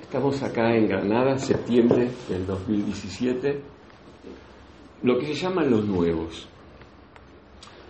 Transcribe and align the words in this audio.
Estamos 0.00 0.42
acá 0.42 0.74
en 0.74 0.88
Granada, 0.88 1.36
septiembre 1.36 2.08
del 2.28 2.46
2017, 2.46 3.60
lo 5.02 5.18
que 5.18 5.26
se 5.26 5.34
llaman 5.34 5.70
los 5.70 5.84
nuevos. 5.84 6.48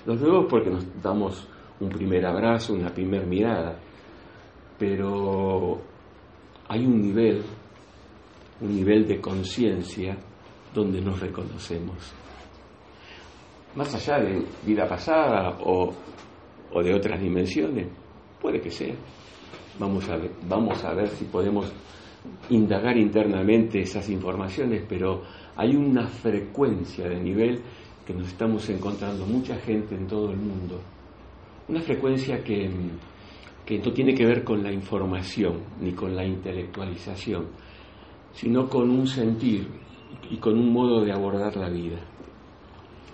Los 0.06 0.20
nuevos 0.20 0.46
porque 0.48 0.70
nos 0.70 1.02
damos 1.02 1.46
un 1.78 1.88
primer 1.88 2.26
abrazo, 2.26 2.74
una 2.74 2.92
primera 2.92 3.24
mirada, 3.24 3.78
pero 4.78 5.80
hay 6.68 6.84
un 6.84 7.00
nivel, 7.00 7.42
un 8.60 8.74
nivel 8.74 9.06
de 9.06 9.20
conciencia 9.20 10.16
donde 10.74 11.00
nos 11.00 11.20
reconocemos. 11.20 12.12
Más 13.76 13.94
allá 13.94 14.24
de 14.24 14.42
vida 14.64 14.88
pasada 14.88 15.58
o, 15.60 15.92
o 16.72 16.82
de 16.82 16.94
otras 16.94 17.20
dimensiones, 17.20 17.88
puede 18.40 18.60
que 18.60 18.70
sea. 18.70 18.94
Vamos 19.78 20.08
a 20.08 20.16
ver, 20.16 20.30
vamos 20.48 20.82
a 20.84 20.94
ver 20.94 21.08
si 21.08 21.26
podemos 21.26 21.70
indagar 22.50 22.96
internamente 22.96 23.80
esas 23.80 24.08
informaciones, 24.08 24.84
pero 24.88 25.22
hay 25.56 25.76
una 25.76 26.06
frecuencia 26.06 27.08
de 27.08 27.20
nivel 27.20 27.60
que 28.06 28.14
nos 28.14 28.28
estamos 28.28 28.68
encontrando 28.70 29.26
mucha 29.26 29.56
gente 29.56 29.94
en 29.94 30.06
todo 30.06 30.30
el 30.30 30.38
mundo. 30.38 30.80
Una 31.68 31.80
frecuencia 31.80 32.42
que, 32.42 32.70
que 33.64 33.78
no 33.78 33.92
tiene 33.92 34.14
que 34.14 34.24
ver 34.24 34.44
con 34.44 34.62
la 34.62 34.72
información 34.72 35.60
ni 35.80 35.92
con 35.92 36.14
la 36.14 36.24
intelectualización, 36.24 37.46
sino 38.32 38.68
con 38.68 38.90
un 38.90 39.06
sentir 39.06 39.66
y 40.30 40.36
con 40.36 40.58
un 40.58 40.72
modo 40.72 41.04
de 41.04 41.12
abordar 41.12 41.56
la 41.56 41.68
vida. 41.68 41.98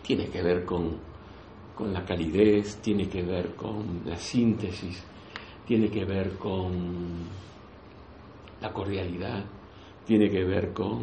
Tiene 0.02 0.26
que 0.28 0.42
ver 0.42 0.64
con, 0.64 0.96
con 1.74 1.92
la 1.92 2.04
calidez, 2.04 2.76
tiene 2.82 3.08
que 3.08 3.22
ver 3.22 3.54
con 3.54 4.02
la 4.04 4.16
síntesis, 4.16 5.02
tiene 5.66 5.88
que 5.90 6.04
ver 6.04 6.36
con 6.36 7.28
la 8.60 8.72
cordialidad, 8.72 9.44
tiene 10.06 10.30
que 10.30 10.44
ver 10.44 10.72
con, 10.72 11.02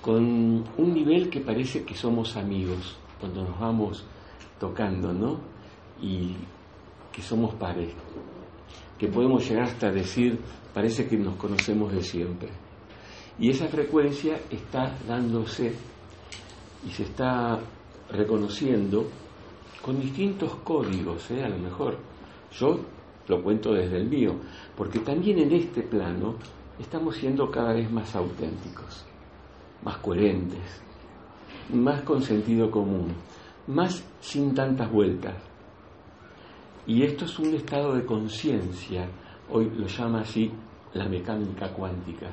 con 0.00 0.64
un 0.76 0.94
nivel 0.94 1.28
que 1.28 1.40
parece 1.40 1.84
que 1.84 1.94
somos 1.94 2.36
amigos 2.36 2.98
cuando 3.20 3.44
nos 3.44 3.58
vamos 3.58 4.04
tocando, 4.58 5.12
¿no? 5.12 5.40
Y 6.00 6.34
que 7.12 7.22
somos 7.22 7.54
pares, 7.54 7.92
que 8.98 9.08
podemos 9.08 9.48
llegar 9.48 9.64
hasta 9.64 9.90
decir, 9.90 10.38
parece 10.74 11.06
que 11.06 11.16
nos 11.16 11.36
conocemos 11.36 11.92
de 11.92 12.02
siempre. 12.02 12.50
Y 13.38 13.50
esa 13.50 13.68
frecuencia 13.68 14.40
está 14.50 14.96
dándose 15.06 15.74
y 16.86 16.90
se 16.90 17.04
está 17.04 17.58
reconociendo 18.10 19.06
con 19.86 20.00
distintos 20.00 20.52
códigos, 20.64 21.30
¿eh? 21.30 21.44
a 21.44 21.48
lo 21.48 21.58
mejor. 21.58 21.96
Yo 22.58 22.80
lo 23.28 23.40
cuento 23.40 23.72
desde 23.72 23.98
el 23.98 24.08
mío, 24.08 24.34
porque 24.76 24.98
también 24.98 25.38
en 25.38 25.52
este 25.52 25.82
plano 25.82 26.34
estamos 26.76 27.14
siendo 27.14 27.48
cada 27.52 27.72
vez 27.72 27.88
más 27.92 28.16
auténticos, 28.16 29.04
más 29.84 29.98
coherentes, 29.98 30.82
más 31.72 32.02
con 32.02 32.20
sentido 32.20 32.68
común, 32.68 33.14
más 33.68 34.04
sin 34.20 34.52
tantas 34.54 34.90
vueltas. 34.90 35.36
Y 36.88 37.04
esto 37.04 37.24
es 37.24 37.38
un 37.38 37.54
estado 37.54 37.94
de 37.94 38.04
conciencia, 38.04 39.08
hoy 39.52 39.70
lo 39.70 39.86
llama 39.86 40.22
así 40.22 40.50
la 40.94 41.08
mecánica 41.08 41.72
cuántica. 41.72 42.26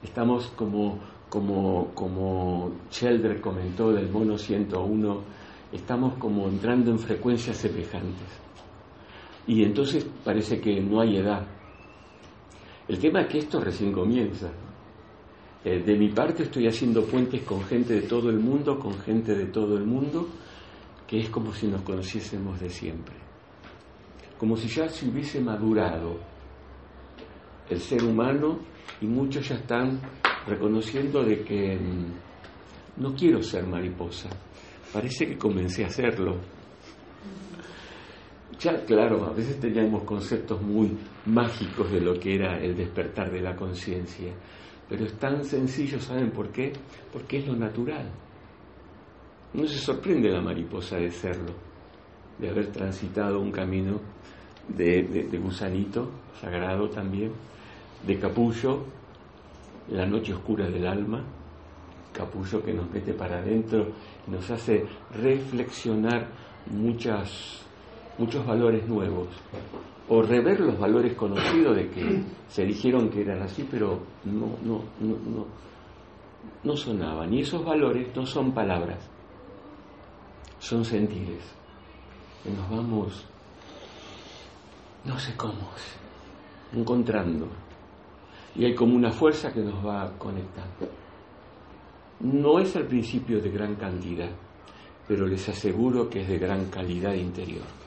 Estamos 0.00 0.46
como, 0.54 1.00
como, 1.28 1.88
como 1.92 2.70
comentó 3.40 3.92
del 3.92 4.08
mono 4.10 4.38
101, 4.38 5.41
estamos 5.72 6.14
como 6.14 6.48
entrando 6.48 6.90
en 6.90 6.98
frecuencias 6.98 7.56
semejantes 7.56 8.42
y 9.46 9.64
entonces 9.64 10.06
parece 10.24 10.60
que 10.60 10.80
no 10.80 11.00
hay 11.00 11.16
edad. 11.16 11.46
El 12.86 12.98
tema 12.98 13.22
es 13.22 13.28
que 13.28 13.38
esto 13.38 13.60
recién 13.60 13.92
comienza. 13.92 14.50
Eh, 15.64 15.82
de 15.82 15.96
mi 15.96 16.08
parte 16.08 16.44
estoy 16.44 16.66
haciendo 16.66 17.04
puentes 17.04 17.42
con 17.42 17.62
gente 17.62 17.94
de 17.94 18.02
todo 18.02 18.30
el 18.30 18.38
mundo, 18.38 18.78
con 18.78 18.98
gente 18.98 19.34
de 19.34 19.46
todo 19.46 19.76
el 19.76 19.84
mundo, 19.84 20.28
que 21.06 21.20
es 21.20 21.30
como 21.30 21.52
si 21.52 21.68
nos 21.68 21.82
conociésemos 21.82 22.60
de 22.60 22.70
siempre. 22.70 23.14
Como 24.38 24.56
si 24.56 24.68
ya 24.68 24.88
se 24.88 25.08
hubiese 25.08 25.40
madurado 25.40 26.18
el 27.68 27.78
ser 27.78 28.04
humano 28.04 28.58
y 29.00 29.06
muchos 29.06 29.48
ya 29.48 29.56
están 29.56 30.00
reconociendo 30.46 31.22
de 31.22 31.42
que 31.42 31.76
mm, 31.76 33.00
no 33.02 33.14
quiero 33.14 33.42
ser 33.42 33.66
mariposa. 33.66 34.28
Parece 34.92 35.26
que 35.26 35.38
comencé 35.38 35.84
a 35.84 35.88
hacerlo 35.88 36.38
ya, 38.62 38.84
claro, 38.84 39.24
a 39.24 39.32
veces 39.32 39.58
teníamos 39.58 40.04
conceptos 40.04 40.62
muy 40.62 40.96
mágicos 41.26 41.90
de 41.90 42.00
lo 42.00 42.14
que 42.14 42.36
era 42.36 42.60
el 42.60 42.76
despertar 42.76 43.28
de 43.28 43.40
la 43.40 43.56
conciencia, 43.56 44.32
pero 44.88 45.04
es 45.04 45.14
tan 45.14 45.44
sencillo, 45.44 45.98
¿saben 45.98 46.30
por 46.30 46.50
qué? 46.52 46.72
Porque 47.12 47.38
es 47.38 47.46
lo 47.48 47.56
natural. 47.56 48.08
No 49.54 49.66
se 49.66 49.78
sorprende 49.78 50.30
la 50.30 50.40
mariposa 50.40 50.96
de 50.96 51.10
serlo, 51.10 51.52
de 52.38 52.50
haber 52.50 52.68
transitado 52.68 53.40
un 53.40 53.50
camino 53.50 54.00
de, 54.68 55.02
de 55.28 55.38
gusanito, 55.38 56.12
sagrado 56.40 56.88
también, 56.88 57.32
de 58.06 58.16
capullo, 58.20 58.84
la 59.88 60.06
noche 60.06 60.34
oscura 60.34 60.70
del 60.70 60.86
alma, 60.86 61.24
capullo 62.24 62.62
que 62.62 62.72
nos 62.72 62.90
mete 62.90 63.12
para 63.14 63.38
adentro 63.38 63.88
y 64.26 64.30
nos 64.30 64.50
hace 64.50 64.84
reflexionar 65.14 66.28
muchas 66.70 67.62
muchos 68.18 68.46
valores 68.46 68.86
nuevos, 68.86 69.28
o 70.08 70.22
rever 70.22 70.60
los 70.60 70.78
valores 70.78 71.14
conocidos 71.14 71.76
de 71.76 71.88
que 71.90 72.22
se 72.48 72.64
dijeron 72.64 73.08
que 73.08 73.22
eran 73.22 73.42
así, 73.42 73.66
pero 73.70 74.00
no, 74.24 74.46
no, 74.62 74.84
no, 75.00 75.16
no, 75.24 75.46
no 76.62 76.76
sonaban. 76.76 77.32
Y 77.32 77.40
esos 77.40 77.64
valores 77.64 78.14
no 78.14 78.26
son 78.26 78.52
palabras, 78.52 78.98
son 80.58 80.84
sentires. 80.84 81.42
Que 82.42 82.50
nos 82.50 82.68
vamos, 82.68 83.24
no 85.04 85.18
sé 85.18 85.34
cómo, 85.36 85.70
encontrando. 86.72 87.46
Y 88.54 88.66
hay 88.66 88.74
como 88.74 88.94
una 88.94 89.10
fuerza 89.10 89.52
que 89.52 89.60
nos 89.60 89.84
va 89.86 90.12
conectando. 90.18 91.01
No 92.22 92.58
es 92.58 92.74
al 92.76 92.86
principio 92.86 93.40
de 93.40 93.50
gran 93.50 93.74
cantidad, 93.74 94.30
pero 95.06 95.26
les 95.26 95.48
aseguro 95.48 96.08
que 96.08 96.22
es 96.22 96.28
de 96.28 96.38
gran 96.38 96.66
calidad 96.66 97.14
interior 97.14 97.82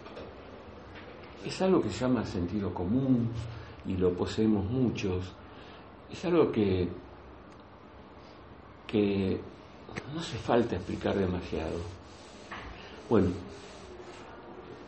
es 1.45 1.61
algo 1.61 1.81
que 1.81 1.89
se 1.89 1.99
llama 1.99 2.25
sentido 2.25 2.73
común 2.73 3.29
y 3.85 3.95
lo 3.95 4.13
poseemos 4.13 4.65
muchos. 4.65 5.31
Es 6.11 6.25
algo 6.25 6.51
que, 6.51 6.87
que 8.87 9.39
no 10.13 10.19
hace 10.19 10.37
falta 10.37 10.75
explicar 10.75 11.15
demasiado. 11.15 11.79
Bueno, 13.09 13.27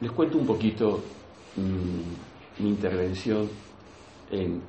les 0.02 0.12
cuento 0.12 0.38
un 0.40 0.48
poquito 0.48 1.04
mm, 1.56 2.64
mi 2.64 2.70
intervención 2.70 3.48
en, 4.32 4.62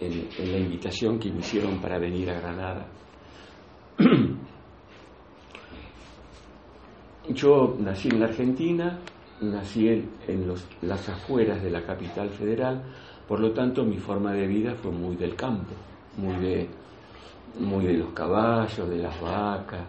en 0.00 0.52
la 0.52 0.58
invitación 0.58 1.18
que 1.18 1.32
me 1.32 1.40
hicieron 1.40 1.80
para 1.80 1.98
venir 1.98 2.30
a 2.30 2.40
Granada. 2.40 2.86
Yo 7.28 7.76
nací 7.78 8.08
en 8.08 8.20
la 8.20 8.26
Argentina, 8.26 8.98
nací 9.40 9.88
en, 9.88 10.10
las 10.82 11.08
afueras 11.08 11.62
de 11.62 11.70
la 11.70 11.82
capital 11.82 12.28
federal, 12.30 12.82
por 13.28 13.38
lo 13.40 13.52
tanto 13.52 13.84
mi 13.84 13.96
forma 13.96 14.32
de 14.32 14.46
vida 14.46 14.74
fue 14.74 14.90
muy 14.90 15.16
del 15.16 15.36
campo, 15.36 15.72
muy 16.16 16.36
de, 16.36 16.68
muy 17.58 17.86
de 17.86 17.94
los 17.94 18.10
caballos, 18.10 18.88
de 18.88 18.98
las 18.98 19.18
vacas, 19.20 19.80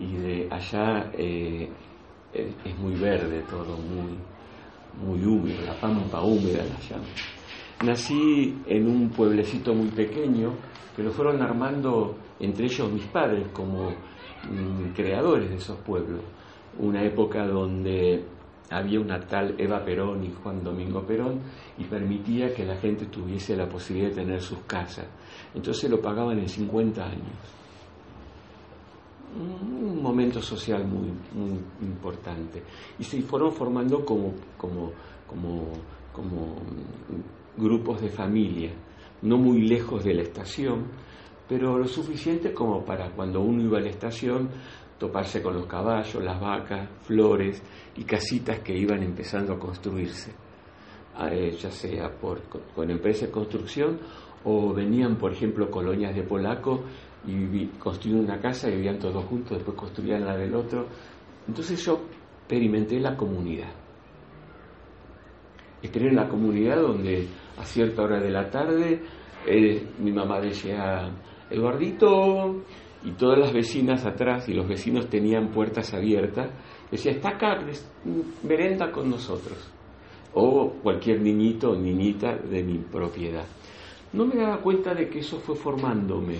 y 0.00 0.16
de 0.16 0.48
allá 0.50 1.10
eh, 1.14 1.68
es 2.34 2.78
muy 2.78 2.94
verde 2.94 3.44
todo, 3.48 3.76
muy, 3.76 4.18
muy 5.04 5.24
húmedo, 5.24 5.64
la 5.66 5.74
pampa 5.74 6.22
húmeda 6.22 6.64
la 6.64 6.88
llaman. 6.88 7.41
Nací 7.82 8.62
en 8.66 8.86
un 8.86 9.08
pueblecito 9.10 9.74
muy 9.74 9.88
pequeño 9.88 10.52
que 10.94 11.02
lo 11.02 11.10
fueron 11.10 11.42
armando 11.42 12.14
entre 12.38 12.66
ellos 12.66 12.92
mis 12.92 13.06
padres 13.06 13.48
como 13.52 13.90
mm, 13.90 14.92
creadores 14.94 15.50
de 15.50 15.56
esos 15.56 15.78
pueblos. 15.78 16.20
Una 16.78 17.02
época 17.04 17.44
donde 17.44 18.24
había 18.70 19.00
una 19.00 19.18
tal 19.20 19.54
Eva 19.58 19.84
Perón 19.84 20.24
y 20.24 20.32
Juan 20.32 20.62
Domingo 20.62 21.04
Perón 21.04 21.40
y 21.76 21.84
permitía 21.84 22.54
que 22.54 22.64
la 22.64 22.76
gente 22.76 23.06
tuviese 23.06 23.56
la 23.56 23.68
posibilidad 23.68 24.10
de 24.10 24.22
tener 24.22 24.40
sus 24.40 24.60
casas. 24.60 25.06
Entonces 25.52 25.90
lo 25.90 26.00
pagaban 26.00 26.38
en 26.38 26.48
50 26.48 27.04
años. 27.04 27.36
Un 29.34 30.00
momento 30.00 30.40
social 30.40 30.86
muy, 30.86 31.10
muy 31.34 31.58
importante. 31.80 32.62
Y 32.98 33.04
se 33.04 33.20
fueron 33.22 33.52
formando 33.52 34.04
como, 34.04 34.34
como, 34.56 34.92
como, 35.26 35.68
como 36.12 36.56
grupos 37.62 38.00
de 38.00 38.08
familia, 38.08 38.72
no 39.22 39.38
muy 39.38 39.62
lejos 39.62 40.04
de 40.04 40.14
la 40.14 40.22
estación, 40.22 40.86
pero 41.48 41.78
lo 41.78 41.86
suficiente 41.86 42.52
como 42.52 42.84
para 42.84 43.10
cuando 43.10 43.40
uno 43.40 43.62
iba 43.62 43.78
a 43.78 43.82
la 43.82 43.90
estación 43.90 44.48
toparse 44.98 45.42
con 45.42 45.54
los 45.54 45.66
caballos, 45.66 46.22
las 46.22 46.40
vacas, 46.40 46.88
flores 47.02 47.62
y 47.96 48.04
casitas 48.04 48.60
que 48.60 48.76
iban 48.76 49.02
empezando 49.02 49.54
a 49.54 49.58
construirse. 49.58 50.32
eh, 51.30 51.50
ya 51.50 51.70
sea 51.70 52.10
por, 52.10 52.42
con, 52.74 52.90
empresas 52.90 53.28
de 53.28 53.32
construcción 53.32 53.98
o 54.44 54.72
venían, 54.72 55.16
por 55.16 55.32
ejemplo, 55.32 55.70
colonias 55.70 56.14
de 56.14 56.22
polacos 56.22 56.80
y 57.26 57.66
construían 57.78 58.24
una 58.24 58.40
casa 58.40 58.68
y 58.68 58.76
vivían 58.76 58.98
todos 58.98 59.24
juntos, 59.24 59.58
después 59.58 59.76
construían 59.76 60.24
la 60.24 60.36
del 60.36 60.54
otro. 60.54 60.86
Entonces 61.46 61.84
yo 61.84 62.00
experimenté 62.40 62.98
la 63.00 63.16
comunidad. 63.16 63.72
Esperé 65.82 66.08
en 66.08 66.16
la 66.16 66.28
comunidad 66.28 66.80
donde 66.80 67.26
a 67.58 67.64
cierta 67.64 68.02
hora 68.02 68.20
de 68.20 68.30
la 68.30 68.50
tarde 68.50 69.00
eh, 69.46 69.88
mi 69.98 70.12
mamá 70.12 70.40
decía, 70.40 71.10
Eduardito, 71.50 72.62
y 73.04 73.12
todas 73.12 73.38
las 73.38 73.52
vecinas 73.52 74.06
atrás 74.06 74.48
y 74.48 74.54
los 74.54 74.68
vecinos 74.68 75.08
tenían 75.08 75.48
puertas 75.48 75.92
abiertas, 75.94 76.50
decía, 76.90 77.12
está 77.12 77.30
acá, 77.30 77.58
merenda 78.44 78.92
con 78.92 79.10
nosotros. 79.10 79.70
O 80.34 80.70
cualquier 80.82 81.20
niñito 81.20 81.70
o 81.72 81.76
niñita 81.76 82.36
de 82.36 82.62
mi 82.62 82.78
propiedad. 82.78 83.44
No 84.12 84.26
me 84.26 84.36
daba 84.36 84.58
cuenta 84.58 84.94
de 84.94 85.08
que 85.08 85.18
eso 85.18 85.38
fue 85.40 85.56
formándome, 85.56 86.36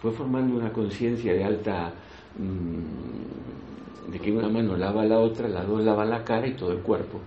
fue 0.00 0.12
formando 0.12 0.56
una 0.56 0.72
conciencia 0.72 1.32
de 1.32 1.44
alta, 1.44 1.92
mm, 2.38 4.10
de 4.10 4.18
que 4.18 4.32
una 4.32 4.48
mano 4.48 4.76
lava 4.76 5.04
la 5.04 5.18
otra, 5.18 5.48
la 5.48 5.64
dos 5.64 5.84
lava 5.84 6.04
la 6.04 6.24
cara 6.24 6.46
y 6.46 6.54
todo 6.54 6.72
el 6.72 6.80
cuerpo, 6.80 7.20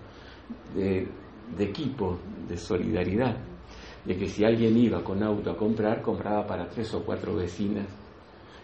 de 1.57 1.63
equipo, 1.65 2.17
de 2.47 2.57
solidaridad 2.57 3.37
de 4.05 4.17
que 4.17 4.27
si 4.27 4.43
alguien 4.43 4.77
iba 4.77 5.03
con 5.03 5.21
auto 5.23 5.51
a 5.51 5.57
comprar, 5.57 6.01
compraba 6.01 6.45
para 6.45 6.67
tres 6.67 6.93
o 6.93 7.03
cuatro 7.03 7.35
vecinas 7.35 7.87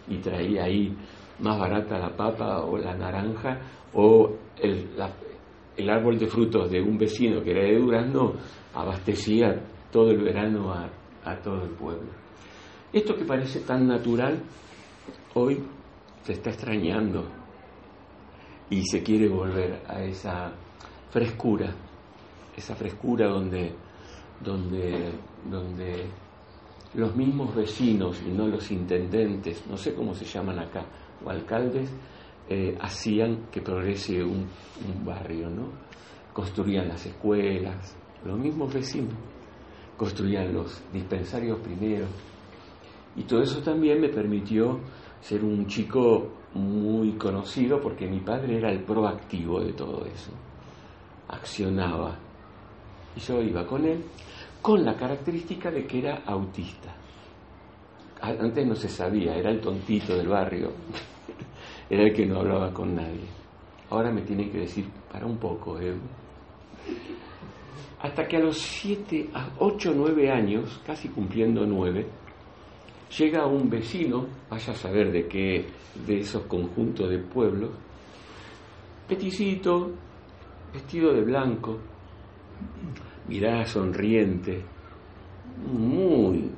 y 0.08 0.16
traía 0.18 0.64
ahí 0.64 0.96
más 1.40 1.58
barata 1.58 1.98
la 1.98 2.16
papa 2.16 2.64
o 2.64 2.78
la 2.78 2.94
naranja 2.94 3.60
o 3.92 4.30
el, 4.58 5.90
árbol 5.90 6.18
de 6.18 6.26
frutos 6.26 6.70
de 6.70 6.80
un 6.80 6.96
vecino 6.96 7.42
que 7.42 7.50
era 7.50 7.62
de 7.62 7.78
Durazno 7.78 8.32
abastecía 8.74 9.62
todo 9.92 10.10
el 10.10 10.22
verano 10.22 10.72
a 10.72 11.36
todo 11.42 11.62
el 11.62 11.70
pueblo. 11.70 12.10
Esto 12.92 13.14
que 13.14 13.24
parece 13.24 13.60
tan 13.60 13.86
natural, 13.86 14.40
hoy 15.34 15.62
se 16.22 16.32
está 16.32 16.50
extrañando 16.50 17.24
y 18.70 18.82
se 18.86 19.02
quiere 19.02 19.28
volver 19.28 19.82
a 19.86 20.02
esa 20.02 20.52
frescura, 21.10 21.74
esa 22.56 22.74
frescura 22.74 23.28
donde, 23.28 23.74
donde, 24.42 25.12
donde 25.50 26.06
los 26.94 27.14
mismos 27.14 27.54
vecinos 27.54 28.22
y 28.26 28.30
no 28.30 28.46
los 28.46 28.70
intendentes, 28.70 29.66
no 29.68 29.76
sé 29.76 29.94
cómo 29.94 30.14
se 30.14 30.24
llaman 30.24 30.58
acá, 30.58 30.84
o 31.24 31.30
alcaldes, 31.30 31.92
eh, 32.48 32.76
hacían 32.80 33.48
que 33.50 33.60
progrese 33.60 34.22
un, 34.22 34.46
barrio, 35.04 35.50
¿no? 35.50 35.68
Construían 36.32 36.88
las 36.88 37.04
escuelas, 37.06 37.96
los 38.24 38.38
mismos 38.38 38.72
vecinos, 38.72 39.14
construían 39.96 40.52
los 40.54 40.82
dispensarios 40.92 41.58
primero. 41.60 42.06
Y 43.16 43.24
todo 43.24 43.42
eso 43.42 43.60
también 43.62 44.00
me 44.00 44.08
permitió 44.08 44.80
ser 45.20 45.44
un 45.44 45.66
chico 45.66 46.30
muy 46.54 47.12
conocido 47.12 47.80
porque 47.80 48.06
mi 48.06 48.20
padre 48.20 48.58
era 48.58 48.70
el 48.70 48.84
proactivo 48.84 49.60
de 49.60 49.72
todo 49.72 50.04
eso. 50.06 50.30
Accionaba. 51.28 52.25
Y 53.16 53.20
yo 53.20 53.40
iba 53.40 53.66
con 53.66 53.84
él 53.84 54.04
con 54.66 54.84
la 54.84 54.96
característica 54.96 55.70
de 55.70 55.86
que 55.86 56.00
era 56.00 56.22
autista. 56.26 56.92
Antes 58.20 58.66
no 58.66 58.74
se 58.74 58.88
sabía, 58.88 59.36
era 59.36 59.50
el 59.50 59.60
tontito 59.60 60.16
del 60.16 60.26
barrio, 60.26 60.72
era 61.88 62.02
el 62.02 62.12
que 62.12 62.26
no 62.26 62.40
hablaba 62.40 62.72
con 62.72 62.96
nadie. 62.96 63.28
Ahora 63.90 64.10
me 64.10 64.22
tiene 64.22 64.50
que 64.50 64.58
decir, 64.58 64.86
para 65.12 65.24
un 65.24 65.38
poco, 65.38 65.78
¿eh? 65.78 65.94
Hasta 68.00 68.26
que 68.26 68.38
a 68.38 68.40
los 68.40 68.58
7, 68.58 69.30
a 69.32 69.50
8, 69.60 69.92
9 69.94 70.32
años, 70.32 70.80
casi 70.84 71.10
cumpliendo 71.10 71.64
9, 71.64 72.04
llega 73.16 73.46
un 73.46 73.70
vecino, 73.70 74.26
vaya 74.50 74.72
a 74.72 74.76
saber 74.76 75.12
de 75.12 75.28
qué, 75.28 75.66
de 76.06 76.18
esos 76.18 76.42
conjuntos 76.46 77.08
de 77.08 77.18
pueblos, 77.18 77.70
peticito, 79.06 79.92
vestido 80.72 81.12
de 81.12 81.22
blanco, 81.22 81.78
mirada 83.28 83.64
sonriente, 83.66 84.62
muy 85.72 86.50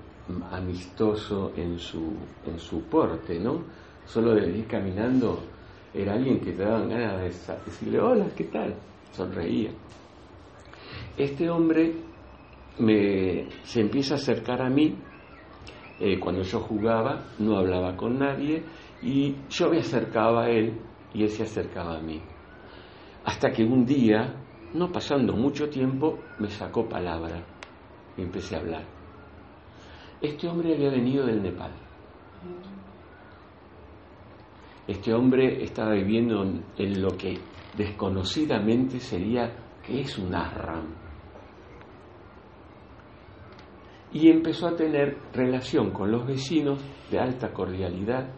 amistoso 0.50 1.52
en 1.56 1.78
su, 1.78 2.12
en 2.46 2.58
su 2.58 2.82
porte, 2.84 3.38
¿no? 3.38 3.64
Solo 4.04 4.34
de 4.34 4.58
ir 4.58 4.66
caminando 4.66 5.40
era 5.94 6.14
alguien 6.14 6.40
que 6.40 6.52
te 6.52 6.62
daban 6.62 6.88
ganas 6.88 7.18
de 7.18 7.54
decirle, 7.66 8.00
hola, 8.00 8.26
¿qué 8.36 8.44
tal? 8.44 8.74
Sonreía. 9.12 9.70
Este 11.16 11.48
hombre 11.48 11.94
se 13.64 13.80
empieza 13.80 14.14
a 14.14 14.16
acercar 14.18 14.62
a 14.62 14.70
mí 14.70 14.94
eh, 16.00 16.18
cuando 16.20 16.42
yo 16.42 16.60
jugaba, 16.60 17.24
no 17.40 17.56
hablaba 17.56 17.96
con 17.96 18.18
nadie 18.18 18.62
y 19.02 19.34
yo 19.50 19.70
me 19.70 19.78
acercaba 19.78 20.44
a 20.44 20.50
él 20.50 20.78
y 21.12 21.24
él 21.24 21.30
se 21.30 21.42
acercaba 21.42 21.98
a 21.98 22.00
mí. 22.00 22.22
Hasta 23.24 23.50
que 23.50 23.64
un 23.64 23.84
día 23.84 24.34
no 24.74 24.90
pasando 24.92 25.34
mucho 25.34 25.68
tiempo, 25.68 26.18
me 26.38 26.48
sacó 26.48 26.88
palabra 26.88 27.44
y 28.16 28.22
empecé 28.22 28.56
a 28.56 28.60
hablar. 28.60 28.84
Este 30.20 30.48
hombre 30.48 30.74
había 30.74 30.90
venido 30.90 31.24
del 31.26 31.42
Nepal. 31.42 31.72
Este 34.86 35.12
hombre 35.12 35.62
estaba 35.62 35.92
viviendo 35.92 36.42
en 36.42 37.02
lo 37.02 37.16
que 37.16 37.38
desconocidamente 37.76 38.98
sería 38.98 39.54
que 39.84 40.00
es 40.00 40.18
un 40.18 40.34
asram. 40.34 40.86
Y 44.12 44.30
empezó 44.30 44.68
a 44.68 44.74
tener 44.74 45.18
relación 45.32 45.90
con 45.90 46.10
los 46.10 46.26
vecinos 46.26 46.80
de 47.10 47.18
alta 47.18 47.52
cordialidad 47.52 48.28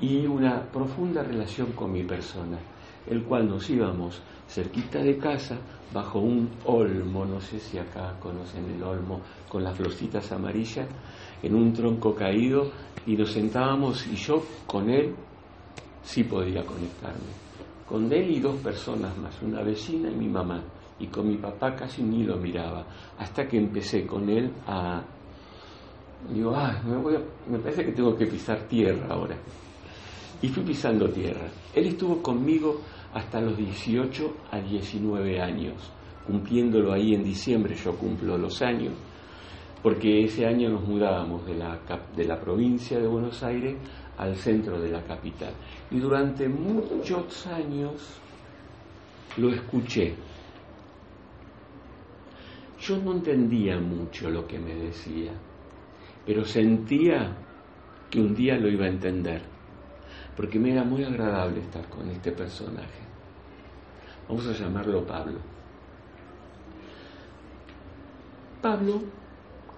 y 0.00 0.26
una 0.26 0.70
profunda 0.70 1.22
relación 1.22 1.72
con 1.72 1.92
mi 1.92 2.04
persona, 2.04 2.58
el 3.06 3.22
cual 3.24 3.48
nos 3.48 3.68
íbamos 3.68 4.20
cerquita 4.48 5.00
de 5.00 5.16
casa, 5.18 5.56
bajo 5.92 6.18
un 6.18 6.48
olmo, 6.64 7.24
no 7.24 7.40
sé 7.40 7.58
si 7.58 7.78
acá 7.78 8.14
conocen 8.20 8.70
el 8.70 8.82
olmo, 8.82 9.20
con 9.48 9.62
las 9.62 9.76
florcitas 9.76 10.30
amarillas, 10.32 10.88
en 11.42 11.54
un 11.54 11.72
tronco 11.72 12.14
caído, 12.14 12.70
y 13.06 13.16
nos 13.16 13.32
sentábamos 13.32 14.06
y 14.06 14.16
yo 14.16 14.42
con 14.66 14.88
él 14.90 15.14
sí 16.02 16.24
podía 16.24 16.64
conectarme. 16.64 17.44
Con 17.88 18.12
él 18.12 18.30
y 18.30 18.40
dos 18.40 18.56
personas 18.56 19.16
más, 19.18 19.40
una 19.42 19.62
vecina 19.62 20.10
y 20.10 20.14
mi 20.14 20.28
mamá, 20.28 20.62
y 20.98 21.06
con 21.08 21.28
mi 21.28 21.36
papá 21.36 21.74
casi 21.74 22.02
ni 22.02 22.22
lo 22.24 22.36
miraba, 22.36 22.84
hasta 23.18 23.46
que 23.46 23.58
empecé 23.58 24.06
con 24.06 24.28
él 24.28 24.50
a... 24.66 25.02
Digo, 26.32 26.54
ah, 26.56 26.80
me, 26.86 26.96
voy 26.96 27.18
me 27.50 27.58
parece 27.58 27.84
que 27.84 27.92
tengo 27.92 28.16
que 28.16 28.26
pisar 28.26 28.60
tierra 28.66 29.06
ahora. 29.10 29.36
Y 30.40 30.48
fui 30.48 30.62
pisando 30.62 31.08
tierra. 31.10 31.46
Él 31.74 31.88
estuvo 31.88 32.22
conmigo 32.22 32.80
hasta 33.14 33.40
los 33.40 33.56
18 33.56 34.36
a 34.50 34.60
19 34.60 35.40
años, 35.40 35.74
cumpliéndolo 36.26 36.92
ahí 36.92 37.14
en 37.14 37.22
diciembre, 37.22 37.76
yo 37.76 37.96
cumplo 37.96 38.36
los 38.36 38.60
años, 38.60 38.92
porque 39.82 40.24
ese 40.24 40.44
año 40.46 40.68
nos 40.68 40.82
mudábamos 40.82 41.46
de 41.46 41.54
la, 41.54 41.78
de 42.16 42.24
la 42.24 42.40
provincia 42.40 42.98
de 42.98 43.06
Buenos 43.06 43.40
Aires 43.44 43.76
al 44.18 44.34
centro 44.34 44.80
de 44.80 44.90
la 44.90 45.02
capital. 45.04 45.52
Y 45.92 45.98
durante 45.98 46.48
muchos 46.48 47.46
años 47.46 48.20
lo 49.36 49.52
escuché. 49.52 50.14
Yo 52.80 52.98
no 52.98 53.12
entendía 53.12 53.78
mucho 53.78 54.28
lo 54.28 54.44
que 54.44 54.58
me 54.58 54.74
decía, 54.74 55.32
pero 56.26 56.44
sentía 56.44 57.36
que 58.10 58.20
un 58.20 58.34
día 58.34 58.56
lo 58.56 58.68
iba 58.68 58.86
a 58.86 58.88
entender, 58.88 59.42
porque 60.36 60.58
me 60.58 60.72
era 60.72 60.82
muy 60.82 61.04
agradable 61.04 61.60
estar 61.60 61.88
con 61.88 62.10
este 62.10 62.32
personaje. 62.32 63.03
Vamos 64.28 64.46
a 64.46 64.52
llamarlo 64.52 65.04
Pablo. 65.04 65.38
Pablo, 68.62 69.02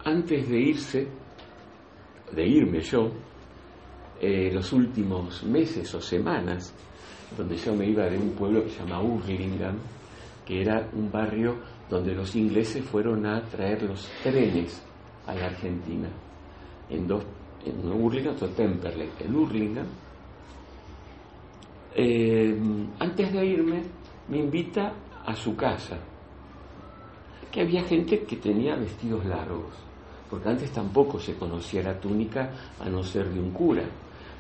antes 0.05 0.49
de 0.49 0.61
irse, 0.61 1.09
de 2.33 2.47
irme 2.47 2.81
yo, 2.81 3.11
eh, 4.21 4.51
los 4.53 4.73
últimos 4.73 5.43
meses 5.43 5.93
o 5.95 6.01
semanas, 6.01 6.73
donde 7.37 7.57
yo 7.57 7.75
me 7.75 7.89
iba 7.89 8.05
de 8.05 8.17
un 8.17 8.31
pueblo 8.31 8.63
que 8.63 8.71
se 8.71 8.79
llama 8.79 9.03
Urlingan, 9.03 9.79
que 10.45 10.63
era 10.63 10.89
un 10.93 11.11
barrio 11.11 11.57
donde 11.91 12.15
los 12.15 12.37
ingleses 12.37 12.85
fueron 12.85 13.27
a 13.27 13.43
traer 13.43 13.83
los 13.83 14.09
trenes 14.23 14.81
a 15.27 15.35
la 15.35 15.47
Argentina, 15.47 16.09
en 16.89 17.09
dos, 17.09 17.25
en 17.65 18.29
otro 18.29 18.49
Temperley, 18.51 19.11
en 19.19 19.35
Urlingan. 19.35 19.87
Eh, 21.97 22.57
antes 23.01 23.33
de 23.33 23.47
irme, 23.47 23.83
me 24.29 24.39
invita 24.39 24.93
a 25.25 25.35
su 25.35 25.55
casa, 25.57 25.99
que 27.51 27.61
había 27.63 27.83
gente 27.85 28.25
que 28.25 28.37
tenía 28.37 28.77
vestidos 28.77 29.25
largos, 29.25 29.75
porque 30.29 30.49
antes 30.49 30.73
tampoco 30.73 31.19
se 31.19 31.35
conocía 31.37 31.83
la 31.83 31.99
túnica 31.99 32.51
a 32.81 32.89
no 32.89 33.03
ser 33.03 33.29
de 33.31 33.41
un 33.41 33.51
cura. 33.53 33.85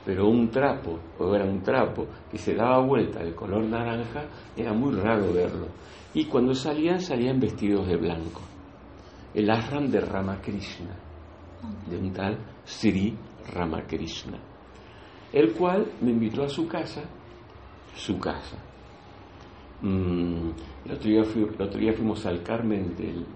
pero 0.04 0.28
un 0.28 0.48
trapo, 0.50 1.00
o 1.18 1.34
era 1.34 1.44
un 1.44 1.60
trapo 1.62 2.06
que 2.30 2.38
se 2.38 2.54
daba 2.54 2.78
vuelta 2.78 3.24
de 3.24 3.34
color 3.34 3.64
naranja, 3.64 4.24
era 4.56 4.72
muy 4.72 4.94
raro 4.94 5.32
verlo. 5.32 5.66
Y 6.14 6.26
cuando 6.26 6.54
salían, 6.54 7.00
salían 7.00 7.40
vestidos 7.40 7.88
de 7.88 7.96
blanco. 7.96 8.40
El 9.34 9.50
ashram 9.50 9.88
de 9.88 10.00
Ramakrishna, 10.00 10.94
de 11.90 11.98
un 11.98 12.12
tal 12.12 12.38
Sri 12.64 13.18
Ramakrishna, 13.52 14.38
el 15.32 15.52
cual 15.52 15.90
me 16.00 16.12
invitó 16.12 16.44
a 16.44 16.48
su 16.48 16.68
casa, 16.68 17.02
su 17.96 18.16
casa. 18.20 18.56
Mm, 19.82 20.50
el, 20.86 20.92
otro 20.92 21.10
día 21.10 21.22
el, 21.22 21.62
otro 21.62 21.78
día 21.80 21.92
fuimos 21.92 22.24
al 22.24 22.42
Carmen 22.42 22.96
del, 22.96 23.26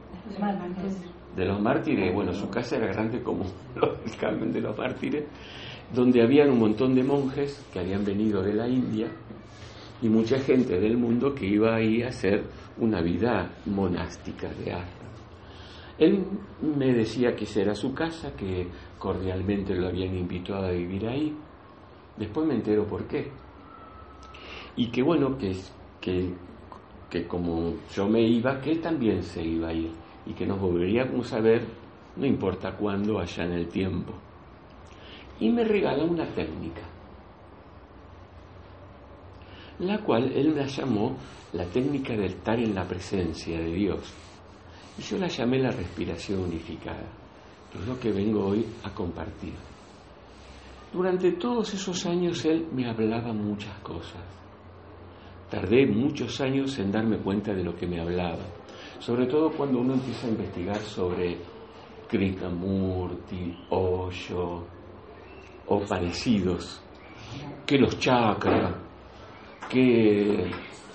de 1.37 1.44
los 1.44 1.61
mártires, 1.61 2.14
bueno, 2.14 2.32
su 2.32 2.49
casa 2.49 2.76
era 2.76 2.87
grande 2.87 3.23
como 3.23 3.44
el 4.04 4.16
Carmen 4.16 4.52
de 4.52 4.61
los 4.61 4.76
mártires, 4.76 5.25
donde 5.94 6.23
habían 6.23 6.50
un 6.50 6.59
montón 6.59 6.94
de 6.94 7.02
monjes 7.02 7.66
que 7.73 7.80
habían 7.80 8.04
venido 8.04 8.42
de 8.42 8.54
la 8.54 8.68
India 8.68 9.09
y 10.02 10.09
mucha 10.09 10.38
gente 10.38 10.80
del 10.80 10.97
mundo 10.97 11.35
que 11.35 11.47
iba 11.47 11.75
ahí 11.75 12.02
a 12.02 12.09
hacer 12.09 12.44
una 12.78 13.02
vida 13.02 13.50
monástica 13.66 14.49
de 14.49 14.73
arte. 14.73 15.00
Él 15.99 16.25
me 16.62 16.94
decía 16.94 17.37
que 17.37 17.44
esa 17.44 17.61
era 17.61 17.75
su 17.75 17.92
casa, 17.92 18.35
que 18.35 18.66
cordialmente 18.99 19.75
lo 19.75 19.88
habían 19.88 20.16
invitado 20.16 20.64
a 20.64 20.70
vivir 20.70 21.06
ahí. 21.06 21.37
Después 22.16 22.47
me 22.47 22.54
entero 22.54 22.87
por 22.87 23.06
qué. 23.06 23.30
Y 24.76 24.90
que 24.90 25.02
bueno, 25.02 25.37
que, 25.37 25.54
que, 26.00 26.33
que 27.09 27.26
como 27.26 27.75
yo 27.95 28.09
me 28.09 28.23
iba, 28.23 28.61
que 28.61 28.73
él 28.73 28.80
también 28.80 29.23
se 29.23 29.42
iba 29.42 29.69
a 29.69 29.73
ir 29.73 29.90
y 30.26 30.33
que 30.33 30.47
nos 30.47 30.61
volveríamos 30.61 31.33
a 31.33 31.40
ver, 31.40 31.66
no 32.16 32.26
importa 32.26 32.76
cuándo, 32.76 33.19
allá 33.19 33.45
en 33.45 33.52
el 33.52 33.69
tiempo. 33.69 34.12
Y 35.38 35.50
me 35.50 35.64
regala 35.64 36.04
una 36.04 36.26
técnica, 36.26 36.83
la 39.78 39.99
cual 39.99 40.30
él 40.33 40.54
la 40.54 40.66
llamó 40.66 41.16
la 41.52 41.64
técnica 41.64 42.14
de 42.14 42.26
estar 42.26 42.59
en 42.59 42.75
la 42.75 42.87
presencia 42.87 43.59
de 43.59 43.73
Dios. 43.73 44.12
Y 44.99 45.02
yo 45.02 45.19
la 45.19 45.28
llamé 45.28 45.59
la 45.59 45.71
respiración 45.71 46.40
unificada, 46.40 47.07
es 47.75 47.87
lo 47.87 47.99
que 47.99 48.12
vengo 48.12 48.47
hoy 48.47 48.66
a 48.85 48.90
compartir. 48.90 49.54
Durante 50.92 51.33
todos 51.33 51.73
esos 51.73 52.04
años 52.04 52.45
él 52.45 52.66
me 52.73 52.88
hablaba 52.88 53.33
muchas 53.33 53.78
cosas. 53.78 54.21
Tardé 55.50 55.87
muchos 55.87 56.40
años 56.40 56.78
en 56.78 56.92
darme 56.92 57.19
cuenta 57.19 57.52
de 57.52 57.64
lo 57.64 57.75
que 57.75 57.87
me 57.87 58.00
hablaba 58.00 58.45
sobre 59.00 59.26
todo 59.26 59.50
cuando 59.50 59.80
uno 59.80 59.95
empieza 59.95 60.26
a 60.26 60.30
investigar 60.30 60.78
sobre 60.80 61.38
Krishnamurti, 62.07 63.57
Osho 63.71 64.66
o 65.66 65.80
parecidos, 65.80 66.83
que 67.64 67.78
los 67.78 67.99
chakras, 67.99 68.75
que 69.71 70.50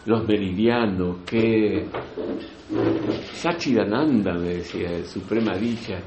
los 0.06 0.28
meridianos, 0.28 1.18
que 1.26 1.88
Sachidananda, 3.34 4.34
me 4.34 4.56
decía, 4.56 4.92
el 4.92 5.06
Suprema 5.06 5.56
Dicha, 5.56 6.00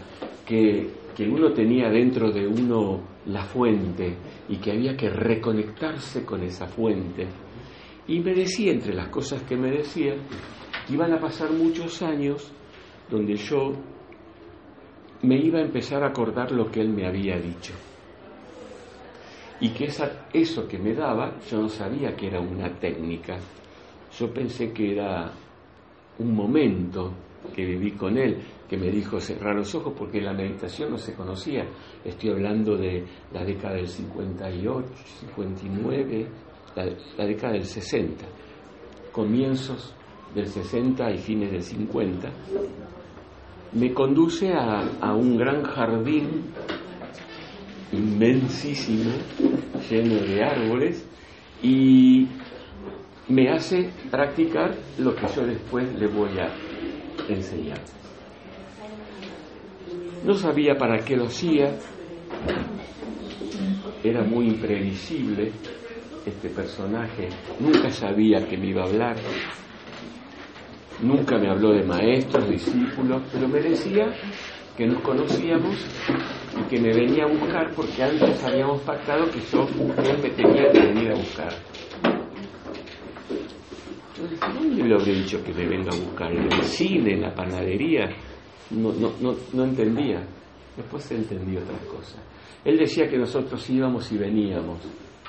que, 0.47 0.89
que 1.17 1.29
uno 1.29 1.53
tenía 1.53 1.89
dentro 1.89 2.31
de 2.31 2.47
uno 2.47 3.01
la 3.27 3.43
fuente 3.43 4.15
y 4.49 4.57
que 4.59 4.73
había 4.73 4.97
que 4.97 5.11
reconectarse 5.11 6.25
con 6.25 6.43
esa 6.43 6.67
fuente. 6.69 7.27
Y 8.09 8.21
me 8.21 8.35
decía, 8.35 8.73
entre 8.73 8.95
las 8.95 9.09
cosas 9.09 9.43
que 9.43 9.55
me 9.55 9.71
decía, 9.71 10.15
iban 10.89 11.13
a 11.13 11.21
pasar 11.21 11.53
muchos 11.53 12.01
años 12.03 12.51
donde 13.11 13.37
yo 13.37 13.73
me 15.23 15.37
iba 15.37 15.59
a 15.59 15.63
empezar 15.63 16.03
a 16.03 16.09
acordar 16.09 16.51
lo 16.53 16.71
que 16.71 16.81
él 16.81 16.89
me 16.89 17.07
había 17.07 17.37
dicho. 17.37 17.75
Y 19.61 19.71
que 19.71 19.87
esa, 19.87 20.27
eso 20.33 20.67
que 20.67 20.79
me 20.79 20.95
daba, 20.95 21.39
yo 21.51 21.61
no 21.61 21.69
sabía 21.69 22.17
que 22.17 22.29
era 22.29 22.41
una 22.41 22.73
técnica. 22.79 23.37
Yo 24.19 24.33
pensé 24.33 24.73
que 24.73 24.93
era 24.93 25.31
un 26.19 26.35
momento 26.35 27.13
que 27.55 27.65
viví 27.65 27.93
con 27.93 28.17
él, 28.17 28.39
que 28.69 28.77
me 28.77 28.91
dijo 28.91 29.21
cerrar 29.21 29.57
los 29.57 29.75
ojos 29.75 29.93
porque 29.97 30.21
la 30.21 30.33
meditación 30.33 30.93
no 30.93 30.99
se 30.99 31.15
conocía. 31.15 31.67
Estoy 32.05 32.31
hablando 32.31 32.77
de 32.77 33.05
la 33.33 33.45
década 33.45 33.75
del 33.75 33.89
58, 33.89 34.89
59, 35.21 36.27
la, 36.85 37.27
década 37.27 37.53
del 37.55 37.65
60, 37.65 38.25
comienzos 39.13 39.95
del 40.35 40.47
60 40.47 41.11
y 41.13 41.19
fines 41.19 41.53
del 41.53 41.63
50, 41.63 42.31
me 43.73 43.93
conduce 43.93 44.53
a, 44.53 45.15
un 45.15 45.37
gran 45.37 45.63
jardín 45.63 46.45
inmensísimo, 47.93 49.11
lleno 49.91 50.15
de 50.15 50.45
árboles, 50.45 51.07
y 51.63 52.29
me 53.29 53.51
hace 53.51 53.91
practicar 54.11 54.75
lo 54.99 55.15
que 55.15 55.27
yo 55.35 55.47
después 55.47 55.93
le 55.99 56.07
voy 56.07 56.31
a 56.39 56.49
enseñar. 57.29 57.81
No 60.25 60.35
sabía 60.35 60.77
para 60.77 60.99
qué 61.05 61.17
lo 61.17 61.27
hacía, 61.27 61.75
era 64.05 64.23
muy 64.23 64.47
imprevisible 64.47 65.53
este 66.29 66.49
personaje, 66.49 67.29
nunca 67.61 67.91
sabía 67.91 68.47
que 68.47 68.57
me 68.57 68.69
iba 68.69 68.83
a 68.83 68.87
hablar, 68.87 69.17
Nunca 71.01 71.39
me 71.39 71.49
habló 71.49 71.73
de 71.73 71.85
maestros, 71.85 72.49
discípulos, 72.49 73.23
pero 73.33 73.47
me 73.47 73.61
decía 73.61 74.13
que 74.77 74.85
nos 74.85 75.01
conocíamos 75.03 75.77
y 76.59 76.69
que 76.69 76.81
me 76.81 76.93
venía 76.93 77.25
a 77.25 77.29
buscar 77.29 77.71
porque 77.75 78.03
antes 78.03 78.43
habíamos 78.43 78.81
pactado 78.83 79.31
que 79.31 79.39
yo, 79.41 79.65
me 79.87 80.31
tenía 80.31 80.71
que 80.73 80.81
venir 80.81 81.13
a 81.13 81.15
buscar. 81.15 81.53
¿dónde 84.53 84.83
le 84.83 84.95
habría 84.95 85.15
dicho 85.15 85.43
que 85.45 85.53
me 85.53 85.67
venga 85.67 85.93
a 85.93 85.97
buscar? 85.97 86.33
¿En 86.33 86.53
el 86.53 86.63
cine, 86.65 87.15
en 87.15 87.23
la 87.23 87.33
panadería? 87.33 88.09
No, 88.71 88.93
no, 88.93 89.65
entendía. 89.65 90.27
Después 90.77 91.05
se 91.05 91.15
entendió 91.15 91.61
otras 91.61 91.81
cosas. 91.83 92.21
Él 92.65 92.77
decía 92.77 93.09
que 93.09 93.19
nosotros 93.19 93.71
íbamos 93.71 94.11
y 94.11 94.19
veníamos, 94.19 94.79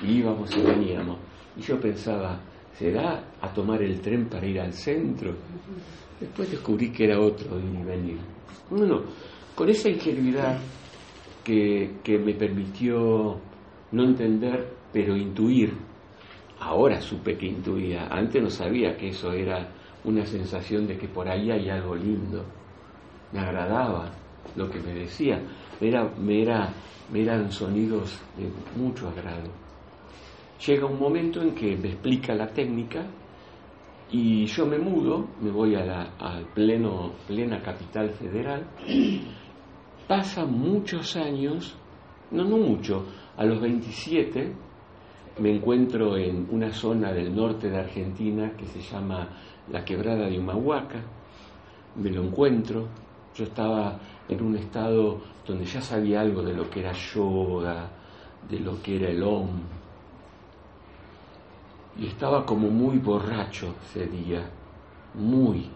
íbamos 0.02 0.56
y 0.56 0.62
veníamos. 0.62 1.18
Y 1.56 1.62
yo 1.62 1.80
pensaba, 1.80 2.40
¿será 2.74 3.24
a 3.40 3.52
tomar 3.52 3.82
el 3.82 4.00
tren 4.00 4.28
para 4.28 4.46
ir 4.46 4.60
al 4.60 4.72
centro? 4.72 5.34
Después 6.18 6.50
descubrí 6.50 6.90
que 6.90 7.04
era 7.04 7.20
otro 7.20 7.58
ir 7.58 7.80
y 7.80 7.82
venir. 7.82 8.18
Bueno, 8.70 9.02
con 9.54 9.68
esa 9.68 9.88
ingenuidad 9.88 10.58
que, 11.44 11.96
que 12.02 12.18
me 12.18 12.34
permitió 12.34 13.38
no 13.92 14.04
entender, 14.04 14.68
pero 14.92 15.16
intuir, 15.16 15.72
ahora 16.60 17.00
supe 17.00 17.36
que 17.36 17.46
intuía, 17.46 18.06
antes 18.10 18.42
no 18.42 18.50
sabía 18.50 18.96
que 18.96 19.08
eso 19.08 19.32
era 19.32 19.68
una 20.04 20.24
sensación 20.24 20.86
de 20.86 20.96
que 20.96 21.08
por 21.08 21.28
ahí 21.28 21.50
hay 21.50 21.68
algo 21.68 21.94
lindo, 21.94 22.44
me 23.32 23.40
agradaba 23.40 24.10
lo 24.56 24.70
que 24.70 24.78
me 24.80 24.94
decía, 24.94 25.40
era, 25.80 26.04
me, 26.18 26.42
era, 26.42 26.72
me 27.12 27.22
eran 27.22 27.50
sonidos 27.50 28.18
de 28.36 28.50
mucho 28.80 29.08
agrado 29.08 29.59
llega 30.66 30.86
un 30.86 30.98
momento 30.98 31.40
en 31.40 31.54
que 31.54 31.76
me 31.76 31.88
explica 31.88 32.34
la 32.34 32.48
técnica 32.48 33.06
y 34.10 34.44
yo 34.46 34.66
me 34.66 34.78
mudo, 34.78 35.28
me 35.40 35.50
voy 35.50 35.74
a 35.74 35.84
la 35.84 36.44
pleno, 36.54 37.12
plena 37.26 37.62
capital 37.62 38.10
federal. 38.10 38.66
Pasan 40.08 40.52
muchos 40.52 41.16
años, 41.16 41.76
no, 42.32 42.44
no 42.44 42.58
mucho, 42.58 43.06
a 43.36 43.44
los 43.44 43.60
27 43.60 44.52
me 45.38 45.54
encuentro 45.54 46.16
en 46.16 46.48
una 46.50 46.72
zona 46.72 47.12
del 47.12 47.34
norte 47.34 47.70
de 47.70 47.78
Argentina 47.78 48.52
que 48.56 48.66
se 48.66 48.80
llama 48.80 49.28
la 49.70 49.84
quebrada 49.84 50.28
de 50.28 50.38
Humahuaca, 50.38 51.02
me 51.96 52.10
lo 52.10 52.24
encuentro, 52.24 52.88
yo 53.34 53.44
estaba 53.44 53.98
en 54.28 54.42
un 54.42 54.56
estado 54.56 55.20
donde 55.46 55.64
ya 55.64 55.80
sabía 55.80 56.20
algo 56.20 56.42
de 56.42 56.54
lo 56.54 56.68
que 56.68 56.80
era 56.80 56.92
yoga, 56.92 57.90
de 58.48 58.58
lo 58.58 58.82
que 58.82 58.96
era 58.96 59.10
el 59.10 59.22
OM, 59.22 59.48
y 62.00 62.06
estaba 62.06 62.46
como 62.46 62.70
muy 62.70 62.98
borracho 62.98 63.74
ese 63.84 64.06
día, 64.06 64.50
muy, 65.14 65.70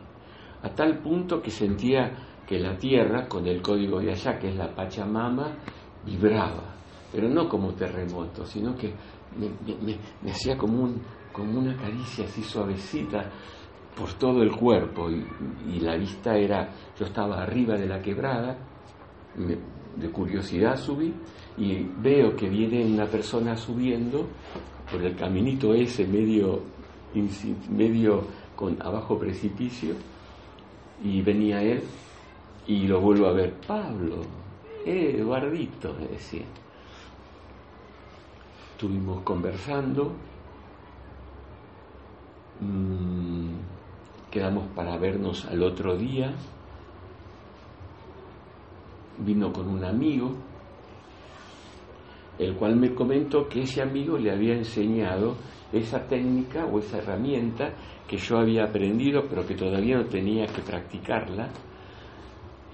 a 0.63 0.71
tal 0.71 0.99
punto 0.99 1.41
que 1.43 1.51
sentía 1.51 2.13
que 2.47 2.59
la 2.59 2.77
tierra, 2.79 3.29
con 3.29 3.47
el 3.47 3.61
código 3.61 4.01
de 4.01 4.13
allá, 4.13 4.39
que 4.39 4.49
es 4.49 4.57
la 4.57 4.75
Pachamama, 4.75 5.53
vibraba, 6.05 6.75
pero 7.13 7.29
no 7.29 7.47
como 7.47 7.75
terremoto, 7.75 8.47
sino 8.47 8.75
que 8.75 8.95
me, 9.37 10.31
hacía 10.31 10.57
como, 10.57 10.85
un, 10.85 11.03
como 11.31 11.59
una 11.59 11.77
caricia 11.77 12.25
así 12.25 12.43
suavecita 12.43 13.31
por 13.95 14.15
todo 14.15 14.43
el 14.43 14.51
cuerpo 14.51 15.11
y, 15.11 15.25
y, 15.75 15.81
la 15.81 15.97
vista 15.97 16.37
era, 16.37 16.71
yo 16.99 17.05
estaba 17.05 17.43
arriba 17.43 17.77
de 17.77 17.87
la 17.87 18.01
quebrada, 18.01 18.57
de 19.97 20.11
curiosidad 20.11 20.77
subí 20.77 21.13
y 21.59 21.85
veo 21.99 22.35
que 22.35 22.49
viene 22.49 22.85
una 22.85 23.07
persona 23.07 23.57
subiendo 23.57 24.27
por 24.91 25.03
el 25.03 25.17
caminito 25.17 25.75
ese 25.75 26.07
medio, 26.07 26.61
medio 27.71 28.27
con 28.57 28.81
abajo 28.83 29.19
precipicio 29.19 29.95
y 31.03 31.23
venía 31.23 31.63
él 31.63 31.83
y 32.67 32.87
lo 32.87 33.01
vuelvo 33.01 33.27
a 33.27 33.33
ver, 33.33 33.53
Pablo, 33.67 34.23
eh, 34.87 35.17
Eduardito, 35.19 35.95
me 35.99 36.07
decía. 36.07 36.45
estuvimos 38.73 39.23
conversando, 39.23 40.13
mm, 42.61 43.51
quedamos 44.31 44.67
para 44.75 44.97
vernos 44.99 45.45
al 45.47 45.63
otro 45.63 45.97
día, 45.97 46.35
vino 49.19 49.53
con 49.53 49.69
un 49.69 49.85
amigo, 49.85 50.35
el 52.39 52.55
cual 52.55 52.77
me 52.77 52.95
comentó 52.95 53.49
que 53.49 53.63
ese 53.63 53.83
amigo 53.83 54.19
le 54.19 54.31
había 54.31 54.55
enseñado 54.55 55.37
esa 55.73 56.07
técnica 56.07 56.67
o 56.67 56.79
esa 56.79 56.99
herramienta 56.99 57.73
que 58.09 58.17
yo 58.17 58.39
había 58.39 58.65
aprendido 58.65 59.25
pero 59.29 59.47
que 59.47 59.55
todavía 59.55 59.97
no 59.97 60.07
tenía 60.07 60.47
que 60.47 60.63
practicarla 60.63 61.49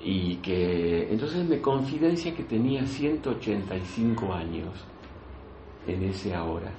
y 0.03 0.37
que 0.37 1.11
entonces 1.11 1.47
me 1.47 1.61
confidencia 1.61 2.35
que 2.35 2.45
tenía 2.45 2.87
185 2.87 4.33
años 4.33 4.87
en 5.87 6.05
ese 6.05 6.35
ahora. 6.35 6.73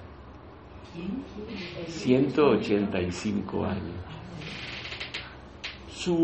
185 1.88 3.66
años. 3.66 3.96
Su, 5.88 6.24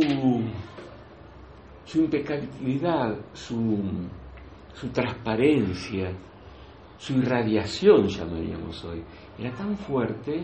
su 1.85 1.99
impecabilidad, 1.99 3.15
su, 3.33 3.79
su 4.73 4.89
transparencia, 4.89 6.11
su 6.98 7.13
irradiación, 7.13 8.08
llamaríamos 8.08 8.84
hoy, 8.86 9.04
era 9.38 9.51
tan 9.51 9.77
fuerte 9.77 10.44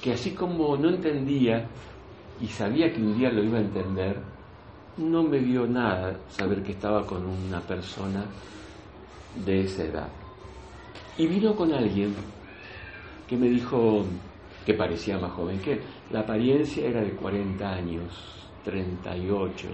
que 0.00 0.12
así 0.12 0.32
como 0.32 0.76
no 0.76 0.90
entendía 0.90 1.66
y 2.40 2.46
sabía 2.46 2.92
que 2.92 3.00
un 3.00 3.16
día 3.18 3.30
lo 3.30 3.42
iba 3.42 3.58
a 3.58 3.62
entender, 3.62 4.20
no 4.98 5.22
me 5.22 5.38
dio 5.40 5.66
nada 5.66 6.18
saber 6.28 6.62
que 6.62 6.72
estaba 6.72 7.06
con 7.06 7.26
una 7.26 7.60
persona 7.60 8.24
de 9.44 9.62
esa 9.62 9.84
edad. 9.84 10.08
Y 11.18 11.26
vino 11.26 11.54
con 11.54 11.72
alguien 11.72 12.14
que 13.26 13.36
me 13.36 13.48
dijo 13.48 14.04
que 14.64 14.74
parecía 14.74 15.18
más 15.18 15.32
joven 15.32 15.58
que 15.60 15.74
él. 15.74 15.80
La 16.10 16.20
apariencia 16.20 16.86
era 16.86 17.00
de 17.00 17.12
40 17.12 17.68
años, 17.68 18.48
38, 18.64 19.68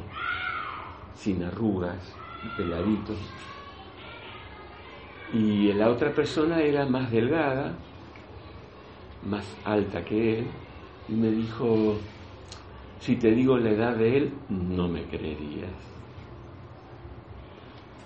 sin 1.16 1.42
arrugas, 1.44 2.14
peladitos. 2.56 3.16
Y 5.32 5.72
la 5.72 5.88
otra 5.88 6.12
persona 6.12 6.60
era 6.60 6.86
más 6.86 7.10
delgada, 7.10 7.74
más 9.24 9.44
alta 9.64 10.04
que 10.04 10.40
él, 10.40 10.46
y 11.08 11.12
me 11.12 11.30
dijo, 11.30 11.96
si 13.00 13.16
te 13.16 13.30
digo 13.30 13.56
la 13.56 13.70
edad 13.70 13.96
de 13.96 14.16
él, 14.18 14.32
no 14.50 14.88
me 14.88 15.04
creerías. 15.04 15.70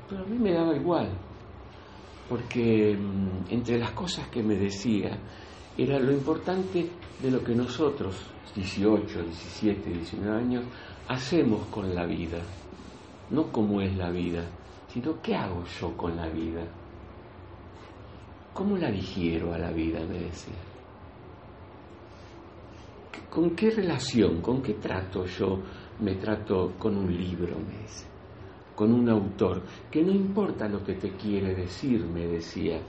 Pero 0.08 0.22
a 0.22 0.26
mí 0.26 0.38
me 0.38 0.52
daba 0.52 0.76
igual, 0.76 1.08
porque 2.28 2.96
mm, 2.96 3.52
entre 3.52 3.78
las 3.78 3.90
cosas 3.90 4.28
que 4.28 4.42
me 4.42 4.54
decía 4.54 5.18
era 5.76 5.98
lo 5.98 6.12
importante 6.12 6.88
de 7.20 7.30
lo 7.30 7.42
que 7.42 7.54
nosotros, 7.54 8.16
18, 8.54 9.22
17, 9.22 9.90
19 9.90 10.38
años, 10.38 10.64
hacemos 11.08 11.66
con 11.66 11.94
la 11.94 12.06
vida. 12.06 12.38
No 13.30 13.50
cómo 13.50 13.80
es 13.80 13.94
la 13.96 14.10
vida, 14.10 14.44
sino 14.88 15.20
qué 15.20 15.34
hago 15.34 15.64
yo 15.80 15.96
con 15.96 16.16
la 16.16 16.28
vida. 16.28 16.62
¿Cómo 18.56 18.78
la 18.78 18.90
digiero 18.90 19.52
a 19.52 19.58
la 19.58 19.70
vida? 19.70 20.00
me 20.00 20.18
decía. 20.18 20.54
¿Con 23.28 23.50
qué 23.50 23.70
relación, 23.70 24.40
con 24.40 24.62
qué 24.62 24.74
trato 24.74 25.26
yo 25.26 25.60
me 26.00 26.14
trato 26.14 26.72
con 26.78 26.96
un 26.96 27.14
libro, 27.14 27.58
me 27.58 27.82
dice? 27.82 28.06
Con 28.74 28.94
un 28.94 29.10
autor, 29.10 29.62
que 29.90 30.02
no 30.02 30.10
importa 30.10 30.68
lo 30.68 30.82
que 30.82 30.94
te 30.94 31.10
quiere 31.10 31.54
decir, 31.54 32.02
me 32.06 32.26
decía, 32.26 32.80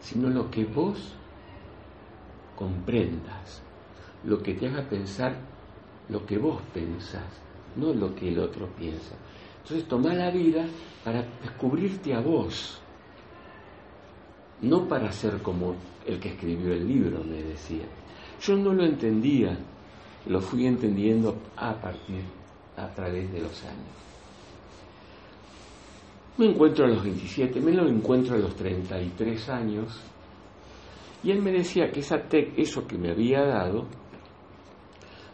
sino 0.00 0.28
lo 0.28 0.50
que 0.50 0.66
vos 0.66 1.16
comprendas, 2.54 3.62
lo 4.24 4.42
que 4.42 4.52
te 4.52 4.68
haga 4.68 4.86
pensar 4.88 5.52
lo 6.08 6.26
que 6.26 6.36
vos 6.36 6.60
pensás, 6.74 7.40
no 7.76 7.92
lo 7.94 8.14
que 8.14 8.28
el 8.28 8.38
otro 8.38 8.68
piensa. 8.76 9.16
Entonces 9.62 9.88
toma 9.88 10.12
la 10.12 10.30
vida 10.30 10.66
para 11.04 11.24
descubrirte 11.42 12.14
a 12.14 12.20
vos, 12.20 12.81
no 14.62 14.86
para 14.86 15.10
ser 15.10 15.42
como 15.42 15.74
el 16.06 16.18
que 16.18 16.30
escribió 16.30 16.72
el 16.72 16.86
libro, 16.86 17.22
me 17.24 17.42
decía. 17.42 17.84
Yo 18.40 18.56
no 18.56 18.72
lo 18.72 18.84
entendía, 18.84 19.58
lo 20.26 20.40
fui 20.40 20.66
entendiendo 20.66 21.36
a 21.56 21.74
partir, 21.74 22.22
a 22.76 22.88
través 22.88 23.30
de 23.32 23.40
los 23.40 23.64
años. 23.64 24.02
Me 26.38 26.46
encuentro 26.46 26.86
a 26.86 26.88
los 26.88 27.02
27, 27.02 27.60
me 27.60 27.72
lo 27.72 27.88
encuentro 27.88 28.36
a 28.36 28.38
los 28.38 28.54
33 28.56 29.48
años, 29.50 30.00
y 31.22 31.30
él 31.30 31.42
me 31.42 31.52
decía 31.52 31.90
que 31.90 32.00
esa 32.00 32.22
eso 32.56 32.86
que 32.86 32.96
me 32.96 33.10
había 33.10 33.42
dado, 33.44 33.86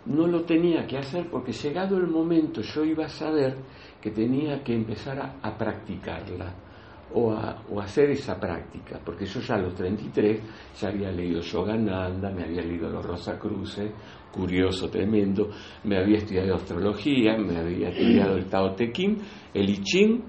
no 0.06 0.26
lo 0.26 0.42
tenía 0.42 0.86
que 0.86 0.98
hacer 0.98 1.28
porque 1.30 1.52
llegado 1.52 1.98
el 1.98 2.06
momento 2.06 2.62
yo 2.62 2.84
iba 2.84 3.04
a 3.04 3.10
saber 3.10 3.56
que 4.00 4.10
tenía 4.10 4.62
que 4.62 4.74
empezar 4.74 5.36
a 5.40 5.58
practicarla 5.58 6.67
o, 7.14 7.32
a, 7.32 7.62
o 7.70 7.80
hacer 7.80 8.10
esa 8.10 8.38
práctica, 8.38 9.00
porque 9.04 9.24
yo 9.24 9.40
ya 9.40 9.54
a 9.54 9.58
los 9.58 9.74
33 9.74 10.40
ya 10.80 10.88
había 10.88 11.10
leído 11.10 11.40
Yogananda, 11.40 12.30
me 12.30 12.44
había 12.44 12.62
leído 12.62 12.88
los 12.90 13.04
Rosacruces, 13.04 13.92
curioso, 14.30 14.88
tremendo, 14.90 15.50
me 15.84 15.98
había 15.98 16.18
estudiado 16.18 16.54
astrología, 16.54 17.36
me 17.38 17.58
había 17.58 17.88
estudiado 17.88 18.36
el 18.36 18.46
Tao 18.46 18.74
Te 18.74 18.92
Ching, 18.92 19.16
el 19.54 19.70
I 19.70 19.82
Ching 19.82 20.24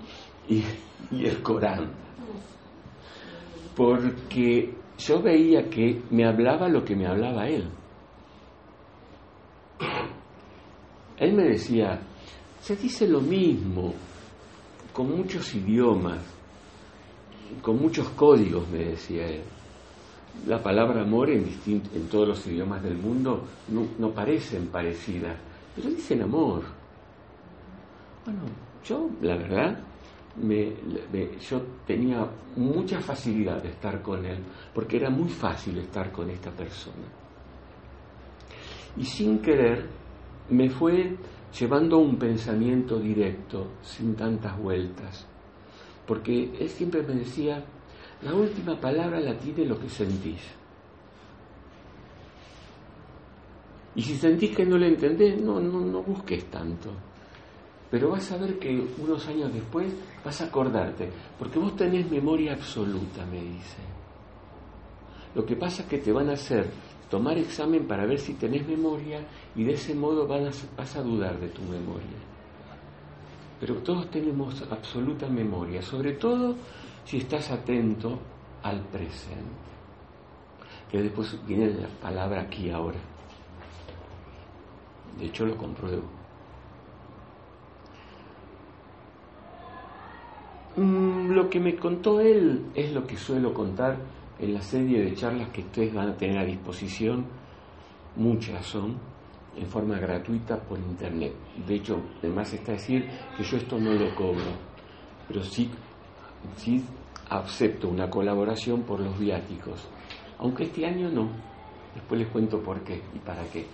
y, 0.50 0.64
y 1.12 1.26
el 1.26 1.42
Corán. 1.42 1.92
Porque 3.76 4.74
yo 4.98 5.22
veía 5.22 5.70
que 5.70 6.02
me 6.12 6.26
hablaba 6.26 6.68
lo 6.68 6.84
que 6.84 6.96
me 6.96 7.08
hablaba 7.08 7.48
él. 7.48 7.70
Él 11.18 11.34
me 11.34 11.44
decía, 11.44 12.00
se 12.62 12.76
dice 12.76 13.08
lo 13.08 13.20
mismo, 13.20 13.94
con 14.94 15.16
muchos 15.16 15.54
idiomas, 15.54 16.39
con 17.62 17.82
muchos 17.82 18.10
códigos, 18.10 18.68
me 18.70 18.80
decía 18.80 19.28
él. 19.28 19.42
La 20.48 20.62
palabra 20.62 21.02
amor 21.02 21.30
en, 21.30 21.46
todos 22.10 22.28
los 22.28 22.48
idiomas 22.48 22.82
del 22.84 22.98
mundo 22.98 23.46
no, 23.98 24.10
parecen 24.12 24.68
parecidas, 24.68 25.36
pero 25.76 25.90
dicen 25.90 26.22
amor. 26.22 26.64
Bueno, 28.24 28.42
yo, 28.86 29.10
la 29.22 29.36
verdad, 29.36 29.80
me, 30.42 30.74
yo 31.40 31.62
tenía 31.86 32.26
mucha 32.56 33.00
facilidad 33.02 33.62
de 33.62 33.70
estar 33.70 34.02
con 34.02 34.26
él, 34.26 34.40
porque 34.74 34.98
era 34.98 35.10
muy 35.10 35.30
fácil 35.30 35.78
estar 35.80 36.12
con 36.12 36.30
esta 36.30 36.52
persona. 36.52 37.08
Y 38.96 39.04
sin 39.04 39.40
querer 39.40 39.88
me 40.50 40.70
fue 40.70 41.18
llevando 41.60 41.98
a 41.98 42.00
un 42.00 42.18
pensamiento 42.18 43.00
directo, 43.00 43.68
sin 43.82 44.16
tantas 44.16 44.58
vueltas 44.58 45.28
porque 46.10 46.50
él 46.60 46.68
siempre 46.70 47.04
me 47.04 47.14
decía, 47.14 47.64
la 48.24 48.34
última 48.34 48.76
palabra 48.82 49.20
la 49.20 49.38
tiene 49.38 49.64
lo 49.64 49.80
que 49.80 49.88
sentís. 49.88 50.42
Y 53.94 54.02
si 54.02 54.18
sentís 54.18 54.56
que 54.56 54.66
no 54.66 54.80
le 54.80 54.88
entendés, 54.88 55.40
no, 55.40 55.60
no, 55.60 55.82
no 55.82 56.02
busques 56.02 56.46
tanto. 56.46 56.90
Pero 57.92 58.10
vas 58.10 58.32
a 58.32 58.38
ver 58.38 58.58
que 58.58 58.84
unos 58.98 59.28
años 59.28 59.54
después 59.54 59.86
vas 60.26 60.42
a 60.42 60.46
acordarte, 60.46 61.12
porque 61.38 61.60
vos 61.60 61.76
tenés 61.76 62.10
memoria 62.10 62.54
absoluta, 62.54 63.24
me 63.28 63.44
dice. 63.44 63.78
Lo 65.36 65.46
que 65.46 65.56
pasa 65.56 65.84
es 65.84 65.90
que 65.90 66.00
te 66.00 66.12
van 66.12 66.30
a 66.30 66.34
hacer 66.34 66.72
tomar 67.08 67.38
examen 67.38 67.86
para 67.86 68.08
ver 68.08 68.18
si 68.18 68.34
tenés 68.34 68.68
memoria 68.68 69.20
y 69.56 69.64
de 69.64 69.74
ese 69.74 69.94
modo 69.94 70.26
vas 70.26 70.96
a 70.96 71.04
dudar 71.04 71.40
de 71.40 71.50
tu 71.50 71.62
memoria 71.62 72.30
pero 73.60 73.76
todos 73.76 74.10
tenemos 74.10 74.64
absoluta 74.72 75.28
memoria, 75.28 75.82
sobre 75.82 76.14
todo 76.14 76.56
si 77.04 77.18
estás 77.18 77.52
atento 77.52 78.20
al 78.64 78.82
presente. 78.86 79.70
Que 80.90 81.02
después 81.02 81.38
viene 81.46 81.68
la 81.68 81.88
palabra 81.88 82.42
aquí 82.42 82.70
ahora. 82.70 82.98
De 85.20 85.26
hecho 85.26 85.46
lo 85.46 85.58
compruebo. 85.58 86.04
Mm, 90.78 91.32
lo 91.32 91.50
que 91.50 91.60
me 91.60 91.76
contó 91.76 92.22
él 92.22 92.68
es 92.74 92.94
lo 92.94 93.06
que 93.06 93.18
suelo 93.18 93.54
contar 93.54 93.98
en 94.40 94.54
la 94.54 94.62
serie 94.62 95.04
de 95.04 95.14
charlas 95.14 95.50
que 95.50 95.62
ustedes 95.62 95.94
van 95.94 96.10
a 96.10 96.18
tener 96.18 96.38
a 96.38 96.46
disposición. 96.46 97.26
Muchas 98.16 98.66
son 98.66 99.09
en 99.58 99.68
forma 99.68 100.00
gratuita 100.00 100.60
por 100.60 100.78
internet. 100.80 101.34
De 101.68 101.76
hecho, 101.76 102.02
además 102.20 102.54
está 102.54 102.74
decir 102.74 103.08
que 103.36 103.44
yo 103.44 103.58
esto 103.58 103.78
no 103.78 103.94
lo 103.94 104.14
cobro, 104.16 104.52
pero 105.28 105.44
sí, 105.44 105.70
sí 106.58 106.84
acepto 107.30 107.90
una 107.90 108.10
colaboración 108.10 108.84
por 108.84 109.00
los 109.00 109.18
viáticos. 109.20 109.88
Aunque 110.40 110.64
este 110.64 110.86
año 110.86 111.10
no. 111.10 111.30
Después 111.94 112.22
les 112.22 112.30
cuento 112.30 112.62
por 112.62 112.82
qué 112.84 113.02
y 113.14 113.20
para 113.20 113.44
qué. 113.46 113.66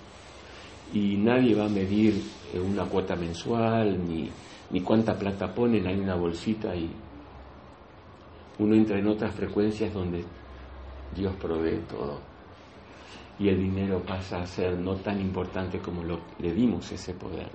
Y 0.94 1.18
nadie 1.18 1.56
va 1.56 1.66
a 1.66 1.70
medir 1.70 2.22
eh, 2.54 2.60
una 2.60 2.86
cuota 2.86 3.16
mensual 3.16 4.08
ni, 4.08 4.30
ni 4.72 4.82
cuánta 4.82 5.18
plata 5.18 5.54
ponen, 5.54 5.88
hay 5.88 6.00
una 6.00 6.16
bolsita 6.16 6.76
y 6.76 6.90
uno 8.60 8.76
entra 8.76 8.98
en 8.98 9.08
otras 9.08 9.36
frecuencias 9.36 9.94
donde 9.94 10.24
Dios 11.16 11.36
provee 11.36 11.82
todo. 11.90 12.35
Y 13.38 13.50
el 13.50 13.60
dinero 13.60 14.02
pasa 14.02 14.41
a 14.41 14.45
ser 14.45 14.78
no 14.78 14.95
tan 14.95 15.19
importante 15.19 15.80
como 15.80 16.04
lo, 16.04 16.21
le 16.39 16.54
dimos 16.54 16.89
ese 16.91 17.13
poder. 17.13 17.50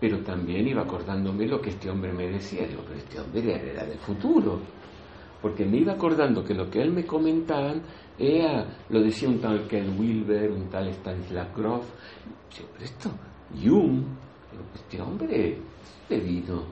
pero 0.00 0.18
también 0.20 0.66
iba 0.68 0.82
acordándome 0.82 1.46
lo 1.46 1.60
que 1.60 1.70
este 1.70 1.90
hombre 1.90 2.12
me 2.12 2.28
decía, 2.28 2.66
digo, 2.66 2.82
pero 2.86 2.98
este 2.98 3.20
hombre 3.20 3.70
era 3.72 3.84
del 3.84 3.98
futuro, 3.98 4.60
porque 5.40 5.64
me 5.64 5.78
iba 5.78 5.92
acordando 5.92 6.44
que 6.44 6.54
lo 6.54 6.68
que 6.70 6.82
él 6.82 6.92
me 6.92 7.06
comentaban 7.06 7.82
era, 8.18 8.66
lo 8.90 9.02
decía 9.02 9.28
un 9.28 9.40
tal 9.40 9.66
Ken 9.66 9.98
Wilber, 9.98 10.50
un 10.50 10.68
tal 10.68 10.88
Stanislav 10.88 11.54
Grof, 11.54 11.86
pero 12.50 12.84
esto, 12.84 13.10
Jung, 13.62 14.02
este 14.74 15.00
hombre 15.00 15.58
le 16.08 16.20
vino 16.20 16.62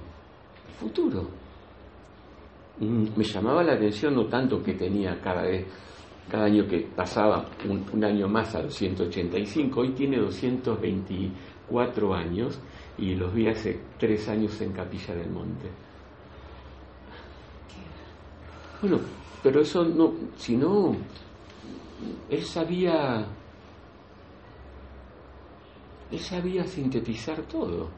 el 0.68 0.74
futuro. 0.78 1.28
Mm, 2.80 3.06
me 3.16 3.24
llamaba 3.24 3.62
la 3.62 3.74
atención 3.74 4.14
no 4.14 4.26
tanto 4.26 4.62
que 4.62 4.74
tenía 4.74 5.20
cada 5.20 5.42
vez 5.42 5.66
cada 6.30 6.44
año 6.46 6.66
que 6.66 6.80
pasaba 6.80 7.46
un, 7.68 8.04
año 8.04 8.28
más 8.28 8.54
a 8.54 8.62
los 8.62 8.74
185, 8.74 9.80
hoy 9.80 9.90
tiene 9.90 10.18
224 10.18 12.14
años 12.14 12.58
y 12.98 13.14
los 13.14 13.34
vi 13.34 13.48
hace 13.48 13.80
tres 13.98 14.28
años 14.28 14.60
en 14.60 14.72
Capilla 14.72 15.14
del 15.14 15.30
Monte. 15.30 15.70
Bueno, 18.80 19.00
pero 19.42 19.60
eso 19.60 19.84
no, 19.84 20.12
si 20.36 20.56
no, 20.56 20.96
él 22.30 22.42
sabía, 22.42 23.26
él 26.10 26.20
sabía 26.20 26.64
sintetizar 26.64 27.42
todo. 27.42 27.88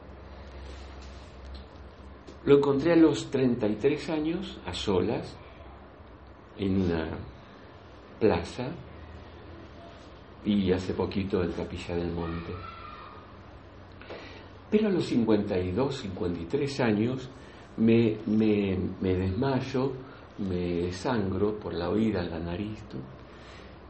Lo 2.45 2.57
encontré 2.57 2.93
a 2.93 2.95
los 2.95 3.29
33 3.29 4.09
años, 4.09 4.59
a 4.65 4.73
solas, 4.73 5.35
en 6.57 6.81
una 6.81 7.09
plaza 8.19 8.69
y 10.45 10.71
hace 10.71 10.93
poquito 10.93 11.43
en 11.43 11.51
Capilla 11.51 11.95
del 11.95 12.11
Monte. 12.11 12.53
Pero 14.69 14.87
a 14.87 14.91
los 14.91 15.05
52, 15.05 15.95
53 15.95 16.79
años 16.81 17.29
me, 17.77 18.17
me, 18.25 18.77
desmayo, 19.01 19.93
me 20.39 20.91
sangro 20.91 21.57
por 21.57 21.73
la 21.73 21.89
oída 21.89 22.21
la 22.23 22.39
nariz 22.39 22.83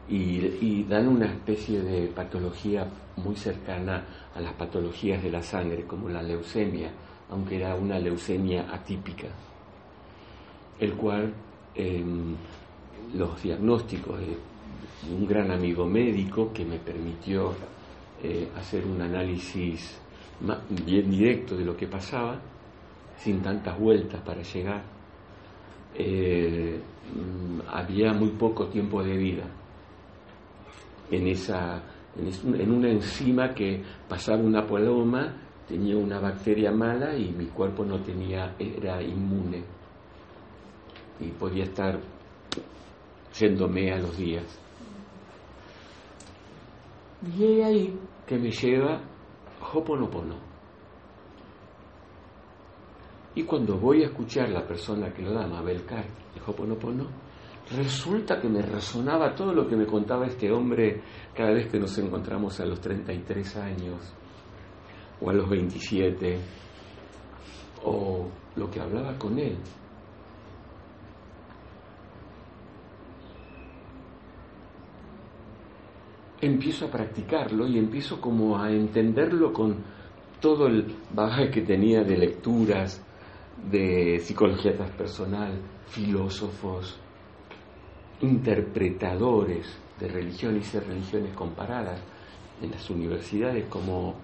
y, 0.08 0.38
y, 0.60 0.84
dan 0.84 1.08
una 1.08 1.26
especie 1.26 1.82
de 1.82 2.06
patología 2.08 2.88
muy 3.16 3.36
cercana 3.36 4.04
a 4.34 4.40
las 4.40 4.54
patologías 4.54 5.22
de 5.22 5.30
la 5.30 5.42
sangre, 5.42 5.84
como 5.84 6.08
la 6.08 6.22
leucemia, 6.22 6.90
aunque 7.30 7.56
era 7.56 7.74
una 7.74 7.98
leucemia 7.98 8.72
atípica, 8.72 9.28
el 10.78 10.94
cual 10.94 11.34
em, 11.74 12.36
los 13.14 13.42
diagnósticos 13.42 14.18
de 14.20 14.36
un 15.12 15.26
gran 15.26 15.50
amigo 15.50 15.86
médico 15.86 16.52
que 16.52 16.64
me 16.64 16.78
permitió 16.78 17.54
eh, 18.22 18.48
hacer 18.56 18.84
un 18.84 19.00
análisis 19.00 19.98
bien 20.84 21.10
directo 21.10 21.56
de 21.56 21.64
lo 21.64 21.76
que 21.76 21.86
pasaba, 21.86 22.38
sin 23.16 23.40
tantas 23.40 23.78
vueltas 23.78 24.20
para 24.22 24.42
llegar. 24.42 24.82
Eh, 25.94 26.78
mm, 27.14 27.60
había 27.72 28.12
muy 28.12 28.30
poco 28.30 28.66
tiempo 28.66 29.02
de 29.02 29.16
vida 29.16 29.44
en, 31.10 31.26
esa, 31.26 31.82
en, 32.16 32.70
una 32.70 32.90
enzima 32.90 33.54
que 33.54 33.82
pasaba 34.08 34.38
una 34.42 34.66
paloma, 34.66 35.34
tenía 35.66 35.96
una 35.96 36.18
bacteria 36.20 36.70
mala 36.70 37.16
y 37.16 37.30
mi 37.30 37.46
cuerpo 37.46 37.84
no 37.84 37.98
tenía, 38.00 38.54
era 38.58 39.02
inmune 39.02 39.62
y 41.20 41.28
podía 41.28 41.64
estar 41.64 41.98
yéndome 43.38 43.92
a 43.92 43.98
los 43.98 44.16
días. 44.16 44.58
Y 47.36 47.60
ahí 47.60 47.98
que 48.26 48.38
me 48.38 48.50
lleva 48.50 49.00
Hoponopono. 49.72 50.36
Y 53.34 53.44
cuando 53.44 53.78
voy 53.78 54.02
a 54.02 54.06
escuchar 54.06 54.48
la 54.50 54.66
persona 54.66 55.12
que 55.12 55.22
lo 55.22 55.32
da, 55.32 55.46
Mabel 55.46 55.84
Carr, 55.84 56.06
Hoponopono, 56.46 57.06
resulta 57.76 58.40
que 58.40 58.48
me 58.48 58.62
resonaba 58.62 59.34
todo 59.34 59.52
lo 59.52 59.68
que 59.68 59.76
me 59.76 59.86
contaba 59.86 60.26
este 60.26 60.50
hombre 60.50 61.02
cada 61.34 61.52
vez 61.52 61.70
que 61.70 61.78
nos 61.78 61.96
encontramos 61.98 62.58
a 62.60 62.64
los 62.64 62.80
33 62.80 63.56
años, 63.56 64.14
o 65.20 65.30
a 65.30 65.32
los 65.32 65.48
27, 65.48 66.38
o 67.84 68.28
lo 68.56 68.70
que 68.70 68.80
hablaba 68.80 69.16
con 69.18 69.38
él. 69.38 69.56
Empiezo 76.40 76.86
a 76.86 76.90
practicarlo 76.90 77.66
y 77.66 77.78
empiezo 77.78 78.20
como 78.20 78.58
a 78.58 78.70
entenderlo 78.70 79.52
con 79.52 79.76
todo 80.40 80.66
el 80.68 80.94
bagaje 81.12 81.50
que 81.50 81.62
tenía 81.62 82.04
de 82.04 82.16
lecturas, 82.16 83.02
de 83.70 84.20
psicología 84.20 84.76
transpersonal, 84.76 85.60
filósofos, 85.88 86.98
interpretadores 88.20 89.66
de 89.98 90.08
religiones 90.08 90.72
y 90.74 90.78
religiones 90.78 91.34
comparadas 91.34 92.00
en 92.62 92.70
las 92.70 92.88
universidades 92.90 93.66
como, 93.68 94.14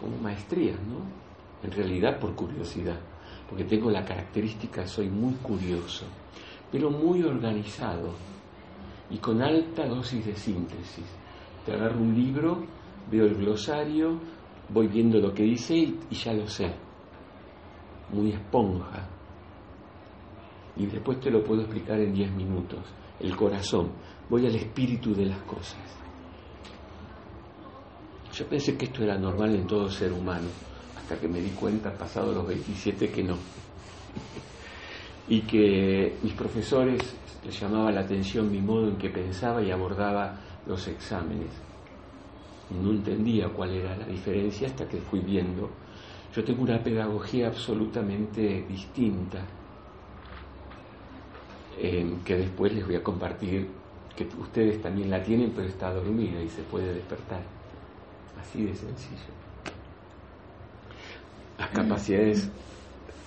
como 0.00 0.16
maestrías, 0.18 0.78
¿no? 0.80 1.22
En 1.62 1.70
realidad 1.70 2.18
por 2.18 2.34
curiosidad, 2.34 2.98
porque 3.48 3.64
tengo 3.64 3.90
la 3.90 4.04
característica, 4.04 4.86
soy 4.86 5.08
muy 5.08 5.34
curioso, 5.34 6.06
pero 6.70 6.90
muy 6.90 7.22
organizado 7.22 8.14
y 9.10 9.18
con 9.18 9.42
alta 9.42 9.86
dosis 9.86 10.24
de 10.24 10.34
síntesis 10.34 11.21
te 11.64 11.72
agarro 11.72 12.00
un 12.00 12.14
libro, 12.14 12.64
veo 13.10 13.24
el 13.24 13.34
glosario, 13.34 14.18
voy 14.68 14.88
viendo 14.88 15.18
lo 15.18 15.32
que 15.32 15.44
dice 15.44 15.74
y, 15.74 15.98
ya 16.10 16.32
lo 16.32 16.46
sé. 16.46 16.72
Muy 18.12 18.32
esponja. 18.32 19.08
Y 20.76 20.86
después 20.86 21.20
te 21.20 21.30
lo 21.30 21.42
puedo 21.44 21.62
explicar 21.62 22.00
en 22.00 22.12
10 22.12 22.32
minutos. 22.32 22.80
El 23.20 23.36
corazón. 23.36 23.92
Voy 24.28 24.46
al 24.46 24.54
espíritu 24.54 25.14
de 25.14 25.26
las 25.26 25.42
cosas. 25.42 25.80
Yo 28.32 28.46
pensé 28.46 28.76
que 28.76 28.86
esto 28.86 29.02
era 29.02 29.18
normal 29.18 29.54
en 29.54 29.66
todo 29.66 29.90
ser 29.90 30.10
humano, 30.10 30.48
hasta 30.96 31.18
que 31.18 31.28
me 31.28 31.40
di 31.40 31.50
cuenta, 31.50 31.92
pasado 31.92 32.32
los 32.32 32.46
27, 32.46 33.10
que 33.10 33.22
no. 33.22 33.36
y 35.28 35.42
que 35.42 36.16
mis 36.22 36.32
profesores 36.32 37.14
les 37.44 37.60
llamaba 37.60 37.92
la 37.92 38.00
atención 38.00 38.50
mi 38.50 38.60
modo 38.60 38.88
en 38.88 38.96
que 38.96 39.10
pensaba 39.10 39.62
y 39.62 39.70
abordaba 39.70 40.38
los 40.66 40.86
exámenes. 40.88 41.50
No 42.70 42.90
entendía 42.90 43.48
cuál 43.48 43.70
era 43.70 43.96
la 43.96 44.06
diferencia 44.06 44.68
hasta 44.68 44.88
que 44.88 44.98
fui 44.98 45.20
viendo. 45.20 45.70
Yo 46.34 46.42
tengo 46.42 46.62
una 46.62 46.82
pedagogía 46.82 47.48
absolutamente 47.48 48.64
distinta, 48.68 49.44
que 51.76 52.36
después 52.36 52.72
les 52.72 52.86
voy 52.86 52.96
a 52.96 53.02
compartir, 53.02 53.68
que 54.16 54.26
ustedes 54.40 54.80
también 54.80 55.10
la 55.10 55.22
tienen, 55.22 55.52
pero 55.54 55.68
está 55.68 55.92
dormida 55.92 56.40
y 56.40 56.48
se 56.48 56.62
puede 56.62 56.94
despertar. 56.94 57.42
Así 58.40 58.64
de 58.64 58.74
sencillo. 58.74 59.32
Las 61.58 61.68
capacidades 61.70 62.48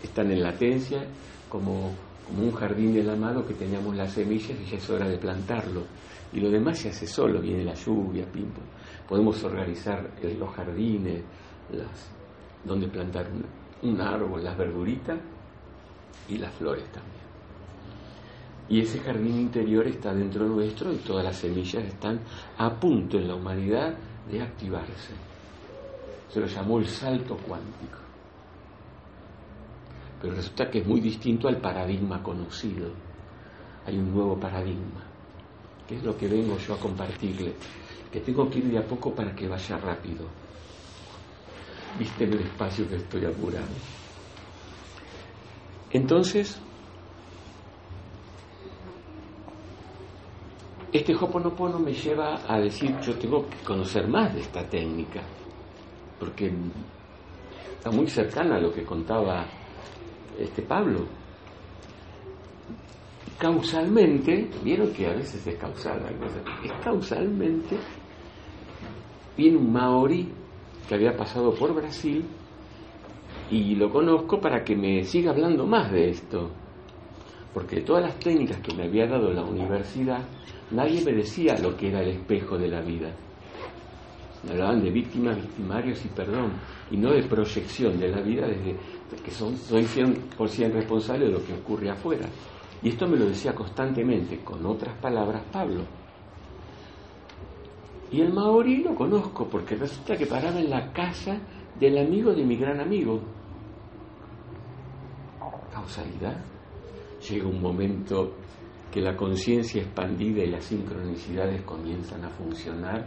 están 0.02 0.32
en 0.32 0.41
latencia, 0.41 1.06
como 1.50 1.93
como 2.26 2.43
un 2.43 2.52
jardín 2.54 2.93
del 2.93 3.10
amado 3.10 3.45
que 3.45 3.54
teníamos 3.54 3.95
las 3.95 4.13
semillas 4.13 4.58
y 4.60 4.69
ya 4.69 4.78
es 4.78 4.89
hora 4.89 5.08
de 5.08 5.17
plantarlo. 5.17 5.84
Y 6.33 6.39
lo 6.39 6.49
demás 6.49 6.79
se 6.79 6.89
hace 6.89 7.07
solo, 7.07 7.41
viene 7.41 7.63
la 7.63 7.73
lluvia, 7.73 8.25
pim, 8.31 8.49
Podemos 9.07 9.43
organizar 9.43 10.09
los 10.38 10.49
jardines, 10.55 11.23
donde 12.63 12.88
plantar 12.88 13.27
un, 13.81 14.01
árbol, 14.01 14.43
las 14.43 14.57
verduritas 14.57 15.19
y 16.27 16.38
las 16.38 16.53
flores 16.55 16.85
también. 16.91 17.25
Y 18.67 18.81
ese 18.81 18.99
jardín 18.99 19.39
interior 19.39 19.85
está 19.88 20.13
dentro 20.13 20.47
nuestro 20.47 20.91
y 20.91 20.97
todas 20.97 21.23
las 21.23 21.38
semillas 21.38 21.83
están 21.83 22.19
a 22.57 22.79
punto 22.79 23.17
en 23.17 23.27
la 23.27 23.35
humanidad 23.35 23.95
de 24.29 24.41
activarse. 24.41 25.13
Se 26.29 26.39
lo 26.39 26.47
llamó 26.47 26.79
el 26.79 26.88
salto 26.88 27.38
cuántico. 27.38 27.99
Pero 30.19 30.33
resulta 30.33 30.69
que 30.71 30.79
es 30.79 30.88
muy 30.88 30.99
distinto 30.99 31.47
al 31.47 31.61
paradigma 31.61 32.23
conocido. 32.23 32.89
Hay 33.85 33.97
un 33.99 34.11
nuevo 34.11 34.39
paradigma, 34.39 35.03
que 35.88 35.95
es 35.95 36.04
lo 36.04 36.17
que 36.17 36.28
vengo 36.28 36.58
yo 36.58 36.74
a 36.74 36.80
compartirle, 36.80 37.54
que 38.12 38.19
tengo 38.21 38.50
que 38.50 38.60
ir 38.60 38.65
de 38.65 38.80
a 38.80 38.88
poco 38.88 39.13
para 39.13 39.36
que 39.36 39.48
vaya 39.48 39.78
rápido. 39.78 40.26
Viste 42.00 42.24
el 42.26 42.39
espacio 42.39 42.88
que 42.89 42.95
estoy 42.95 43.26
apurado. 43.26 43.67
Entonces, 45.91 46.60
este 50.91 51.15
Hoponopono 51.15 51.80
me 51.80 51.93
lleva 51.93 52.41
a 52.48 52.60
decir, 52.60 52.98
yo 53.02 53.15
tengo 53.15 53.48
que 53.48 53.58
conocer 53.65 54.08
más 54.08 54.34
de 54.34 54.41
esta 54.41 54.63
técnica, 54.67 55.21
porque 56.19 56.52
está 57.78 57.91
muy 57.91 58.08
cercana 58.08 58.56
a 58.56 58.60
lo 58.60 58.74
que 58.74 58.84
contaba 58.84 59.45
este 60.39 60.62
Pablo. 60.63 61.06
Causalmente, 63.38 64.50
vieron 64.63 64.93
que 64.93 65.08
a 65.08 65.13
veces 65.13 65.45
es 65.45 65.56
causal, 65.56 66.02
es 66.63 66.71
causalmente, 66.82 67.78
viene 69.36 69.58
un 69.58 69.74
maori 69.74 70.30
que 70.88 70.95
había 70.95 71.17
pasado 71.17 71.54
por 71.54 71.74
Brasil 71.74 72.24
y 73.52 73.76
lo 73.76 73.89
conozco 73.89 74.39
para 74.39 74.63
que 74.63 74.76
me 74.76 75.04
siga 75.04 75.32
hablando 75.32 75.65
más 75.65 75.91
de 75.91 76.10
esto. 76.12 76.50
Porque 77.54 77.82
todas 77.82 78.04
las 78.04 78.19
técnicas 78.19 78.58
que 78.60 78.74
me 78.74 78.84
había 78.84 79.06
dado 79.08 79.32
la 79.32 79.43
universidad, 79.43 80.24
nadie 80.71 81.04
me 81.04 81.12
decía 81.12 81.58
lo 81.62 81.76
que 81.76 81.89
era 81.89 82.02
el 82.02 82.10
espejo 82.10 82.58
de 82.58 82.69
la 82.69 82.82
vida. 82.82 83.12
Me 84.43 84.52
hablaban 84.52 84.82
de 84.82 84.91
víctimas, 84.91 85.38
victimarios 85.38 86.06
y 86.06 86.08
perdón, 86.10 86.54
y 86.91 86.98
no 86.98 87.12
de 87.12 87.24
proyección 87.24 88.00
de 88.00 88.10
la 88.10 88.21
vida 88.21 88.48
desde 88.48 88.76
que 89.24 89.32
son, 89.32 89.58
soy 89.58 89.84
100% 89.84 90.71
responsable 90.71 91.26
de 91.26 91.32
lo 91.32 91.45
que 91.45 91.54
ocurre 91.54 91.89
afuera. 91.89 92.28
Y 92.81 92.89
esto 92.89 93.07
me 93.07 93.17
lo 93.17 93.25
decía 93.25 93.53
constantemente, 93.53 94.43
con 94.43 94.65
otras 94.65 94.97
palabras, 94.99 95.43
Pablo. 95.51 95.83
Y 98.11 98.21
el 98.21 98.31
Maori 98.31 98.83
lo 98.83 98.95
conozco 98.95 99.47
porque 99.47 99.75
resulta 99.75 100.15
que 100.15 100.25
paraba 100.25 100.59
en 100.59 100.69
la 100.69 100.91
casa 100.93 101.39
del 101.79 101.97
amigo 101.97 102.33
de 102.33 102.45
mi 102.45 102.55
gran 102.55 102.79
amigo. 102.79 103.19
¿Causalidad? 105.73 106.38
Llega 107.27 107.47
un 107.47 107.61
momento 107.61 108.33
que 108.91 109.01
la 109.01 109.15
conciencia 109.15 109.81
expandida 109.81 110.43
y 110.43 110.51
las 110.51 110.63
sincronicidades 110.63 111.63
comienzan 111.63 112.23
a 112.23 112.29
funcionar 112.29 113.05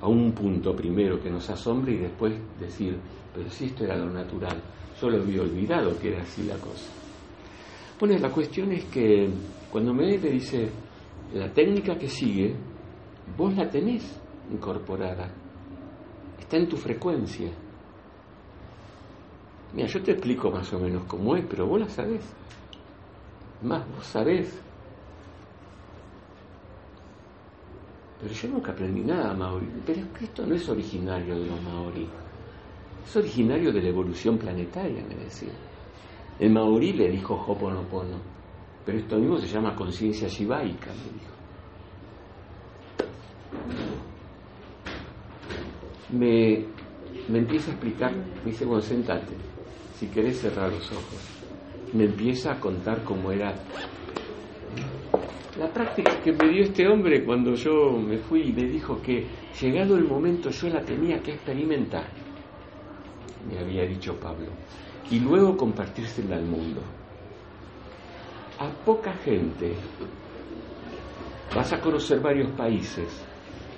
a 0.00 0.08
un 0.08 0.32
punto 0.32 0.74
primero 0.74 1.18
que 1.18 1.30
nos 1.30 1.48
asombre 1.48 1.94
y 1.94 1.98
después 1.98 2.34
decir, 2.58 2.98
pero 3.34 3.48
si 3.48 3.66
esto 3.66 3.84
era 3.84 3.96
lo 3.96 4.10
natural, 4.10 4.60
yo 5.00 5.08
lo 5.08 5.22
había 5.22 5.40
olvidado 5.40 5.98
que 5.98 6.08
era 6.08 6.22
así 6.22 6.42
la 6.42 6.56
cosa. 6.56 7.05
Bueno, 7.98 8.18
la 8.18 8.30
cuestión 8.30 8.72
es 8.72 8.84
que 8.86 9.30
cuando 9.70 9.94
me 9.94 10.18
dice, 10.18 10.68
la 11.32 11.50
técnica 11.50 11.96
que 11.96 12.08
sigue, 12.08 12.54
vos 13.38 13.56
la 13.56 13.70
tenés 13.70 14.20
incorporada, 14.52 15.30
está 16.38 16.58
en 16.58 16.68
tu 16.68 16.76
frecuencia. 16.76 17.50
Mira, 19.72 19.88
yo 19.88 20.02
te 20.02 20.12
explico 20.12 20.50
más 20.50 20.70
o 20.74 20.78
menos 20.78 21.04
cómo 21.04 21.36
es, 21.36 21.44
pero 21.48 21.66
vos 21.66 21.80
la 21.80 21.88
sabés. 21.88 22.22
Más, 23.62 23.88
vos 23.90 24.04
sabés. 24.04 24.60
Pero 28.20 28.32
yo 28.32 28.48
nunca 28.48 28.72
aprendí 28.72 29.00
nada 29.00 29.34
maori. 29.34 29.68
Pero 29.86 30.00
es 30.00 30.06
que 30.08 30.24
esto 30.26 30.46
no 30.46 30.54
es 30.54 30.68
originario 30.68 31.38
de 31.38 31.46
los 31.46 31.62
maorí. 31.62 32.08
Es 33.06 33.16
originario 33.16 33.72
de 33.72 33.82
la 33.82 33.88
evolución 33.88 34.36
planetaria, 34.36 35.02
me 35.08 35.14
decía. 35.14 35.52
El 36.38 36.52
maorí 36.52 36.92
le 36.92 37.10
dijo 37.10 37.34
Hoponopono, 37.34 38.18
pero 38.84 38.98
esto 38.98 39.16
mismo 39.16 39.38
se 39.38 39.46
llama 39.46 39.74
conciencia 39.74 40.28
shivaica, 40.28 40.90
me 40.92 41.12
dijo. 41.12 41.34
Me, 46.12 46.64
me 47.28 47.38
empieza 47.38 47.70
a 47.70 47.74
explicar, 47.74 48.14
me 48.14 48.50
dice, 48.50 48.64
bueno, 48.64 48.82
sentate, 48.82 49.34
si 49.94 50.06
querés 50.08 50.38
cerrar 50.40 50.70
los 50.70 50.92
ojos. 50.92 51.18
Me 51.94 52.04
empieza 52.04 52.52
a 52.52 52.60
contar 52.60 53.02
cómo 53.04 53.32
era 53.32 53.54
la 55.58 55.72
práctica 55.72 56.20
que 56.22 56.32
me 56.32 56.50
dio 56.50 56.64
este 56.64 56.86
hombre 56.86 57.24
cuando 57.24 57.54
yo 57.54 57.92
me 57.92 58.18
fui 58.18 58.42
y 58.42 58.52
me 58.52 58.64
dijo 58.64 59.00
que 59.00 59.26
llegado 59.58 59.96
el 59.96 60.04
momento 60.04 60.50
yo 60.50 60.68
la 60.68 60.82
tenía 60.82 61.18
que 61.20 61.32
experimentar 61.32 62.04
me 63.48 63.58
había 63.58 63.86
dicho 63.86 64.18
Pablo, 64.18 64.48
y 65.10 65.20
luego 65.20 65.56
compartírsela 65.56 66.36
al 66.36 66.44
mundo. 66.44 66.80
A 68.58 68.68
poca 68.84 69.12
gente 69.12 69.74
vas 71.54 71.72
a 71.72 71.80
conocer 71.80 72.20
varios 72.20 72.50
países, 72.52 73.24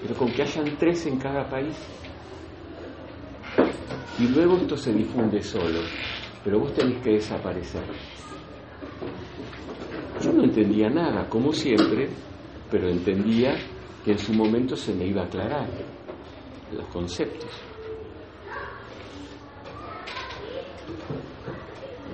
pero 0.03 0.14
con 0.14 0.33
que 0.33 0.43
hayan 0.43 0.77
tres 0.79 1.07
en 1.07 1.19
cada 1.19 1.49
país. 1.49 1.77
Y 4.19 4.29
luego 4.29 4.57
esto 4.57 4.77
se 4.77 4.93
difunde 4.93 5.43
solo, 5.43 5.81
pero 6.45 6.61
vos 6.61 6.73
tenés 6.75 7.01
que 7.03 7.12
desaparecer. 7.12 7.83
Yo 10.21 10.33
no 10.33 10.45
entendía 10.45 10.88
nada, 10.88 11.29
como 11.29 11.53
siempre, 11.53 12.09
pero 12.71 12.88
entendía 12.88 13.55
que 14.05 14.12
en 14.12 14.19
su 14.19 14.33
momento 14.33 14.75
se 14.75 14.95
me 14.95 15.07
iba 15.07 15.23
a 15.23 15.27
aclarar 15.27 15.69
los 16.73 16.87
conceptos. 16.88 17.67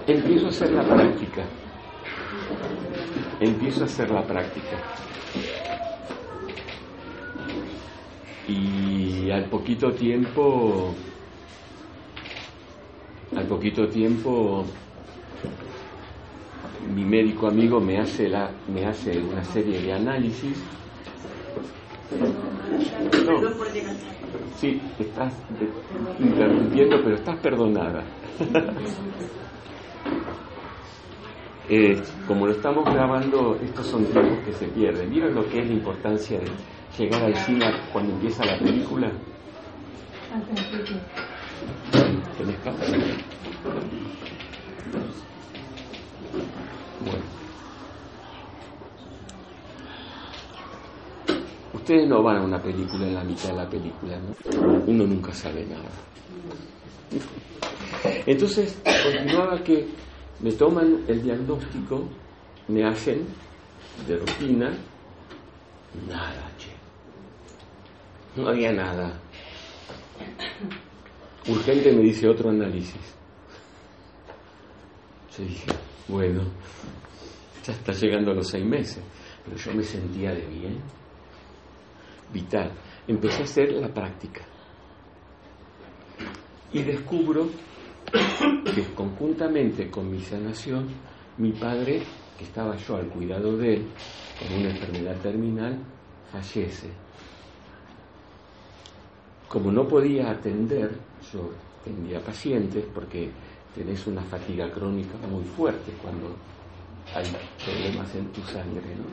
Empiezo 0.06 0.46
a 0.46 0.48
hacer 0.50 0.72
la 0.72 0.82
práctica. 0.82 1.44
Empiezo 3.40 3.82
a 3.82 3.84
hacer 3.86 4.10
la 4.10 4.22
práctica. 4.22 4.76
Y 8.46 9.30
al 9.30 9.44
poquito 9.46 9.92
tiempo, 9.92 10.94
al 13.34 13.46
poquito 13.46 13.88
tiempo, 13.88 14.64
mi 16.94 17.04
médico 17.04 17.46
amigo 17.48 17.80
me 17.80 17.98
hace, 17.98 18.28
la, 18.28 18.50
me 18.72 18.84
hace 18.86 19.18
una 19.18 19.42
serie 19.44 19.80
de 19.80 19.92
análisis. 19.92 20.62
sí, 24.56 24.80
estás 24.98 25.32
interrumpiendo, 26.20 27.02
pero 27.02 27.16
estás 27.16 27.38
perdonada. 27.40 28.04
Eh, 31.68 31.98
como 32.26 32.46
lo 32.46 32.52
estamos 32.52 32.84
grabando, 32.84 33.58
estos 33.62 33.86
son 33.86 34.04
tiempos 34.06 34.38
que 34.44 34.52
se 34.52 34.66
pierden. 34.68 35.08
¿Vieron 35.08 35.34
lo 35.34 35.48
que 35.48 35.60
es 35.60 35.66
la 35.66 35.72
importancia 35.72 36.38
de 36.38 36.50
llegar 36.98 37.22
al 37.22 37.36
cine 37.36 37.64
cuando 37.92 38.12
empieza 38.12 38.44
la 38.44 38.58
película? 38.58 39.10
¿Tenés 42.36 42.56
Bueno. 47.00 47.24
Ustedes 51.72 52.08
no 52.08 52.22
van 52.22 52.36
a 52.36 52.42
una 52.42 52.62
película 52.62 53.06
en 53.06 53.14
la 53.14 53.24
mitad 53.24 53.48
de 53.48 53.56
la 53.56 53.68
película, 53.68 54.18
¿no? 54.18 54.82
Uno 54.86 55.06
nunca 55.06 55.32
sabe 55.32 55.64
nada. 55.64 55.90
Entonces, 58.26 58.80
continuaba 58.84 59.62
que 59.62 59.86
me 60.44 60.52
toman 60.52 61.06
el 61.08 61.22
diagnóstico, 61.22 62.06
me 62.68 62.84
hacen 62.84 63.26
de 64.06 64.18
rutina, 64.18 64.70
nada, 66.06 66.50
che. 66.58 66.68
No 68.36 68.48
había 68.48 68.70
nada. 68.70 69.18
Urgente 71.48 71.92
me 71.92 72.02
dice 72.02 72.28
otro 72.28 72.50
análisis. 72.50 73.00
Yo 75.38 75.44
dije, 75.44 75.72
bueno, 76.08 76.42
ya 77.64 77.72
está 77.72 77.92
llegando 77.92 78.32
a 78.32 78.34
los 78.34 78.46
seis 78.46 78.66
meses, 78.66 79.02
pero 79.46 79.56
yo 79.56 79.72
me 79.72 79.82
sentía 79.82 80.34
de 80.34 80.46
bien, 80.46 80.78
vital. 82.34 82.70
Empecé 83.08 83.40
a 83.40 83.44
hacer 83.44 83.72
la 83.72 83.88
práctica 83.88 84.42
y 86.70 86.82
descubro 86.82 87.48
que 88.74 88.94
conjuntamente 88.94 89.90
con 89.90 90.10
mi 90.10 90.20
sanación, 90.20 90.86
mi 91.38 91.52
padre 91.52 92.02
que 92.38 92.44
estaba 92.44 92.76
yo 92.76 92.96
al 92.96 93.06
cuidado 93.08 93.56
de 93.56 93.74
él, 93.74 93.86
con 94.38 94.60
una 94.60 94.70
enfermedad 94.70 95.16
terminal, 95.20 95.78
fallece. 96.30 96.90
Como 99.48 99.70
no 99.70 99.86
podía 99.86 100.30
atender, 100.30 100.98
yo 101.32 101.50
tenía 101.84 102.20
pacientes 102.20 102.84
porque 102.92 103.30
tenés 103.74 104.06
una 104.06 104.22
fatiga 104.22 104.70
crónica 104.70 105.16
muy 105.28 105.44
fuerte 105.44 105.92
cuando 106.02 106.34
hay 107.14 107.24
problemas 107.64 108.14
en 108.14 108.26
tu 108.32 108.40
sangre. 108.42 108.94
¿no? 108.96 109.04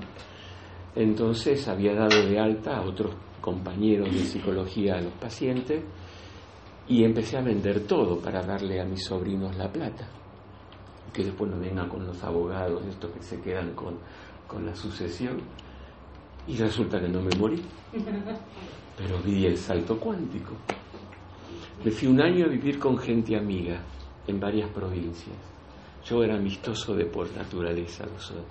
Entonces 0.95 1.67
había 1.67 1.93
dado 1.93 2.25
de 2.25 2.39
alta 2.39 2.77
a 2.77 2.81
otros 2.81 3.13
compañeros 3.39 4.11
de 4.13 4.19
psicología 4.19 4.95
a 4.95 5.01
los 5.01 5.13
pacientes 5.13 5.83
y 6.87 7.03
empecé 7.03 7.37
a 7.37 7.41
vender 7.41 7.81
todo 7.87 8.19
para 8.19 8.41
darle 8.41 8.81
a 8.81 8.85
mis 8.85 9.05
sobrinos 9.05 9.55
la 9.55 9.71
plata. 9.71 10.07
Que 11.13 11.23
después 11.23 11.51
no 11.51 11.59
vengan 11.59 11.89
con 11.89 12.05
los 12.05 12.23
abogados, 12.23 12.83
estos 12.85 13.11
que 13.11 13.21
se 13.21 13.41
quedan 13.41 13.73
con, 13.73 13.97
con 14.47 14.65
la 14.65 14.75
sucesión. 14.75 15.39
Y 16.47 16.57
resulta 16.57 16.99
que 16.99 17.07
no 17.07 17.21
me 17.21 17.35
morí. 17.37 17.61
Pero 18.97 19.19
vi 19.23 19.45
el 19.45 19.57
salto 19.57 19.99
cuántico. 19.99 20.53
Me 21.83 21.91
fui 21.91 22.07
un 22.07 22.21
año 22.21 22.45
a 22.45 22.49
vivir 22.49 22.77
con 22.77 22.97
gente 22.97 23.35
amiga 23.35 23.81
en 24.27 24.39
varias 24.39 24.69
provincias. 24.69 25.35
Yo 26.05 26.23
era 26.23 26.35
amistoso 26.35 26.95
de 26.95 27.05
por 27.05 27.31
naturaleza, 27.35 28.05
lo 28.05 28.19
soy. 28.19 28.43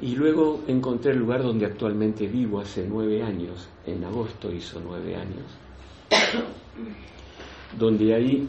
Y 0.00 0.16
luego 0.16 0.62
encontré 0.66 1.12
el 1.12 1.18
lugar 1.18 1.42
donde 1.42 1.66
actualmente 1.66 2.26
vivo 2.26 2.60
hace 2.60 2.86
nueve 2.88 3.22
años. 3.22 3.68
En 3.84 4.02
agosto 4.04 4.50
hizo 4.50 4.80
nueve 4.80 5.14
años. 5.14 5.44
Donde 7.78 8.14
ahí 8.14 8.48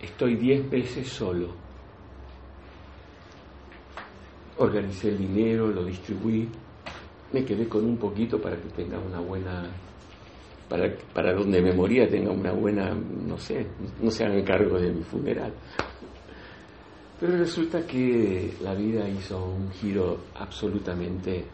estoy 0.00 0.36
diez 0.36 0.68
veces 0.68 1.08
solo. 1.08 1.48
Organicé 4.58 5.08
el 5.08 5.18
dinero, 5.18 5.68
lo 5.68 5.84
distribuí, 5.84 6.48
me 7.32 7.44
quedé 7.44 7.66
con 7.66 7.84
un 7.84 7.96
poquito 7.96 8.40
para 8.40 8.56
que 8.56 8.68
tenga 8.68 8.98
una 8.98 9.20
buena, 9.20 9.64
para, 10.68 10.94
para 11.14 11.32
donde 11.32 11.62
me 11.62 11.72
moría 11.72 12.06
tenga 12.08 12.30
una 12.30 12.52
buena, 12.52 12.94
no 12.94 13.38
sé, 13.38 13.66
no 14.00 14.10
se 14.10 14.24
hagan 14.24 14.44
cargo 14.44 14.78
de 14.78 14.92
mi 14.92 15.02
funeral. 15.02 15.52
Pero 17.18 17.36
resulta 17.38 17.86
que 17.86 18.54
la 18.60 18.74
vida 18.74 19.08
hizo 19.08 19.44
un 19.44 19.70
giro 19.70 20.18
absolutamente 20.34 21.44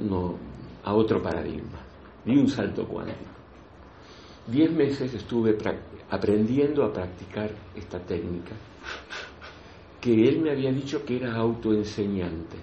no, 0.00 0.36
a 0.82 0.94
otro 0.94 1.22
paradigma. 1.22 1.78
Di 2.24 2.36
un 2.36 2.48
salto 2.48 2.86
cuántico. 2.86 3.33
Diez 4.46 4.70
meses 4.70 5.14
estuve 5.14 5.56
aprendiendo 6.10 6.84
a 6.84 6.92
practicar 6.92 7.50
esta 7.74 7.98
técnica, 7.98 8.54
que 10.00 10.12
él 10.12 10.40
me 10.42 10.50
había 10.50 10.70
dicho 10.70 11.02
que 11.02 11.16
era 11.16 11.34
autoenseñante, 11.34 12.58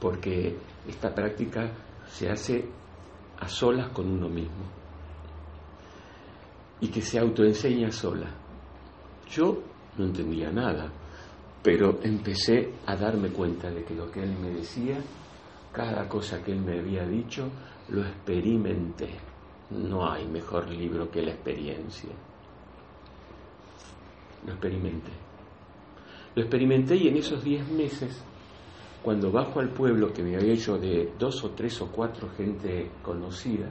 porque 0.00 0.56
esta 0.86 1.12
práctica 1.12 1.72
se 2.06 2.30
hace 2.30 2.64
a 3.40 3.48
solas 3.48 3.90
con 3.90 4.08
uno 4.08 4.28
mismo 4.28 4.64
y 6.80 6.88
que 6.88 7.02
se 7.02 7.18
autoenseña 7.18 7.90
sola. 7.90 8.30
Yo 9.28 9.60
no 9.98 10.04
entendía 10.04 10.50
nada, 10.50 10.92
pero 11.64 11.98
empecé 12.02 12.74
a 12.86 12.94
darme 12.94 13.30
cuenta 13.30 13.70
de 13.70 13.82
que 13.82 13.94
lo 13.94 14.08
que 14.08 14.22
él 14.22 14.36
me 14.38 14.50
decía, 14.50 14.98
cada 15.72 16.08
cosa 16.08 16.42
que 16.44 16.52
él 16.52 16.60
me 16.60 16.78
había 16.78 17.04
dicho, 17.06 17.50
lo 17.88 18.02
experimenté. 18.02 19.33
No 19.70 20.10
hay 20.10 20.26
mejor 20.26 20.68
libro 20.70 21.10
que 21.10 21.22
la 21.22 21.32
experiencia. 21.32 22.10
Lo 24.46 24.52
experimenté. 24.52 25.12
Lo 26.34 26.42
experimenté 26.42 26.96
y 26.96 27.08
en 27.08 27.16
esos 27.16 27.42
diez 27.42 27.66
meses, 27.70 28.22
cuando 29.02 29.30
bajo 29.30 29.60
al 29.60 29.70
pueblo 29.70 30.12
que 30.12 30.22
me 30.22 30.36
había 30.36 30.54
hecho 30.54 30.78
de 30.78 31.12
dos 31.18 31.42
o 31.44 31.50
tres 31.50 31.80
o 31.80 31.90
cuatro 31.90 32.28
gente 32.36 32.90
conocida, 33.02 33.70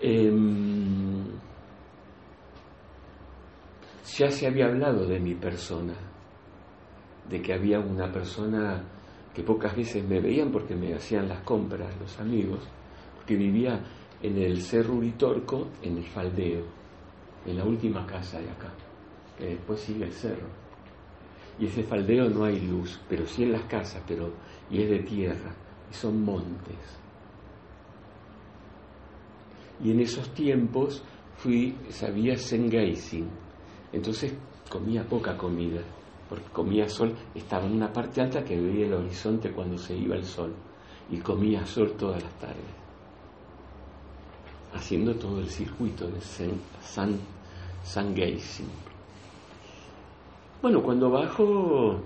eh, 0.00 0.32
ya 4.16 4.30
se 4.30 4.46
había 4.46 4.66
hablado 4.66 5.06
de 5.06 5.20
mi 5.20 5.34
persona, 5.34 5.94
de 7.28 7.42
que 7.42 7.52
había 7.52 7.78
una 7.78 8.10
persona 8.10 8.82
que 9.34 9.42
pocas 9.42 9.76
veces 9.76 10.02
me 10.02 10.20
veían 10.20 10.50
porque 10.50 10.74
me 10.74 10.94
hacían 10.94 11.28
las 11.28 11.40
compras 11.40 11.94
los 12.00 12.18
amigos, 12.18 12.60
que 13.26 13.36
vivía 13.36 13.80
en 14.22 14.38
el 14.38 14.62
Cerro 14.62 14.94
Uritorco, 14.94 15.68
en 15.82 15.98
el 15.98 16.04
Faldeo, 16.04 16.64
en 17.46 17.56
la 17.56 17.64
última 17.64 18.06
casa 18.06 18.40
de 18.40 18.50
acá, 18.50 18.72
que 19.38 19.46
después 19.46 19.80
sigue 19.80 20.04
el 20.04 20.12
cerro. 20.12 20.48
Y 21.58 21.66
ese 21.66 21.82
faldeo 21.84 22.28
no 22.28 22.44
hay 22.44 22.60
luz, 22.60 23.00
pero 23.08 23.26
sí 23.26 23.44
en 23.44 23.52
las 23.52 23.64
casas, 23.64 24.02
pero 24.06 24.30
y 24.70 24.82
es 24.82 24.90
de 24.90 24.98
tierra, 25.00 25.54
y 25.90 25.94
son 25.94 26.22
montes. 26.22 26.76
Y 29.82 29.90
en 29.90 30.00
esos 30.00 30.32
tiempos 30.34 31.02
fui, 31.36 31.74
sabía 31.88 32.36
Sengeising, 32.36 33.28
entonces 33.92 34.34
comía 34.68 35.04
poca 35.04 35.36
comida, 35.36 35.80
porque 36.28 36.48
comía 36.52 36.88
sol, 36.88 37.14
estaba 37.34 37.66
en 37.66 37.74
una 37.74 37.92
parte 37.92 38.20
alta 38.20 38.42
que 38.42 38.58
veía 38.60 38.86
el 38.86 38.94
horizonte 38.94 39.52
cuando 39.52 39.78
se 39.78 39.96
iba 39.96 40.16
el 40.16 40.24
sol, 40.24 40.52
y 41.10 41.18
comía 41.18 41.64
sol 41.64 41.94
todas 41.96 42.22
las 42.22 42.38
tardes, 42.38 42.74
haciendo 44.76 45.14
todo 45.14 45.40
el 45.40 45.48
circuito 45.48 46.06
de 46.06 46.20
San, 46.20 47.18
San, 47.84 48.14
Bueno, 50.62 50.82
cuando 50.82 51.10
bajo, 51.10 52.00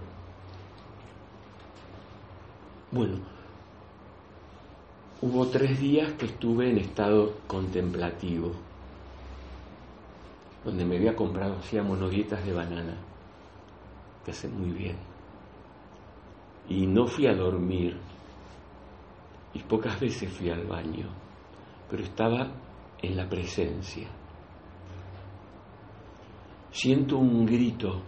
bueno, 2.91 3.17
hubo 5.23 5.47
tres 5.49 5.79
días 5.79 6.13
que 6.13 6.27
estuve 6.27 6.71
en 6.71 6.79
estado 6.79 7.35
contemplativo 7.47 8.53
donde 10.65 10.85
me 10.85 10.97
había 10.97 11.17
comprado, 11.17 11.57
hacía 11.57 11.83
monodietas 11.83 12.45
de 12.45 12.53
banana, 12.53 12.95
que 14.25 14.31
hace 14.31 14.49
muy 14.49 14.71
bien. 14.71 14.97
Y 16.69 16.87
no 16.87 17.07
fui 17.07 17.27
a 17.27 17.35
dormir, 17.35 17.97
y 19.55 19.59
pocas 19.61 19.99
veces 19.99 20.31
fui 20.31 20.51
al 20.51 20.65
baño, 20.65 21.07
pero 21.91 22.05
estaba 22.05 22.49
en 23.03 23.17
la 23.17 23.29
presencia. 23.29 24.09
Siento 26.71 27.19
un 27.19 27.45
grito 27.45 28.01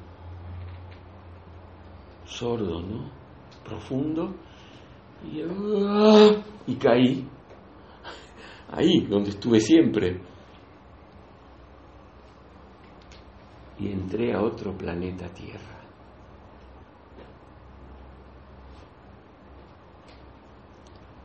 sordo, 2.24 2.80
¿no? 2.80 3.10
Profundo, 3.64 4.34
y, 5.30 5.42
¡ah! 5.42 6.30
y 6.66 6.76
caí, 6.76 7.26
ahí 8.70 9.00
donde 9.08 9.30
estuve 9.30 9.60
siempre 9.60 10.20
y 13.78 13.90
entré 13.90 14.32
a 14.32 14.40
otro 14.40 14.76
planeta 14.76 15.28
Tierra. 15.28 15.80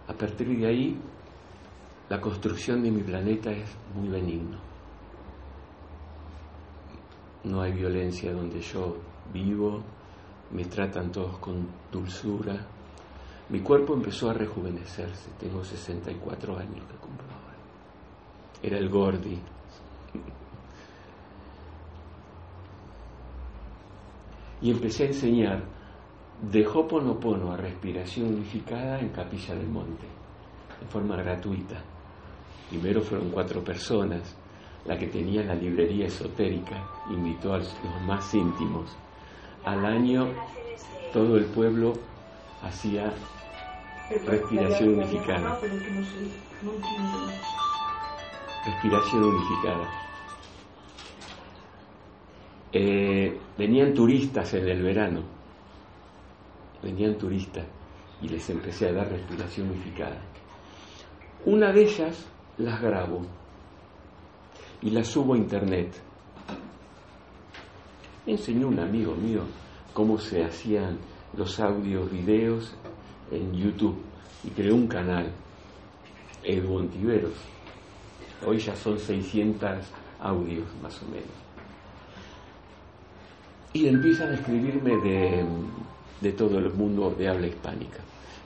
A 0.08 0.14
partir 0.14 0.48
de 0.58 0.66
ahí, 0.66 1.00
la 2.10 2.22
construcción 2.22 2.82
de 2.84 2.92
mi 2.92 3.02
planeta 3.02 3.52
es 3.52 3.70
muy 3.96 4.08
benigno. 4.08 4.58
No 7.44 7.62
hay 7.62 7.74
violencia 7.74 8.32
donde 8.32 8.62
yo 8.62 8.98
vivo, 9.34 9.82
me 10.52 10.66
tratan 10.66 11.12
todos 11.12 11.38
con 11.40 11.68
dulzura. 11.92 12.56
Mi 13.50 13.62
cuerpo 13.62 13.94
empezó 13.94 14.30
a 14.30 14.34
rejuvenecerse, 14.34 15.32
tengo 15.40 15.64
64 15.64 16.58
años 16.58 16.86
que 16.86 16.98
cumplo. 16.98 17.28
Era 18.62 18.78
el 18.78 18.90
Gordi, 18.90 19.40
y 24.62 24.72
empecé 24.72 25.04
a 25.04 25.08
enseñar 25.08 25.64
de 26.42 26.66
Hoponopono 26.68 27.52
a 27.52 27.58
respiración 27.58 28.28
unificada 28.28 29.00
en 29.00 29.10
Capilla 29.10 29.56
del 29.56 29.68
Monte, 29.68 30.08
en 30.82 30.88
forma 30.88 31.16
gratuita. 31.18 31.84
Primero 32.70 33.02
fueron 33.02 33.30
cuatro 33.30 33.64
personas, 33.64 34.36
la 34.86 34.98
que 34.98 35.08
tenía 35.08 35.44
la 35.44 35.56
librería 35.56 36.08
esotérica 36.08 36.84
invitó 37.10 37.54
a 37.54 37.58
los 37.58 37.76
más 38.06 38.34
íntimos. 38.34 38.96
Al 39.66 39.86
año 39.86 40.30
todo 41.12 41.38
el 41.38 41.46
pueblo 41.46 41.94
hacía 42.62 43.14
respiración 44.26 44.96
unificada. 44.96 45.60
Respiración 48.66 49.24
unificada. 49.24 49.90
Eh, 52.74 53.38
venían 53.58 53.94
turistas 53.94 54.54
en 54.54 54.68
el 54.68 54.84
verano, 54.84 55.22
venían 56.84 57.18
turistas 57.18 57.66
y 58.22 58.28
les 58.30 58.50
empecé 58.50 58.90
a 58.90 58.94
dar 58.94 59.10
respiración 59.10 59.70
unificada. 59.70 60.18
Una 61.46 61.72
de 61.72 61.84
ellas 61.84 62.26
las 62.58 62.82
grabo 62.82 63.22
y 64.82 64.90
las 64.90 65.08
subo 65.08 65.34
a 65.34 65.38
internet. 65.38 65.94
Me 68.26 68.34
enseñó 68.34 68.68
un 68.68 68.80
amigo 68.80 69.14
mío 69.16 69.42
cómo 69.94 70.18
se 70.18 70.44
hacían 70.44 70.98
los 71.36 71.60
audios, 71.60 72.12
videos 72.12 72.74
en 73.32 73.54
YouTube 73.54 73.98
y 74.44 74.50
creó 74.50 74.76
un 74.76 74.88
canal, 74.88 75.32
Edu 76.44 76.76
Ontiveros. 76.76 77.34
Hoy 78.46 78.60
ya 78.60 78.76
son 78.76 79.00
600 79.00 79.86
audios 80.20 80.66
más 80.82 81.02
o 81.02 81.06
menos. 81.06 81.26
Y 83.74 83.88
empiezan 83.88 84.32
a 84.32 84.36
escribirme 84.36 84.98
de, 84.98 85.46
de 86.22 86.32
todo 86.34 86.58
el 86.58 86.72
mundo 86.74 87.14
de 87.18 87.28
habla 87.28 87.48
hispánica. 87.48 88.00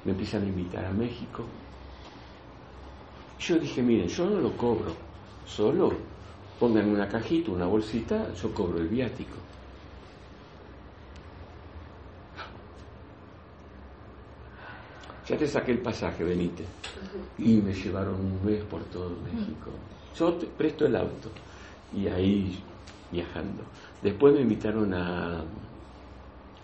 Me 0.03 0.11
empiezan 0.11 0.43
a 0.43 0.47
invitar 0.47 0.85
a 0.85 0.91
México. 0.91 1.45
Yo 3.41 3.57
dije, 3.57 3.81
miren, 3.81 4.07
yo 4.07 4.29
no 4.29 4.39
lo 4.39 4.55
cobro, 4.55 4.93
solo 5.47 5.91
pongan 6.59 6.87
una 6.89 7.07
cajita, 7.07 7.51
una 7.51 7.65
bolsita, 7.65 8.31
yo 8.33 8.53
cobro 8.53 8.77
el 8.77 8.87
viático. 8.87 9.35
Ya 15.27 15.37
te 15.37 15.47
saqué 15.47 15.71
el 15.71 15.79
pasaje, 15.79 16.23
venite. 16.23 16.63
Y 17.39 17.55
me 17.55 17.73
llevaron 17.73 18.15
un 18.15 18.45
mes 18.45 18.63
por 18.65 18.83
todo 18.85 19.09
México. 19.23 19.71
Yo 20.15 20.33
te 20.33 20.45
presto 20.45 20.85
el 20.85 20.95
auto. 20.95 21.31
Y 21.95 22.07
ahí 22.07 22.61
viajando. 23.11 23.63
Después 24.03 24.35
me 24.35 24.41
invitaron 24.41 24.93
a, 24.93 25.43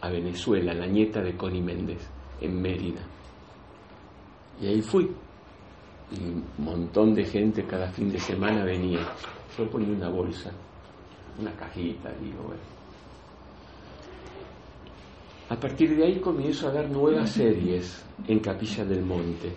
a 0.02 0.10
Venezuela, 0.10 0.74
la 0.74 0.86
nieta 0.86 1.22
de 1.22 1.36
Connie 1.36 1.62
Méndez, 1.62 2.08
en 2.40 2.62
Mérida. 2.62 3.02
Y 4.62 4.68
ahí 4.68 4.82
fui. 4.82 5.10
Y 6.12 6.24
un 6.24 6.46
montón 6.58 7.14
de 7.14 7.26
gente 7.26 7.64
cada 7.66 7.92
fin 7.92 8.10
de 8.10 8.20
semana 8.20 8.64
venía. 8.64 9.00
Yo 9.58 9.70
ponía 9.70 9.94
una 9.94 10.10
bolsa, 10.10 10.52
una 11.40 11.52
cajita, 11.52 12.12
digo, 12.22 12.44
bueno. 12.44 12.78
A 15.50 15.56
partir 15.58 15.96
de 15.96 16.06
ahí 16.06 16.20
comienzo 16.20 16.68
a 16.68 16.72
dar 16.72 16.90
nuevas 16.90 17.32
series 17.32 18.06
en 18.28 18.40
Capilla 18.40 18.84
del 18.84 19.02
Monte, 19.02 19.54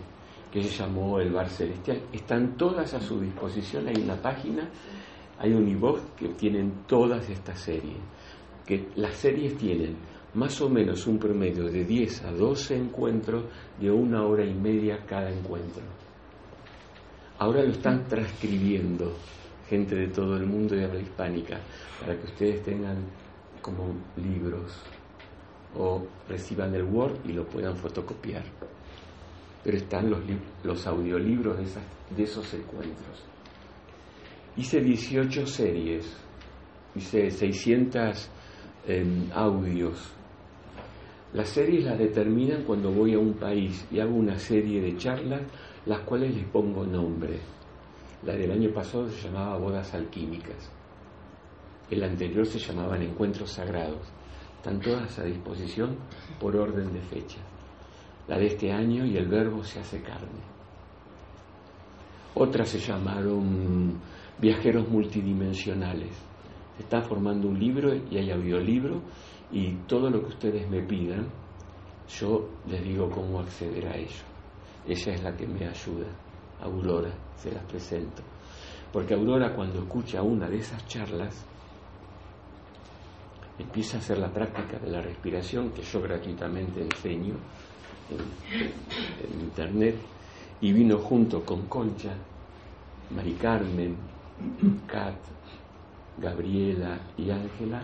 que 0.51 0.63
se 0.63 0.71
llamó 0.71 1.19
El 1.19 1.33
Bar 1.33 1.49
Celestial. 1.49 2.03
Están 2.13 2.57
todas 2.57 2.95
a 2.95 3.01
su 3.01 3.21
disposición, 3.21 3.89
hay 3.89 4.01
una 4.03 4.15
página, 4.15 4.69
hay 5.39 5.53
un 5.53 5.67
e 5.69 5.95
que 6.17 6.29
tienen 6.35 6.85
todas 6.87 7.29
estas 7.29 7.59
series. 7.59 7.99
Que 8.65 8.89
las 8.97 9.17
series 9.17 9.57
tienen 9.57 9.97
más 10.35 10.61
o 10.61 10.69
menos 10.69 11.07
un 11.07 11.19
promedio 11.19 11.65
de 11.65 11.85
10 11.85 12.25
a 12.25 12.33
12 12.33 12.77
encuentros 12.77 13.45
de 13.81 13.91
una 13.91 14.25
hora 14.25 14.45
y 14.45 14.55
media 14.55 15.05
cada 15.07 15.31
encuentro. 15.31 15.83
Ahora 17.41 17.63
lo 17.63 17.71
están 17.71 18.07
transcribiendo 18.07 19.17
gente 19.67 19.95
de 19.95 20.09
todo 20.09 20.37
el 20.37 20.45
mundo 20.45 20.75
de 20.75 20.85
habla 20.85 21.01
hispánica 21.01 21.59
para 21.99 22.15
que 22.15 22.27
ustedes 22.27 22.63
tengan 22.63 22.99
como 23.63 23.95
libros 24.19 24.79
o 25.75 26.05
reciban 26.29 26.75
el 26.75 26.85
Word 26.85 27.21
y 27.25 27.33
lo 27.33 27.47
puedan 27.47 27.75
fotocopiar. 27.79 28.45
Pero 29.65 29.75
están 29.75 30.11
los, 30.11 30.21
los 30.65 30.87
audiolibros 30.87 31.57
de, 31.57 32.15
de 32.15 32.23
esos 32.25 32.53
encuentros. 32.53 33.25
Hice 34.59 34.83
18 34.83 35.47
series, 35.47 36.15
hice 36.95 37.31
600 37.31 38.29
em, 38.87 39.31
audios. 39.33 40.13
Las 41.33 41.49
series 41.49 41.85
las 41.85 41.99
determinan 41.99 42.65
cuando 42.65 42.91
voy 42.91 43.15
a 43.15 43.19
un 43.19 43.33
país 43.33 43.87
y 43.91 43.99
hago 43.99 44.15
una 44.15 44.39
serie 44.39 44.83
de 44.83 44.95
charlas, 44.99 45.41
las 45.87 46.01
cuales 46.01 46.35
les 46.35 46.47
pongo 46.47 46.85
nombre. 46.85 47.39
La 48.23 48.35
del 48.35 48.51
año 48.51 48.71
pasado 48.73 49.09
se 49.09 49.29
llamaba 49.29 49.57
Bodas 49.57 49.95
Alquímicas. 49.95 50.71
El 51.91 52.05
anterior 52.05 52.47
se 52.47 52.59
llamaban 52.59 53.03
Encuentros 53.03 53.53
Sagrados. 53.53 54.07
Están 54.57 54.79
todas 54.81 55.19
a 55.19 55.25
disposición 55.25 55.97
por 56.39 56.55
orden 56.55 56.93
de 56.93 57.01
fecha. 57.01 57.39
La 58.29 58.39
de 58.39 58.47
este 58.47 58.71
año 58.71 59.07
y 59.07 59.17
el 59.17 59.27
verbo 59.27 59.65
se 59.65 59.81
hace 59.81 60.03
carne. 60.03 60.41
Otras 62.35 62.69
se 62.69 62.79
llamaron 62.79 63.99
Viajeros 64.39 64.89
Multidimensionales. 64.89 66.13
Se 66.77 66.83
está 66.83 67.01
formando 67.03 67.49
un 67.49 67.59
libro 67.59 67.95
y 67.95 68.19
hay 68.19 68.31
audiolibro 68.31 69.01
y 69.51 69.73
todo 69.89 70.11
lo 70.11 70.21
que 70.21 70.29
ustedes 70.29 70.71
me 70.71 70.83
pidan, 70.83 71.27
yo 72.09 72.49
les 72.69 72.85
digo 72.85 73.11
cómo 73.11 73.41
acceder 73.41 73.87
a 73.89 73.97
ello. 73.97 74.30
Ella 74.87 75.15
es 75.15 75.23
la 75.23 75.37
que 75.37 75.47
me 75.47 75.67
ayuda, 75.67 76.07
Aurora, 76.63 77.13
se 77.37 77.53
las 77.53 77.65
presento. 77.65 78.23
Porque 78.93 79.15
Aurora 79.15 79.55
cuando 79.55 79.81
escucha 79.81 80.23
una 80.23 80.49
de 80.49 80.59
esas 80.59 80.87
charlas, 80.87 81.45
empieza 83.59 83.99
a 83.99 84.01
hacer 84.01 84.19
la 84.19 84.33
práctica 84.33 84.79
de 84.79 84.91
la 84.91 85.01
respiración 85.01 85.71
que 85.71 85.83
yo 85.83 86.01
gratuitamente 86.01 86.81
enseño 86.81 87.35
en, 88.11 89.41
internet 89.41 89.97
y 90.61 90.73
vino 90.73 90.99
junto 90.99 91.45
con 91.45 91.67
Concha, 91.67 92.13
Mari 93.15 93.35
Carmen, 93.35 93.97
Kat, 94.87 95.17
Gabriela 96.19 96.99
y 97.17 97.31
Ángela 97.31 97.83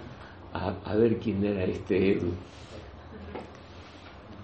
a, 0.53 0.95
ver 0.95 1.19
quién 1.19 1.45
era 1.45 1.65
este 1.65 2.13
Edu 2.13 2.33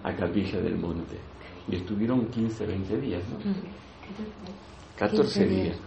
a 0.05 0.13
Capilla 0.15 0.61
del 0.61 0.77
Monte. 0.77 1.32
Y 1.69 1.77
estuvieron 1.77 2.27
15, 2.27 2.67
20 2.67 3.01
días, 3.01 3.23
¿no? 3.29 3.39
14 4.97 5.47
días. 5.47 5.79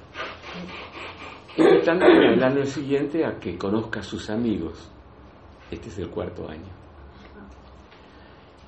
Invitándome 1.58 2.34
al 2.34 2.44
año 2.44 2.66
siguiente 2.66 3.26
a 3.26 3.40
que 3.40 3.58
conozca 3.58 4.00
a 4.00 4.04
sus 4.04 4.30
amigos. 4.30 4.90
Este 5.72 5.90
es 5.90 5.98
el 6.00 6.10
cuarto 6.10 6.50
año. 6.50 6.72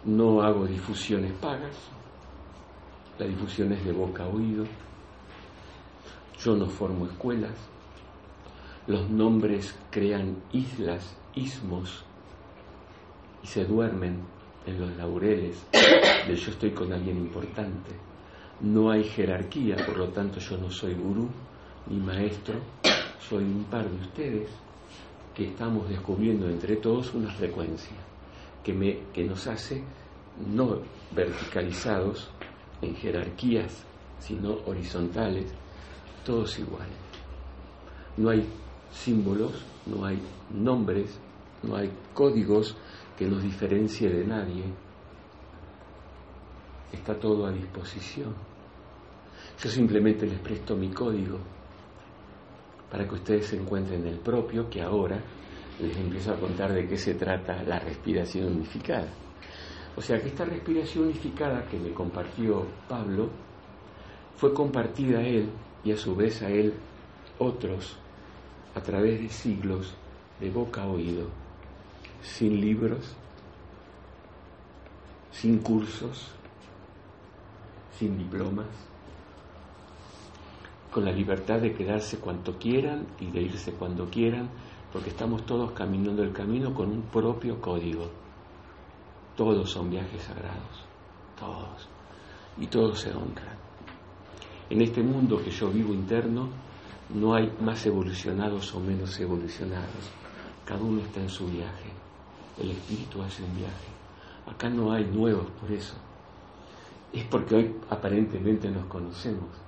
No 0.05 0.41
hago 0.41 0.65
difusiones 0.65 1.33
pagas. 1.33 1.75
La 3.19 3.25
difusión 3.25 3.71
es 3.73 3.83
de 3.83 3.91
boca 3.91 4.23
a 4.23 4.27
oído. 4.27 4.65
Yo 6.39 6.55
no 6.55 6.67
formo 6.67 7.07
escuelas. 7.07 7.55
Los 8.85 9.09
nombres 9.09 9.77
crean 9.91 10.41
islas, 10.53 11.17
ismos, 11.35 12.05
y 13.43 13.47
se 13.47 13.65
duermen 13.65 14.21
en 14.67 14.79
los 14.79 14.95
laureles 14.97 15.65
de 15.71 16.35
yo 16.35 16.51
estoy 16.51 16.71
con 16.71 16.91
alguien 16.93 17.17
importante. 17.17 17.91
No 18.61 18.91
hay 18.91 19.03
jerarquía, 19.03 19.77
por 19.85 19.97
lo 19.97 20.09
tanto 20.09 20.39
yo 20.39 20.57
no 20.57 20.69
soy 20.69 20.93
gurú 20.93 21.29
ni 21.89 21.97
maestro, 21.97 22.55
soy 23.19 23.43
un 23.43 23.63
par 23.65 23.89
de 23.89 23.95
ustedes 24.01 24.49
que 25.33 25.47
estamos 25.47 25.87
descubriendo 25.87 26.49
entre 26.49 26.75
todos 26.77 27.13
una 27.13 27.31
frecuencia 27.31 27.95
que, 28.63 28.73
me, 28.73 28.99
que 29.13 29.23
nos 29.23 29.47
hace 29.47 29.83
no 30.53 30.79
verticalizados 31.15 32.29
en 32.81 32.95
jerarquías, 32.95 33.83
sino 34.19 34.57
horizontales, 34.65 35.51
todos 36.25 36.59
iguales. 36.59 36.97
No 38.17 38.29
hay 38.29 38.45
símbolos, 38.91 39.51
no 39.85 40.05
hay 40.05 40.19
nombres, 40.51 41.19
no 41.63 41.75
hay 41.75 41.91
códigos 42.13 42.75
que 43.17 43.25
nos 43.25 43.41
diferencie 43.41 44.09
de 44.09 44.25
nadie. 44.25 44.63
Está 46.91 47.19
todo 47.19 47.45
a 47.47 47.51
disposición. 47.51 48.33
Yo 49.59 49.69
simplemente 49.69 50.25
les 50.25 50.39
presto 50.39 50.75
mi 50.75 50.89
código 50.89 51.39
para 52.91 53.07
que 53.07 53.15
ustedes 53.15 53.47
se 53.47 53.57
encuentren 53.57 54.05
el 54.05 54.19
propio, 54.19 54.69
que 54.69 54.81
ahora 54.81 55.19
les 55.79 55.97
empiezo 55.97 56.31
a 56.31 56.39
contar 56.39 56.73
de 56.73 56.87
qué 56.87 56.97
se 56.97 57.15
trata 57.15 57.63
la 57.63 57.79
respiración 57.79 58.47
unificada. 58.55 59.07
O 59.95 60.01
sea 60.01 60.21
que 60.21 60.27
esta 60.27 60.45
respiración 60.45 61.05
unificada 61.05 61.65
que 61.65 61.79
me 61.79 61.91
compartió 61.91 62.65
Pablo 62.87 63.29
fue 64.35 64.53
compartida 64.53 65.19
a 65.19 65.23
él 65.23 65.49
y 65.83 65.91
a 65.91 65.97
su 65.97 66.15
vez 66.15 66.41
a 66.43 66.49
él 66.49 66.73
otros 67.39 67.97
a 68.75 68.81
través 68.81 69.19
de 69.19 69.29
siglos 69.29 69.95
de 70.39 70.51
boca 70.51 70.83
a 70.83 70.87
oído, 70.87 71.27
sin 72.21 72.59
libros, 72.59 73.15
sin 75.31 75.59
cursos, 75.59 76.31
sin 77.97 78.17
diplomas, 78.17 78.67
con 80.91 81.05
la 81.05 81.11
libertad 81.11 81.59
de 81.59 81.73
quedarse 81.73 82.17
cuanto 82.17 82.57
quieran 82.57 83.05
y 83.19 83.27
de 83.27 83.41
irse 83.41 83.73
cuando 83.73 84.09
quieran, 84.09 84.49
porque 84.91 85.09
estamos 85.09 85.45
todos 85.45 85.71
caminando 85.71 86.23
el 86.23 86.31
camino 86.31 86.73
con 86.73 86.91
un 86.91 87.03
propio 87.03 87.59
código. 87.61 88.09
Todos 89.35 89.69
son 89.69 89.89
viajes 89.89 90.23
sagrados, 90.23 90.85
todos, 91.37 91.87
y 92.59 92.67
todos 92.67 92.99
se 92.99 93.11
honran. 93.11 93.57
En 94.69 94.81
este 94.81 95.01
mundo 95.01 95.41
que 95.43 95.51
yo 95.51 95.69
vivo 95.69 95.93
interno, 95.93 96.49
no 97.13 97.35
hay 97.35 97.51
más 97.61 97.85
evolucionados 97.85 98.73
o 98.73 98.79
menos 98.79 99.17
evolucionados. 99.19 100.11
Cada 100.65 100.81
uno 100.81 101.01
está 101.01 101.21
en 101.21 101.29
su 101.29 101.47
viaje. 101.47 101.96
El 102.59 102.71
espíritu 102.71 103.21
hace 103.21 103.43
un 103.43 103.55
viaje. 103.55 103.87
Acá 104.47 104.69
no 104.69 104.91
hay 104.91 105.05
nuevos 105.05 105.47
por 105.59 105.71
eso. 105.71 105.95
Es 107.13 107.23
porque 107.25 107.55
hoy 107.55 107.75
aparentemente 107.89 108.69
nos 108.69 108.85
conocemos 108.85 109.67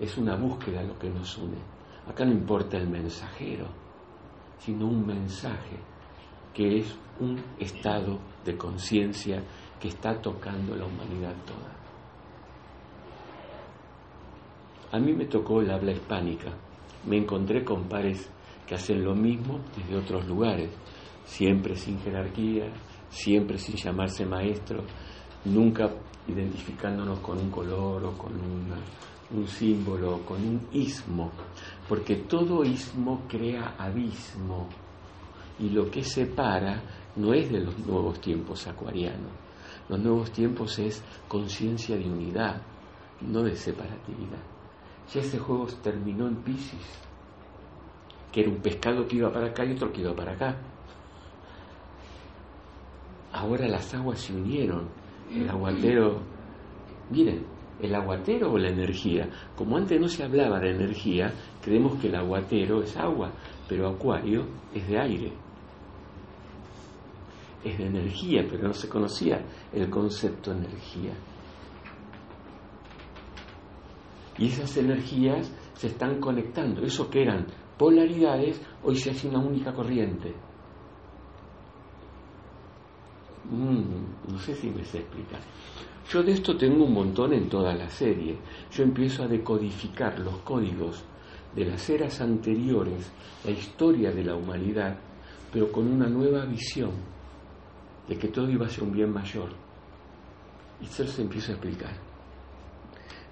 es 0.00 0.16
una 0.16 0.34
búsqueda 0.34 0.82
lo 0.82 0.98
que 0.98 1.10
nos 1.10 1.36
une. 1.36 1.58
Acá 2.08 2.24
no 2.24 2.32
importa 2.32 2.78
el 2.78 2.88
mensajero, 2.88 3.66
sino 4.58 4.86
un 4.86 5.06
mensaje 5.06 5.76
que 6.54 6.78
es 6.78 6.96
un 7.20 7.38
estado 7.58 8.18
de 8.44 8.56
conciencia 8.56 9.42
que 9.78 9.88
está 9.88 10.20
tocando 10.20 10.74
la 10.74 10.86
humanidad 10.86 11.34
toda. 11.44 11.76
A 14.92 14.98
mí 14.98 15.12
me 15.12 15.26
tocó 15.26 15.60
el 15.60 15.70
habla 15.70 15.92
hispánica, 15.92 16.50
me 17.06 17.18
encontré 17.18 17.62
con 17.62 17.84
pares 17.84 18.28
que 18.66 18.74
hacen 18.74 19.04
lo 19.04 19.14
mismo 19.14 19.60
desde 19.76 19.96
otros 19.96 20.26
lugares, 20.26 20.70
siempre 21.30 21.76
sin 21.76 22.00
jerarquía, 22.00 22.72
siempre 23.08 23.56
sin 23.56 23.76
llamarse 23.76 24.26
maestro, 24.26 24.82
nunca 25.44 25.88
identificándonos 26.26 27.20
con 27.20 27.38
un 27.38 27.50
color 27.50 28.04
o 28.04 28.12
con 28.18 28.32
un 28.32 29.46
símbolo, 29.46 30.16
o 30.16 30.20
con 30.22 30.38
un 30.42 30.66
ismo, 30.72 31.30
porque 31.88 32.16
todo 32.16 32.64
ismo 32.64 33.22
crea 33.28 33.76
abismo 33.78 34.68
y 35.60 35.68
lo 35.70 35.88
que 35.88 36.02
separa 36.02 36.82
no 37.14 37.32
es 37.32 37.50
de 37.50 37.60
los 37.60 37.78
nuevos 37.78 38.20
tiempos 38.20 38.66
acuarianos, 38.66 39.30
los 39.88 40.00
nuevos 40.00 40.32
tiempos 40.32 40.80
es 40.80 41.00
conciencia 41.28 41.96
de 41.96 42.10
unidad, 42.10 42.60
no 43.20 43.42
de 43.42 43.54
separatividad. 43.54 44.42
Ya 45.14 45.20
ese 45.20 45.38
juego 45.38 45.66
terminó 45.80 46.26
en 46.26 46.42
Pisces, 46.42 46.86
que 48.32 48.40
era 48.40 48.50
un 48.50 48.60
pescado 48.60 49.06
que 49.06 49.16
iba 49.16 49.32
para 49.32 49.46
acá 49.46 49.64
y 49.64 49.72
otro 49.72 49.92
que 49.92 50.00
iba 50.00 50.14
para 50.14 50.32
acá. 50.32 50.56
Ahora 53.32 53.68
las 53.68 53.94
aguas 53.94 54.20
se 54.20 54.34
unieron. 54.34 54.88
El 55.32 55.48
aguatero, 55.48 56.20
miren, 57.10 57.46
el 57.80 57.94
aguatero 57.94 58.52
o 58.52 58.58
la 58.58 58.70
energía. 58.70 59.28
Como 59.56 59.76
antes 59.76 60.00
no 60.00 60.08
se 60.08 60.24
hablaba 60.24 60.58
de 60.58 60.70
energía, 60.70 61.32
creemos 61.62 62.00
que 62.00 62.08
el 62.08 62.16
aguatero 62.16 62.82
es 62.82 62.96
agua, 62.96 63.32
pero 63.68 63.88
acuario 63.88 64.46
es 64.74 64.86
de 64.88 64.98
aire. 64.98 65.32
Es 67.64 67.78
de 67.78 67.86
energía, 67.86 68.44
pero 68.50 68.68
no 68.68 68.72
se 68.72 68.88
conocía 68.88 69.44
el 69.72 69.88
concepto 69.88 70.52
energía. 70.52 71.12
Y 74.38 74.46
esas 74.46 74.76
energías 74.78 75.54
se 75.74 75.88
están 75.88 76.18
conectando. 76.18 76.82
Eso 76.82 77.10
que 77.10 77.22
eran 77.22 77.46
polaridades, 77.76 78.60
hoy 78.82 78.96
se 78.96 79.10
hace 79.10 79.28
una 79.28 79.38
única 79.38 79.72
corriente. 79.72 80.34
Mm, 83.50 84.32
no 84.32 84.38
sé 84.38 84.54
si 84.54 84.70
me 84.70 84.84
sé 84.84 84.98
explicar. 84.98 85.40
Yo 86.08 86.22
de 86.22 86.32
esto 86.32 86.56
tengo 86.56 86.84
un 86.84 86.94
montón 86.94 87.32
en 87.32 87.48
toda 87.48 87.74
la 87.74 87.88
serie. 87.88 88.38
Yo 88.70 88.84
empiezo 88.84 89.24
a 89.24 89.28
decodificar 89.28 90.18
los 90.20 90.38
códigos 90.38 91.04
de 91.54 91.64
las 91.64 91.90
eras 91.90 92.20
anteriores, 92.20 93.10
la 93.44 93.50
historia 93.50 94.12
de 94.12 94.24
la 94.24 94.36
humanidad, 94.36 94.96
pero 95.52 95.70
con 95.72 95.88
una 95.88 96.08
nueva 96.08 96.44
visión 96.44 96.92
de 98.08 98.16
que 98.16 98.28
todo 98.28 98.48
iba 98.48 98.66
a 98.66 98.68
ser 98.68 98.84
un 98.84 98.92
bien 98.92 99.12
mayor. 99.12 99.50
Y 100.80 100.86
se 100.86 101.04
los 101.04 101.18
empiezo 101.18 101.52
a 101.52 101.54
explicar. 101.54 101.92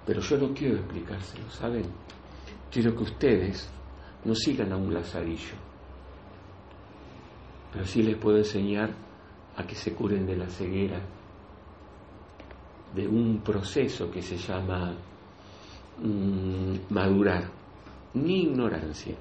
Pero 0.05 0.21
yo 0.21 0.37
no 0.37 0.53
quiero 0.53 0.75
explicárselo, 0.77 1.49
¿saben? 1.49 1.85
Quiero 2.71 2.95
que 2.95 3.03
ustedes 3.03 3.69
no 4.25 4.35
sigan 4.35 4.71
a 4.73 4.77
un 4.77 4.93
lazarillo. 4.93 5.55
Pero 7.71 7.85
sí 7.85 8.03
les 8.03 8.17
puedo 8.17 8.37
enseñar 8.37 9.08
a 9.59 9.67
que 9.67 9.75
se 9.75 9.93
curen 9.93 10.25
de 10.25 10.37
la 10.37 10.47
ceguera, 10.47 11.01
de 12.95 13.07
un 13.07 13.41
proceso 13.43 14.09
que 14.09 14.21
se 14.21 14.37
llama 14.37 14.95
mm, 16.01 16.93
madurar, 16.93 17.51
ni 18.13 18.43
ignorancia. 18.43 19.15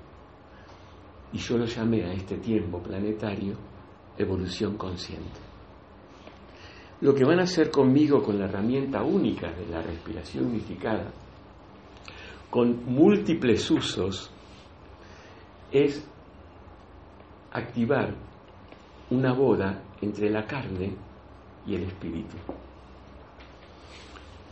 Y 1.33 1.39
yo 1.39 1.59
lo 1.59 1.65
llamé 1.67 2.05
a 2.05 2.13
este 2.13 2.37
tiempo 2.37 2.81
planetario 2.81 3.55
evolución 4.17 4.77
consciente. 4.77 5.41
Lo 7.01 7.15
que 7.15 7.25
van 7.25 7.41
a 7.41 7.43
hacer 7.43 7.71
conmigo 7.71 8.23
con 8.23 8.39
la 8.39 8.47
herramienta 8.47 9.03
única 9.03 9.51
de 9.51 9.67
la 9.67 9.83
respiración 9.83 10.47
unificada, 10.47 11.11
con 12.49 12.85
múltiples 12.87 13.69
usos, 13.71 14.31
es 15.73 16.09
activar 17.53 18.15
una 19.11 19.33
boda 19.33 19.83
entre 20.01 20.31
la 20.31 20.47
carne 20.47 20.93
y 21.67 21.75
el 21.75 21.85
espíritu. 21.85 22.37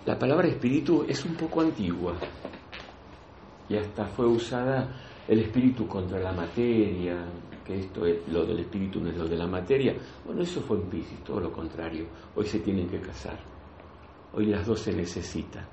La 0.05 0.19
palabra 0.19 0.49
espíritu 0.49 1.05
es 1.09 1.25
un 1.25 1.35
poco 1.35 1.61
antigua 1.61 2.15
y 3.69 3.77
hasta 3.77 4.07
fue 4.07 4.27
usada 4.27 4.89
el 5.27 5.41
espíritu 5.41 5.89
contra 5.89 6.21
la 6.21 6.33
materia, 6.33 7.27
que 7.65 7.81
esto 7.81 8.07
es 8.07 8.29
lo 8.29 8.45
del 8.47 8.61
espíritu 8.61 9.01
no 9.01 9.11
es 9.11 9.17
lo 9.17 9.27
de 9.27 9.37
la 9.37 9.47
materia. 9.47 9.97
Bueno, 10.25 10.43
eso 10.43 10.61
fue 10.61 10.77
en 10.77 10.85
Pisces, 10.85 11.25
todo 11.25 11.41
lo 11.41 11.53
contrario. 11.53 12.07
Hoy 12.37 12.47
se 12.47 12.61
tienen 12.61 12.89
que 12.89 13.01
casar. 13.01 13.39
Hoy 14.33 14.47
las 14.47 14.67
dos 14.67 14.81
se 14.81 14.93
necesitan. 14.93 15.67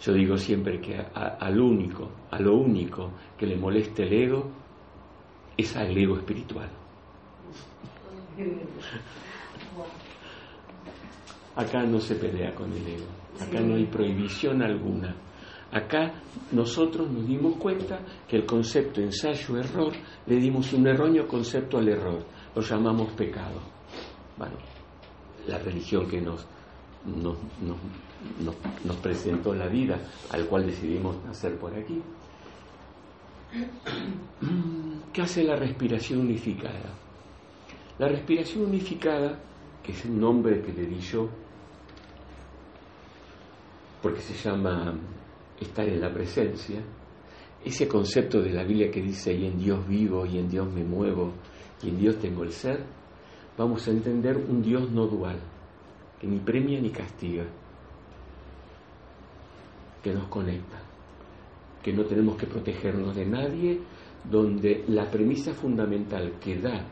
Yo 0.00 0.12
digo 0.12 0.36
siempre 0.36 0.80
que 0.80 0.96
al 0.96 1.60
único, 1.60 2.08
a 2.30 2.38
lo 2.38 2.54
único 2.54 3.10
que 3.36 3.46
le 3.46 3.56
moleste 3.56 4.04
el 4.04 4.12
ego 4.12 4.48
es 5.56 5.76
al 5.76 5.96
ego 5.98 6.16
espiritual. 6.16 6.70
Acá 11.56 11.82
no 11.82 12.00
se 12.00 12.14
pelea 12.14 12.54
con 12.54 12.72
el 12.72 12.86
ego, 12.86 13.06
acá 13.40 13.60
no 13.60 13.74
hay 13.74 13.86
prohibición 13.86 14.62
alguna 14.62 15.14
Acá 15.70 16.14
nosotros 16.52 17.10
nos 17.10 17.26
dimos 17.26 17.56
cuenta 17.56 18.00
que 18.26 18.36
el 18.36 18.46
concepto 18.46 19.02
ensayo-error 19.02 19.92
le 20.26 20.36
dimos 20.36 20.72
un 20.72 20.86
erróneo 20.86 21.28
concepto 21.28 21.76
al 21.76 21.88
error, 21.88 22.24
lo 22.54 22.62
llamamos 22.62 23.12
pecado. 23.12 23.60
Bueno, 24.38 24.54
la 25.46 25.58
religión 25.58 26.08
que 26.08 26.22
nos, 26.22 26.46
nos, 27.04 27.36
nos, 28.84 28.96
presentó 28.96 29.54
la 29.54 29.66
vida, 29.66 29.98
al 30.30 30.46
cual 30.46 30.66
decidimos 30.66 31.22
nacer 31.24 31.58
por 31.58 31.74
aquí. 31.74 32.00
¿Qué 35.12 35.22
hace 35.22 35.44
la 35.44 35.56
respiración 35.56 36.20
unificada? 36.20 36.94
La 37.98 38.06
respiración 38.06 38.66
unificada, 38.66 39.40
que 39.82 39.90
es 39.90 40.04
el 40.04 40.20
nombre 40.20 40.62
que 40.62 40.72
le 40.72 40.86
di 40.86 41.00
yo, 41.00 41.28
porque 44.00 44.20
se 44.20 44.34
llama 44.34 44.96
estar 45.60 45.88
en 45.88 46.00
la 46.00 46.12
presencia, 46.12 46.80
ese 47.64 47.88
concepto 47.88 48.40
de 48.40 48.50
la 48.50 48.62
Biblia 48.62 48.88
que 48.88 49.02
dice, 49.02 49.34
y 49.34 49.46
en 49.46 49.58
Dios 49.58 49.86
vivo, 49.88 50.24
y 50.24 50.38
en 50.38 50.48
Dios 50.48 50.72
me 50.72 50.84
muevo, 50.84 51.32
y 51.82 51.88
en 51.88 51.98
Dios 51.98 52.18
tengo 52.20 52.44
el 52.44 52.52
ser, 52.52 52.84
vamos 53.56 53.88
a 53.88 53.90
entender 53.90 54.36
un 54.36 54.62
Dios 54.62 54.88
no 54.92 55.08
dual, 55.08 55.40
que 56.20 56.28
ni 56.28 56.38
premia 56.38 56.80
ni 56.80 56.90
castiga, 56.90 57.46
que 60.04 60.14
nos 60.14 60.28
conecta, 60.28 60.80
que 61.82 61.92
no 61.92 62.04
tenemos 62.04 62.36
que 62.36 62.46
protegernos 62.46 63.16
de 63.16 63.26
nadie, 63.26 63.80
donde 64.30 64.84
la 64.86 65.10
premisa 65.10 65.52
fundamental 65.52 66.38
que 66.40 66.60
da 66.60 66.86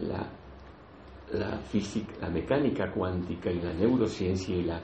la, 0.00 1.58
física, 1.70 2.12
la 2.20 2.28
mecánica 2.28 2.90
cuántica 2.90 3.50
y 3.50 3.60
la 3.60 3.72
neurociencia 3.72 4.56
y 4.56 4.62
la 4.62 4.80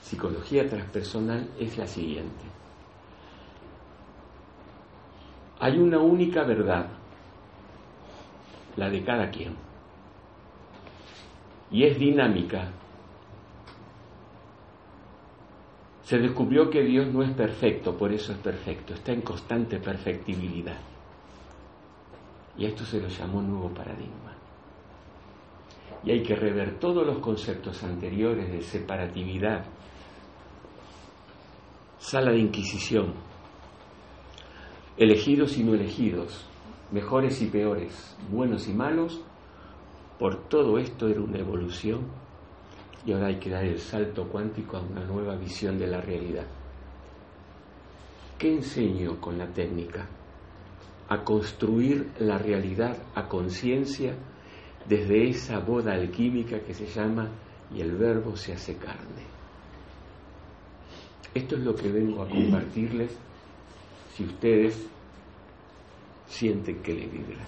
psicología 0.00 0.68
transpersonal 0.68 1.48
es 1.58 1.76
la 1.78 1.86
siguiente. 1.86 2.44
Hay 5.58 5.78
una 5.78 5.98
única 5.98 6.44
verdad, 6.44 6.86
la 8.76 8.90
de 8.90 9.02
cada 9.02 9.30
quien, 9.30 9.56
y 11.70 11.84
es 11.84 11.98
dinámica. 11.98 12.70
Se 16.02 16.18
descubrió 16.18 16.70
que 16.70 16.82
Dios 16.82 17.12
no 17.12 17.22
es 17.22 17.32
perfecto, 17.32 17.96
por 17.96 18.12
eso 18.12 18.32
es 18.32 18.38
perfecto, 18.38 18.94
está 18.94 19.12
en 19.12 19.22
constante 19.22 19.80
perfectibilidad. 19.80 20.78
Y 22.56 22.64
a 22.64 22.68
esto 22.68 22.84
se 22.84 23.00
lo 23.00 23.08
llamó 23.08 23.42
nuevo 23.42 23.70
paradigma. 23.70 24.35
Y 26.06 26.12
hay 26.12 26.22
que 26.22 26.36
rever 26.36 26.78
todos 26.78 27.04
los 27.04 27.18
conceptos 27.18 27.82
anteriores 27.82 28.50
de 28.50 28.62
separatividad, 28.62 29.66
sala 31.98 32.30
de 32.30 32.38
inquisición, 32.38 33.12
elegidos 34.96 35.58
y 35.58 35.64
no 35.64 35.74
elegidos, 35.74 36.46
mejores 36.92 37.42
y 37.42 37.46
peores, 37.46 38.16
buenos 38.30 38.68
y 38.68 38.72
malos, 38.72 39.20
por 40.18 40.48
todo 40.48 40.78
esto 40.78 41.08
era 41.08 41.20
una 41.20 41.38
evolución 41.38 42.06
y 43.04 43.12
ahora 43.12 43.26
hay 43.26 43.38
que 43.38 43.50
dar 43.50 43.64
el 43.64 43.78
salto 43.78 44.28
cuántico 44.28 44.76
a 44.76 44.82
una 44.82 45.04
nueva 45.04 45.34
visión 45.36 45.76
de 45.76 45.88
la 45.88 46.00
realidad. 46.00 46.46
¿Qué 48.38 48.52
enseño 48.54 49.20
con 49.20 49.38
la 49.38 49.46
técnica? 49.48 50.06
A 51.08 51.22
construir 51.22 52.12
la 52.20 52.38
realidad 52.38 52.96
a 53.14 53.28
conciencia 53.28 54.14
desde 54.88 55.28
esa 55.28 55.58
boda 55.58 55.94
alquímica 55.94 56.60
que 56.60 56.74
se 56.74 56.86
llama 56.86 57.28
y 57.74 57.80
el 57.80 57.96
verbo 57.96 58.36
se 58.36 58.52
hace 58.52 58.76
carne. 58.76 59.24
Esto 61.34 61.56
es 61.56 61.62
lo 61.62 61.74
que 61.74 61.90
vengo 61.90 62.22
a 62.22 62.28
compartirles 62.28 63.16
si 64.14 64.24
ustedes 64.24 64.88
siente 66.26 66.78
que 66.78 66.94
le 66.94 67.06
vibra. 67.06 67.44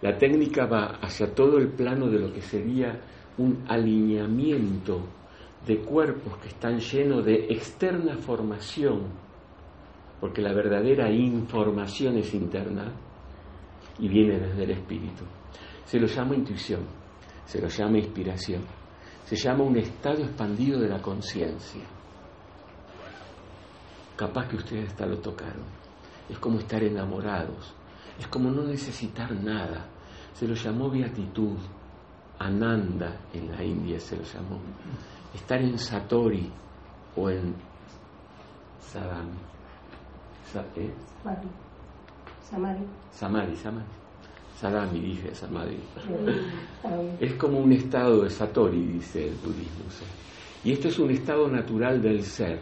La 0.00 0.16
técnica 0.16 0.66
va 0.66 0.98
hacia 1.02 1.34
todo 1.34 1.58
el 1.58 1.68
plano 1.68 2.08
de 2.08 2.18
lo 2.18 2.32
que 2.32 2.40
sería 2.40 3.00
un 3.38 3.64
alineamiento 3.68 5.00
de 5.66 5.78
cuerpos 5.78 6.38
que 6.38 6.48
están 6.48 6.78
llenos 6.78 7.24
de 7.24 7.46
externa 7.46 8.16
formación, 8.16 9.02
porque 10.20 10.42
la 10.42 10.52
verdadera 10.52 11.10
información 11.10 12.18
es 12.18 12.34
interna 12.34 12.92
y 13.98 14.08
viene 14.08 14.38
desde 14.38 14.64
el 14.64 14.70
espíritu. 14.72 15.24
Se 15.84 15.98
lo 15.98 16.06
llama 16.06 16.34
intuición, 16.34 16.86
se 17.44 17.60
lo 17.60 17.68
llama 17.68 17.98
inspiración, 17.98 18.64
se 19.24 19.36
llama 19.36 19.64
un 19.64 19.76
estado 19.76 20.22
expandido 20.22 20.80
de 20.80 20.88
la 20.88 21.00
conciencia. 21.00 21.82
Capaz 24.16 24.48
que 24.48 24.56
ustedes 24.56 24.88
hasta 24.88 25.06
lo 25.06 25.18
tocaron. 25.18 25.64
Es 26.28 26.38
como 26.38 26.58
estar 26.58 26.82
enamorados, 26.82 27.74
es 28.18 28.26
como 28.28 28.50
no 28.50 28.62
necesitar 28.62 29.32
nada. 29.32 29.88
Se 30.32 30.46
lo 30.46 30.54
llamó 30.54 30.90
beatitud, 30.90 31.58
Ananda 32.38 33.20
en 33.32 33.50
la 33.50 33.62
India 33.62 34.00
se 34.00 34.16
lo 34.16 34.22
llamó. 34.22 34.58
Estar 35.32 35.60
en 35.60 35.78
Satori 35.78 36.50
o 37.16 37.30
en 37.30 37.54
Sadami. 38.80 39.38
¿eh? 40.76 40.94
Samadhi. 42.42 42.86
Samadhi, 43.10 43.56
Samadhi. 44.54 44.90
Sadami, 44.94 45.00
dije 45.00 45.34
Samadhi. 45.34 45.78
es 47.20 47.34
como 47.34 47.58
un 47.58 47.72
estado 47.72 48.22
de 48.22 48.30
Satori, 48.30 48.84
dice 48.86 49.28
el 49.28 49.34
budismo. 49.34 49.84
Y 50.64 50.72
esto 50.72 50.88
es 50.88 50.98
un 50.98 51.10
estado 51.10 51.48
natural 51.48 52.00
del 52.00 52.22
ser, 52.22 52.60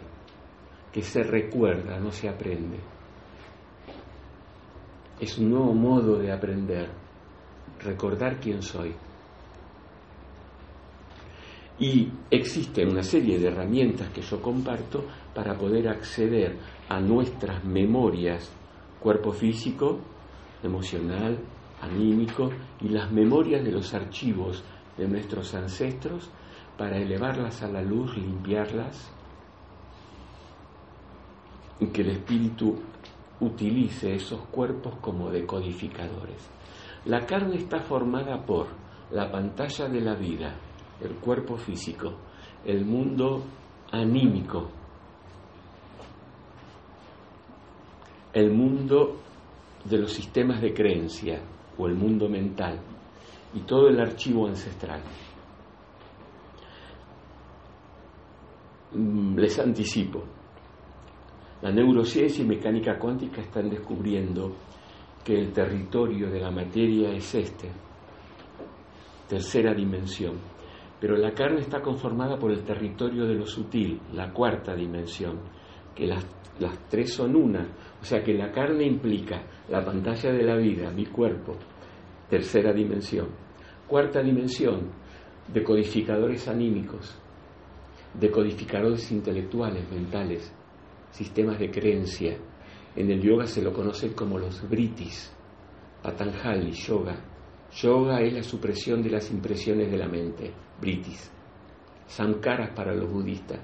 que 0.91 1.01
se 1.01 1.23
recuerda, 1.23 1.99
no 1.99 2.11
se 2.11 2.27
aprende. 2.27 2.77
Es 5.19 5.37
un 5.37 5.51
nuevo 5.51 5.73
modo 5.73 6.17
de 6.17 6.31
aprender, 6.31 6.89
recordar 7.79 8.39
quién 8.39 8.61
soy. 8.61 8.93
Y 11.79 12.11
existen 12.29 12.89
una 12.89 13.03
serie 13.03 13.39
de 13.39 13.47
herramientas 13.47 14.09
que 14.09 14.21
yo 14.21 14.41
comparto 14.41 15.05
para 15.33 15.57
poder 15.57 15.87
acceder 15.87 16.57
a 16.89 16.99
nuestras 16.99 17.63
memorias, 17.63 18.51
cuerpo 18.99 19.31
físico, 19.31 19.99
emocional, 20.61 21.39
anímico 21.83 22.49
y 22.81 22.89
las 22.89 23.11
memorias 23.11 23.63
de 23.63 23.71
los 23.71 23.93
archivos 23.93 24.63
de 24.97 25.07
nuestros 25.07 25.53
ancestros 25.53 26.29
para 26.77 26.97
elevarlas 26.97 27.61
a 27.61 27.67
la 27.67 27.81
luz, 27.81 28.15
limpiarlas 28.17 29.11
y 31.79 31.87
que 31.87 32.01
el 32.01 32.09
espíritu 32.11 32.75
utilice 33.39 34.15
esos 34.15 34.41
cuerpos 34.47 34.95
como 35.01 35.29
decodificadores. 35.29 36.49
La 37.05 37.25
carne 37.25 37.57
está 37.57 37.79
formada 37.79 38.43
por 38.45 38.67
la 39.11 39.29
pantalla 39.29 39.87
de 39.89 40.01
la 40.01 40.15
vida, 40.15 40.55
el 41.01 41.15
cuerpo 41.15 41.57
físico, 41.57 42.13
el 42.65 42.85
mundo 42.85 43.43
anímico, 43.91 44.69
el 48.31 48.51
mundo 48.51 49.17
de 49.83 49.97
los 49.97 50.13
sistemas 50.13 50.61
de 50.61 50.73
creencia 50.73 51.41
o 51.77 51.87
el 51.87 51.95
mundo 51.95 52.27
mental 52.29 52.79
y 53.53 53.61
todo 53.61 53.87
el 53.87 53.99
archivo 53.99 54.47
ancestral. 54.47 55.01
Mm, 58.93 59.37
les 59.37 59.59
anticipo, 59.59 60.23
la 61.61 61.71
neurociencia 61.71 62.43
y 62.43 62.47
mecánica 62.47 62.97
cuántica 62.97 63.41
están 63.41 63.69
descubriendo 63.69 64.53
que 65.23 65.33
el 65.39 65.51
territorio 65.51 66.29
de 66.29 66.39
la 66.39 66.51
materia 66.51 67.11
es 67.11 67.33
este, 67.35 67.71
tercera 69.27 69.73
dimensión 69.73 70.53
pero 71.03 71.17
la 71.17 71.33
carne 71.33 71.59
está 71.59 71.81
conformada 71.81 72.39
por 72.39 72.49
el 72.49 72.63
territorio 72.63 73.25
de 73.25 73.33
lo 73.33 73.45
sutil, 73.45 73.99
la 74.13 74.31
cuarta 74.31 74.73
dimensión, 74.73 75.37
que 75.93 76.07
las, 76.07 76.25
las 76.59 76.82
tres 76.93 77.11
son 77.11 77.35
una. 77.35 77.67
O 77.99 78.05
sea 78.05 78.23
que 78.23 78.35
la 78.35 78.51
carne 78.51 78.85
implica 78.85 79.41
la 79.67 79.83
pantalla 79.83 80.31
de 80.31 80.43
la 80.43 80.55
vida, 80.55 80.91
mi 80.91 81.07
cuerpo, 81.07 81.55
tercera 82.29 82.71
dimensión. 82.71 83.29
Cuarta 83.87 84.21
dimensión, 84.21 84.91
decodificadores 85.51 86.47
anímicos, 86.47 87.19
decodificadores 88.13 89.11
intelectuales, 89.11 89.89
mentales, 89.89 90.53
sistemas 91.09 91.57
de 91.57 91.71
creencia. 91.71 92.37
En 92.95 93.09
el 93.09 93.19
yoga 93.19 93.47
se 93.47 93.63
lo 93.63 93.73
conocen 93.73 94.13
como 94.13 94.37
los 94.37 94.69
britis, 94.69 95.35
Patanjali, 96.03 96.73
yoga. 96.73 97.15
Yoga 97.71 98.21
es 98.21 98.33
la 98.33 98.43
supresión 98.43 99.01
de 99.01 99.09
las 99.09 99.31
impresiones 99.31 99.89
de 99.89 99.97
la 99.97 100.07
mente 100.07 100.53
britis, 100.79 101.31
sankaras 102.05 102.69
para 102.75 102.93
los 102.93 103.11
budistas, 103.11 103.59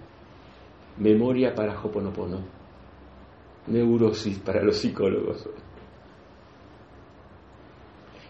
memoria 0.97 1.53
para 1.53 1.79
Hoponopono, 1.79 2.58
neurosis 3.69 4.39
para 4.39 4.63
los 4.63 4.77
psicólogos. 4.77 5.47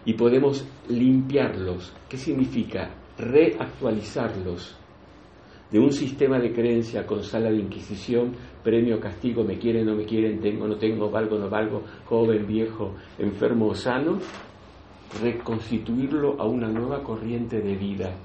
Y 0.04 0.14
podemos 0.14 0.66
limpiarlos. 0.88 1.94
¿Qué 2.08 2.16
significa? 2.16 2.90
Reactualizarlos 3.18 4.76
de 5.70 5.78
un 5.78 5.92
sistema 5.92 6.38
de 6.38 6.52
creencia 6.52 7.06
con 7.06 7.22
sala 7.22 7.50
de 7.50 7.58
inquisición, 7.58 8.34
premio, 8.64 8.98
castigo, 8.98 9.44
me 9.44 9.58
quieren, 9.58 9.86
no 9.86 9.94
me 9.94 10.04
quieren, 10.04 10.40
tengo, 10.40 10.66
no 10.66 10.76
tengo, 10.76 11.10
valgo, 11.10 11.38
no 11.38 11.48
valgo, 11.48 11.82
joven, 12.06 12.46
viejo, 12.46 12.94
enfermo 13.18 13.68
o 13.68 13.74
sano, 13.74 14.18
reconstituirlo 15.22 16.40
a 16.40 16.46
una 16.46 16.68
nueva 16.68 17.02
corriente 17.02 17.60
de 17.60 17.76
vida 17.76 18.16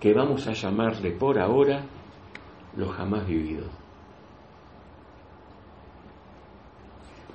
que 0.00 0.12
vamos 0.12 0.46
a 0.46 0.52
llamarle 0.52 1.12
por 1.12 1.38
ahora 1.38 1.84
lo 2.76 2.88
jamás 2.88 3.26
vivido. 3.26 3.85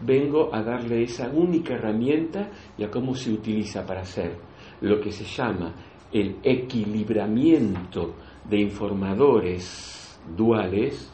Vengo 0.04 0.54
a 0.54 0.64
darle 0.64 1.04
esa 1.04 1.30
única 1.30 1.76
herramienta 1.76 2.50
y 2.78 2.84
a 2.84 2.90
cómo 2.90 3.16
se 3.16 3.32
utiliza 3.32 3.86
para 3.86 4.02
hacer 4.02 4.38
lo 4.82 5.00
que 5.00 5.12
se 5.12 5.26
llama 5.26 5.74
el 6.12 6.38
equilibramiento 6.44 8.16
de 8.50 8.60
informadores 8.60 10.20
duales, 10.36 11.10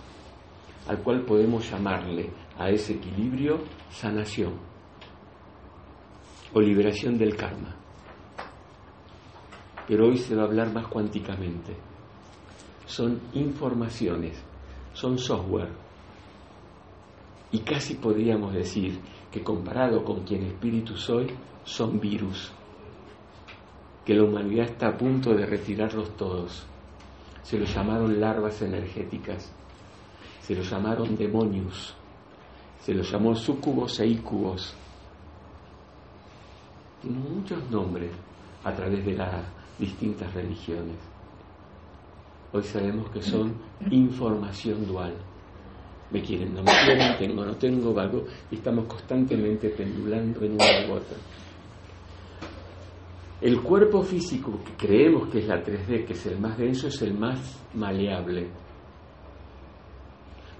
al 0.87 0.99
cual 0.99 1.21
podemos 1.25 1.69
llamarle 1.69 2.29
a 2.57 2.69
ese 2.69 2.93
equilibrio 2.93 3.59
sanación 3.89 4.53
o 6.53 6.61
liberación 6.61 7.17
del 7.17 7.35
karma 7.35 7.77
pero 9.87 10.07
hoy 10.07 10.17
se 10.17 10.35
va 10.35 10.43
a 10.43 10.45
hablar 10.45 10.73
más 10.73 10.87
cuánticamente. 10.87 11.73
Son 12.85 13.19
informaciones, 13.33 14.37
son 14.93 15.17
software. 15.17 15.86
Y 17.51 17.59
casi 17.59 17.95
podríamos 17.95 18.53
decir 18.53 18.99
que 19.31 19.43
comparado 19.43 20.03
con 20.03 20.23
quien 20.23 20.43
espíritu 20.43 20.95
soy, 20.95 21.27
son 21.63 21.99
virus, 21.99 22.51
que 24.05 24.13
la 24.13 24.23
humanidad 24.23 24.65
está 24.65 24.87
a 24.89 24.97
punto 24.97 25.33
de 25.33 25.45
retirarlos 25.45 26.15
todos. 26.15 26.65
Se 27.43 27.57
los 27.57 27.73
llamaron 27.73 28.19
larvas 28.19 28.61
energéticas, 28.61 29.51
se 30.41 30.55
los 30.55 30.69
llamaron 30.69 31.15
demonios, 31.15 31.95
se 32.79 32.93
los 32.93 33.09
llamó 33.11 33.35
sucubos 33.35 33.99
e 33.99 34.07
ícubos. 34.07 34.73
Tienen 37.01 37.35
muchos 37.35 37.69
nombres 37.69 38.11
a 38.63 38.73
través 38.73 39.05
de 39.05 39.13
la 39.13 39.43
distintas 39.77 40.33
religiones. 40.33 40.97
Hoy 42.51 42.63
sabemos 42.63 43.09
que 43.11 43.21
son 43.21 43.55
información 43.91 44.87
dual. 44.87 45.13
Me 46.11 46.21
quieren, 46.21 46.53
no 46.53 46.63
me 46.63 46.71
quieren, 46.85 47.17
tengo, 47.17 47.45
no 47.45 47.55
tengo, 47.55 47.93
vago, 47.93 48.25
y 48.49 48.55
estamos 48.55 48.85
constantemente 48.85 49.69
pendulando 49.69 50.41
en 50.45 50.53
una 50.53 50.87
u 50.87 50.93
otra. 50.93 51.17
El 53.41 53.61
cuerpo 53.61 54.01
físico, 54.01 54.59
que 54.63 54.87
creemos 54.87 55.29
que 55.29 55.39
es 55.39 55.47
la 55.47 55.61
3D, 55.61 56.05
que 56.05 56.13
es 56.13 56.25
el 56.25 56.39
más 56.39 56.57
denso, 56.57 56.87
es 56.87 57.01
el 57.01 57.13
más 57.13 57.61
maleable. 57.73 58.47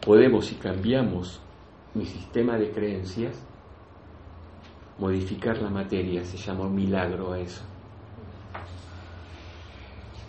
Podemos, 0.06 0.46
si 0.46 0.56
cambiamos 0.56 1.42
mi 1.94 2.06
sistema 2.06 2.58
de 2.58 2.70
creencias, 2.72 3.42
modificar 5.00 5.62
la 5.62 5.70
materia, 5.70 6.24
se 6.24 6.38
llama 6.38 6.70
milagro 6.70 7.34
a 7.34 7.40
eso 7.40 7.64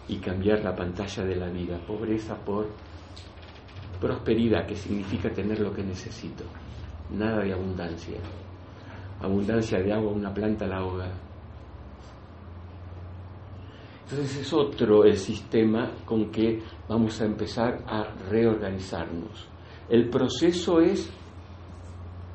y 0.08 0.16
cambiar 0.16 0.64
la 0.64 0.74
pantalla 0.74 1.24
de 1.24 1.36
la 1.36 1.48
vida, 1.48 1.78
pobreza 1.86 2.34
por 2.34 2.66
prosperidad, 4.00 4.66
que 4.66 4.76
significa 4.76 5.30
tener 5.30 5.60
lo 5.60 5.72
que 5.72 5.82
necesito, 5.82 6.44
nada 7.10 7.42
de 7.42 7.52
abundancia. 7.52 8.18
Abundancia 9.20 9.80
de 9.80 9.92
agua, 9.92 10.12
una 10.12 10.32
planta 10.32 10.66
la 10.66 10.78
ahoga. 10.78 11.12
Entonces 14.04 14.38
es 14.38 14.52
otro 14.54 15.04
el 15.04 15.16
sistema 15.18 15.92
con 16.06 16.30
que 16.30 16.62
vamos 16.88 17.20
a 17.20 17.26
empezar 17.26 17.84
a 17.86 18.04
reorganizarnos. 18.30 19.48
El 19.90 20.08
proceso 20.08 20.80
es 20.80 21.12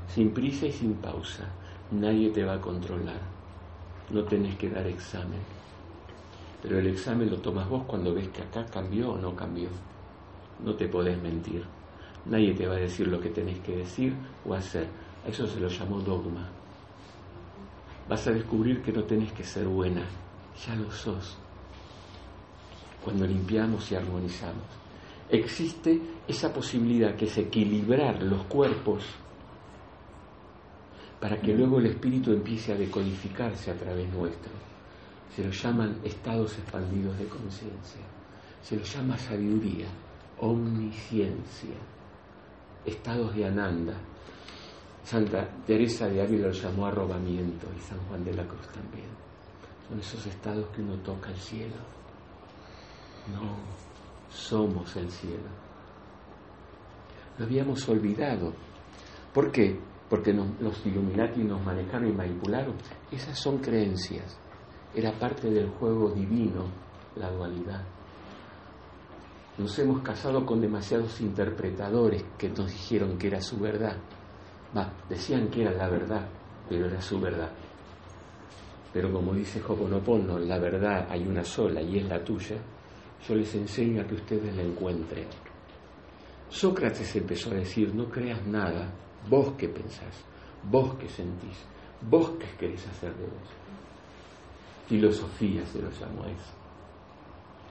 sin 0.08 0.32
prisa 0.32 0.68
y 0.68 0.72
sin 0.72 0.94
pausa. 0.96 1.52
nadie 1.92 2.30
te 2.32 2.44
va 2.44 2.56
a 2.56 2.62
controlar. 2.62 3.22
No 4.12 4.24
tenés 4.24 4.56
que 4.56 4.70
dar 4.70 4.86
examen. 4.86 5.40
Pero 6.62 6.78
el 6.80 6.88
examen 6.88 7.30
lo 7.30 7.38
tomas 7.40 7.68
vos 7.68 7.84
cuando 7.88 8.14
ves 8.14 8.30
que 8.30 8.44
acá 8.44 8.66
cambió 8.66 9.12
o 9.12 9.18
no 9.18 9.36
cambió. 9.36 9.70
No 10.62 10.76
te 10.76 10.88
podés 10.88 11.22
mentir. 11.22 11.64
Nadie 12.26 12.54
te 12.54 12.68
va 12.68 12.76
a 12.76 12.80
decir 12.80 13.08
lo 13.08 13.20
que 13.20 13.30
tenés 13.30 13.60
que 13.60 13.78
decir 13.78 14.14
o 14.46 14.54
hacer. 14.54 14.88
A 15.26 15.30
eso 15.30 15.48
se 15.48 15.60
lo 15.60 15.68
llamó 15.68 16.00
dogma. 16.00 16.50
Vas 18.08 18.28
a 18.28 18.32
descubrir 18.32 18.82
que 18.82 18.92
no 18.92 19.04
tenés 19.04 19.32
que 19.32 19.44
ser 19.44 19.68
buena. 19.68 20.04
Ya 20.66 20.76
lo 20.76 20.92
sos. 20.92 21.38
Cuando 23.04 23.26
limpiamos 23.26 23.92
y 23.92 23.96
armonizamos. 23.96 24.64
Existe 25.30 26.00
esa 26.28 26.54
posibilidad 26.54 27.16
que 27.16 27.26
es 27.26 27.38
equilibrar 27.38 28.22
los 28.22 28.44
cuerpos 28.44 29.04
para 31.24 31.40
que 31.40 31.54
luego 31.54 31.80
el 31.80 31.86
espíritu 31.86 32.34
empiece 32.34 32.74
a 32.74 32.76
decodificarse 32.76 33.72
a 33.72 33.78
través 33.78 34.12
nuestro. 34.12 34.52
Se 35.34 35.42
lo 35.42 35.52
llaman 35.52 36.00
estados 36.04 36.58
expandidos 36.58 37.18
de 37.18 37.28
conciencia. 37.28 38.02
Se 38.62 38.76
lo 38.76 38.84
llama 38.84 39.18
sabiduría, 39.18 39.88
omnisciencia, 40.46 41.76
estados 42.86 43.36
de 43.36 43.46
ananda. 43.46 43.94
Santa 45.04 45.48
Teresa 45.66 46.08
de 46.08 46.22
Ávila 46.22 46.48
lo 46.48 46.54
llamó 46.54 46.86
arrobamiento 46.86 47.68
y 47.78 47.82
San 47.82 48.00
Juan 48.08 48.24
de 48.24 48.34
la 48.34 48.46
Cruz 48.48 48.68
también. 48.70 49.08
Son 49.88 50.00
esos 50.00 50.26
estados 50.26 50.68
que 50.74 50.82
uno 50.82 50.96
toca 50.98 51.30
el 51.30 51.38
cielo. 51.38 51.76
No, 53.34 53.58
somos 54.30 54.96
el 54.96 55.12
cielo. 55.12 55.50
Lo 57.38 57.46
habíamos 57.46 57.88
olvidado. 57.90 58.54
¿Por 59.34 59.52
qué? 59.52 59.78
porque 60.14 60.32
los 60.32 60.86
Illuminati 60.86 61.44
nos 61.44 61.60
manejaron 61.66 62.08
y 62.08 62.12
manipularon. 62.12 62.76
Esas 63.12 63.36
son 63.40 63.58
creencias. 63.58 64.38
Era 64.94 65.12
parte 65.14 65.50
del 65.50 65.70
juego 65.72 66.12
divino 66.12 66.66
la 67.16 67.32
dualidad. 67.32 67.82
Nos 69.58 69.78
hemos 69.80 70.02
casado 70.02 70.46
con 70.46 70.62
demasiados 70.62 71.22
interpretadores 71.22 72.24
que 72.38 72.50
nos 72.50 72.72
dijeron 72.72 73.18
que 73.18 73.28
era 73.28 73.40
su 73.40 73.60
verdad. 73.60 73.98
Va, 74.76 74.92
decían 75.08 75.50
que 75.50 75.62
era 75.62 75.72
la 75.72 75.88
verdad, 75.90 76.28
pero 76.68 76.88
era 76.88 77.02
su 77.02 77.20
verdad. 77.20 77.52
Pero 78.92 79.12
como 79.12 79.34
dice 79.34 79.62
Hoponopono, 79.68 80.40
la 80.40 80.60
verdad 80.60 81.08
hay 81.10 81.28
una 81.28 81.44
sola 81.44 81.82
y 81.82 82.00
es 82.00 82.06
la 82.08 82.24
tuya. 82.24 82.58
Yo 83.28 83.36
les 83.36 83.54
enseño 83.56 84.02
a 84.02 84.08
que 84.08 84.16
ustedes 84.16 84.56
la 84.56 84.64
encuentren. 84.64 85.28
Sócrates 86.50 87.16
empezó 87.16 87.52
a 87.52 87.56
decir, 87.56 87.94
no 87.96 88.10
creas 88.10 88.46
nada, 88.46 88.92
Vos 89.30 89.54
qué 89.58 89.70
pensás, 89.70 90.22
vos 90.64 90.96
qué 90.96 91.08
sentís, 91.08 91.58
vos 92.02 92.32
qué 92.40 92.48
querés 92.58 92.86
hacer 92.88 93.16
de 93.16 93.24
vos. 93.24 93.50
Filosofía 94.88 95.66
se 95.66 95.82
lo 95.82 95.90
llamo 95.90 96.24
a 96.24 96.30
eso. 96.30 96.54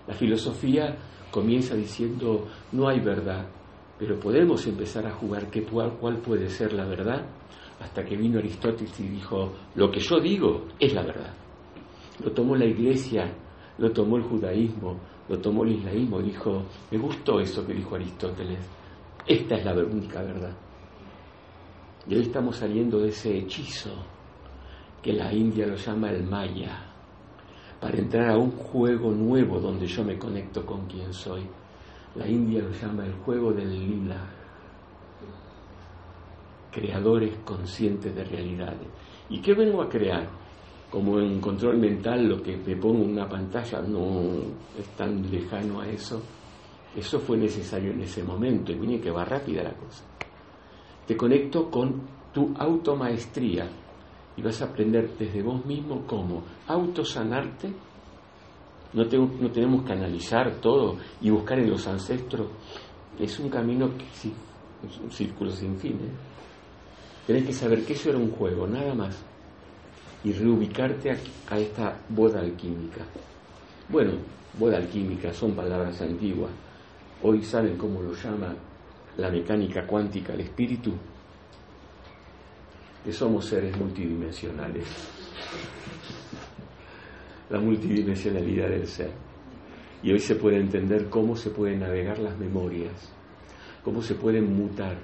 La 0.06 0.14
filosofía 0.14 0.96
comienza 1.32 1.74
diciendo 1.74 2.46
no 2.70 2.88
hay 2.88 3.00
verdad, 3.00 3.48
pero 3.98 4.20
podemos 4.20 4.64
empezar 4.66 5.06
a 5.06 5.14
jugar 5.14 5.50
qué, 5.50 5.64
cuál 5.64 6.18
puede 6.18 6.48
ser 6.48 6.72
la 6.72 6.84
verdad, 6.84 7.26
hasta 7.80 8.04
que 8.04 8.16
vino 8.16 8.38
Aristóteles 8.38 9.00
y 9.00 9.08
dijo, 9.08 9.52
lo 9.74 9.90
que 9.90 9.98
yo 9.98 10.20
digo 10.20 10.66
es 10.78 10.92
la 10.92 11.02
verdad. 11.02 11.34
Lo 12.22 12.30
tomó 12.30 12.54
la 12.54 12.66
iglesia, 12.66 13.32
lo 13.78 13.90
tomó 13.90 14.18
el 14.18 14.22
judaísmo, 14.22 15.00
lo 15.28 15.38
tomó 15.38 15.64
el 15.64 15.72
islamismo, 15.72 16.20
dijo, 16.20 16.64
me 16.90 16.98
gustó 16.98 17.40
eso 17.40 17.66
que 17.66 17.74
dijo 17.74 17.96
Aristóteles, 17.96 18.60
esta 19.26 19.56
es 19.56 19.64
la 19.64 19.72
única 19.72 20.22
verdad. 20.22 20.54
Y 22.06 22.14
hoy 22.14 22.22
estamos 22.22 22.56
saliendo 22.56 22.98
de 22.98 23.08
ese 23.08 23.38
hechizo 23.38 23.90
que 25.00 25.12
la 25.12 25.32
India 25.32 25.66
lo 25.66 25.76
llama 25.76 26.10
el 26.10 26.24
Maya, 26.24 26.91
para 27.82 27.98
entrar 27.98 28.30
a 28.30 28.38
un 28.38 28.52
juego 28.52 29.10
nuevo 29.10 29.58
donde 29.58 29.86
yo 29.88 30.04
me 30.04 30.16
conecto 30.16 30.64
con 30.64 30.86
quien 30.86 31.12
soy. 31.12 31.42
La 32.14 32.28
India 32.28 32.62
lo 32.62 32.70
llama 32.70 33.04
el 33.04 33.12
juego 33.14 33.52
del 33.52 33.70
lila, 33.70 34.24
creadores 36.70 37.38
conscientes 37.44 38.14
de 38.14 38.24
realidades. 38.24 38.88
¿Y 39.28 39.42
qué 39.42 39.52
vengo 39.54 39.82
a 39.82 39.88
crear? 39.88 40.28
Como 40.90 41.18
en 41.18 41.40
control 41.40 41.78
mental 41.78 42.28
lo 42.28 42.40
que 42.40 42.56
me 42.56 42.76
pongo 42.76 43.02
en 43.02 43.10
una 43.10 43.28
pantalla 43.28 43.82
no 43.82 44.30
es 44.78 44.86
tan 44.96 45.28
lejano 45.30 45.80
a 45.80 45.88
eso. 45.88 46.22
Eso 46.94 47.18
fue 47.18 47.36
necesario 47.36 47.90
en 47.90 48.02
ese 48.02 48.22
momento 48.22 48.70
y 48.70 48.76
miren 48.76 49.00
que 49.00 49.10
va 49.10 49.24
rápida 49.24 49.62
la 49.64 49.72
cosa 49.72 50.04
te 51.06 51.16
conecto 51.16 51.70
con 51.70 52.00
tu 52.32 52.54
automaestría 52.56 53.68
y 54.36 54.42
vas 54.42 54.60
a 54.62 54.66
aprender 54.66 55.10
desde 55.18 55.42
vos 55.42 55.64
mismo 55.66 56.06
cómo 56.06 56.42
autosanarte. 56.66 57.72
No, 58.94 59.04
no 59.04 59.50
tenemos 59.50 59.84
que 59.84 59.92
analizar 59.92 60.60
todo 60.60 60.96
y 61.20 61.30
buscar 61.30 61.58
en 61.58 61.70
los 61.70 61.86
ancestros. 61.86 62.48
Es 63.18 63.38
un 63.38 63.48
camino 63.48 63.96
que 63.96 64.04
sí, 64.12 64.32
es 64.86 64.98
un 64.98 65.10
círculo 65.10 65.50
sin 65.50 65.78
fin. 65.78 65.92
¿eh? 65.92 66.12
Tenés 67.26 67.46
que 67.46 67.52
saber 67.52 67.84
que 67.84 67.94
eso 67.94 68.10
era 68.10 68.18
un 68.18 68.30
juego, 68.32 68.66
nada 68.66 68.94
más. 68.94 69.24
Y 70.24 70.32
reubicarte 70.32 71.10
a, 71.10 71.16
a 71.48 71.58
esta 71.58 72.00
boda 72.08 72.40
alquímica. 72.40 73.04
Bueno, 73.88 74.12
boda 74.58 74.76
alquímica 74.76 75.32
son 75.32 75.52
palabras 75.52 76.00
antiguas. 76.00 76.50
Hoy 77.22 77.42
saben 77.42 77.76
cómo 77.76 78.02
lo 78.02 78.12
llama 78.14 78.54
la 79.16 79.30
mecánica 79.30 79.86
cuántica 79.86 80.32
del 80.32 80.42
espíritu, 80.42 80.92
que 83.04 83.12
somos 83.12 83.46
seres 83.46 83.76
multidimensionales. 83.76 84.86
La 87.50 87.58
multidimensionalidad 87.58 88.68
del 88.68 88.86
ser. 88.86 89.10
Y 90.02 90.12
hoy 90.12 90.20
se 90.20 90.36
puede 90.36 90.58
entender 90.58 91.08
cómo 91.08 91.36
se 91.36 91.50
pueden 91.50 91.80
navegar 91.80 92.18
las 92.18 92.38
memorias, 92.38 93.12
cómo 93.84 94.02
se 94.02 94.14
pueden 94.14 94.56
mutar, 94.56 94.96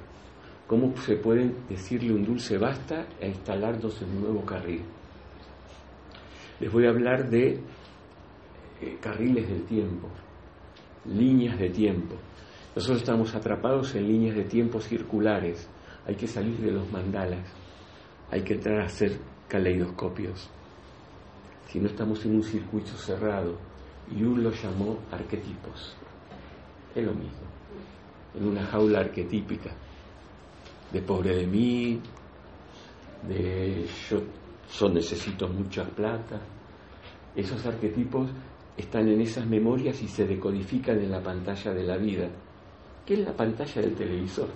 cómo 0.66 0.96
se 0.96 1.16
pueden 1.16 1.54
decirle 1.68 2.12
un 2.12 2.24
dulce 2.24 2.58
basta 2.58 3.06
e 3.20 3.28
instalarnos 3.28 4.00
en 4.02 4.10
un 4.10 4.20
nuevo 4.22 4.44
carril. 4.44 4.82
Les 6.60 6.72
voy 6.72 6.86
a 6.86 6.90
hablar 6.90 7.28
de 7.28 7.60
eh, 8.80 8.98
carriles 9.00 9.48
del 9.48 9.64
tiempo, 9.64 10.08
líneas 11.06 11.58
de 11.58 11.70
tiempo. 11.70 12.16
Nosotros 12.74 12.98
estamos 12.98 13.34
atrapados 13.34 13.94
en 13.94 14.08
líneas 14.08 14.36
de 14.36 14.44
tiempo 14.44 14.80
circulares. 14.80 15.68
Hay 16.06 16.14
que 16.16 16.26
salir 16.26 16.56
de 16.58 16.72
los 16.72 16.90
mandalas. 16.90 17.57
Hay 18.30 18.42
que 18.42 18.54
entrar 18.54 18.80
a 18.80 18.86
hacer 18.86 19.18
caleidoscopios. 19.48 20.48
Si 21.68 21.78
no 21.80 21.88
estamos 21.88 22.24
en 22.24 22.36
un 22.36 22.42
circuito 22.42 22.92
cerrado, 22.96 23.56
Jung 24.10 24.38
lo 24.38 24.50
llamó 24.50 24.98
arquetipos. 25.10 25.94
Es 26.94 27.04
lo 27.04 27.12
mismo. 27.12 27.46
En 28.34 28.46
una 28.46 28.64
jaula 28.66 29.00
arquetípica. 29.00 29.70
De 30.92 31.02
pobre 31.02 31.36
de 31.36 31.46
mí, 31.46 32.00
de 33.28 33.86
yo, 34.08 34.22
yo 34.78 34.88
necesito 34.88 35.48
mucha 35.48 35.84
plata. 35.84 36.40
Esos 37.36 37.64
arquetipos 37.66 38.30
están 38.76 39.08
en 39.08 39.20
esas 39.20 39.46
memorias 39.46 40.00
y 40.02 40.08
se 40.08 40.26
decodifican 40.26 40.98
en 40.98 41.10
la 41.10 41.22
pantalla 41.22 41.72
de 41.72 41.82
la 41.84 41.96
vida 41.96 42.30
que 43.08 43.14
es 43.14 43.20
la 43.20 43.32
pantalla 43.32 43.80
del 43.80 43.94
televisor. 43.94 44.48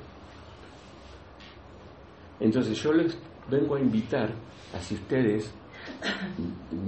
Entonces 2.38 2.76
yo 2.82 2.92
les 2.92 3.16
vengo 3.50 3.76
a 3.76 3.80
invitar 3.80 4.30
a 4.74 4.80
si 4.80 4.94
ustedes 4.94 5.52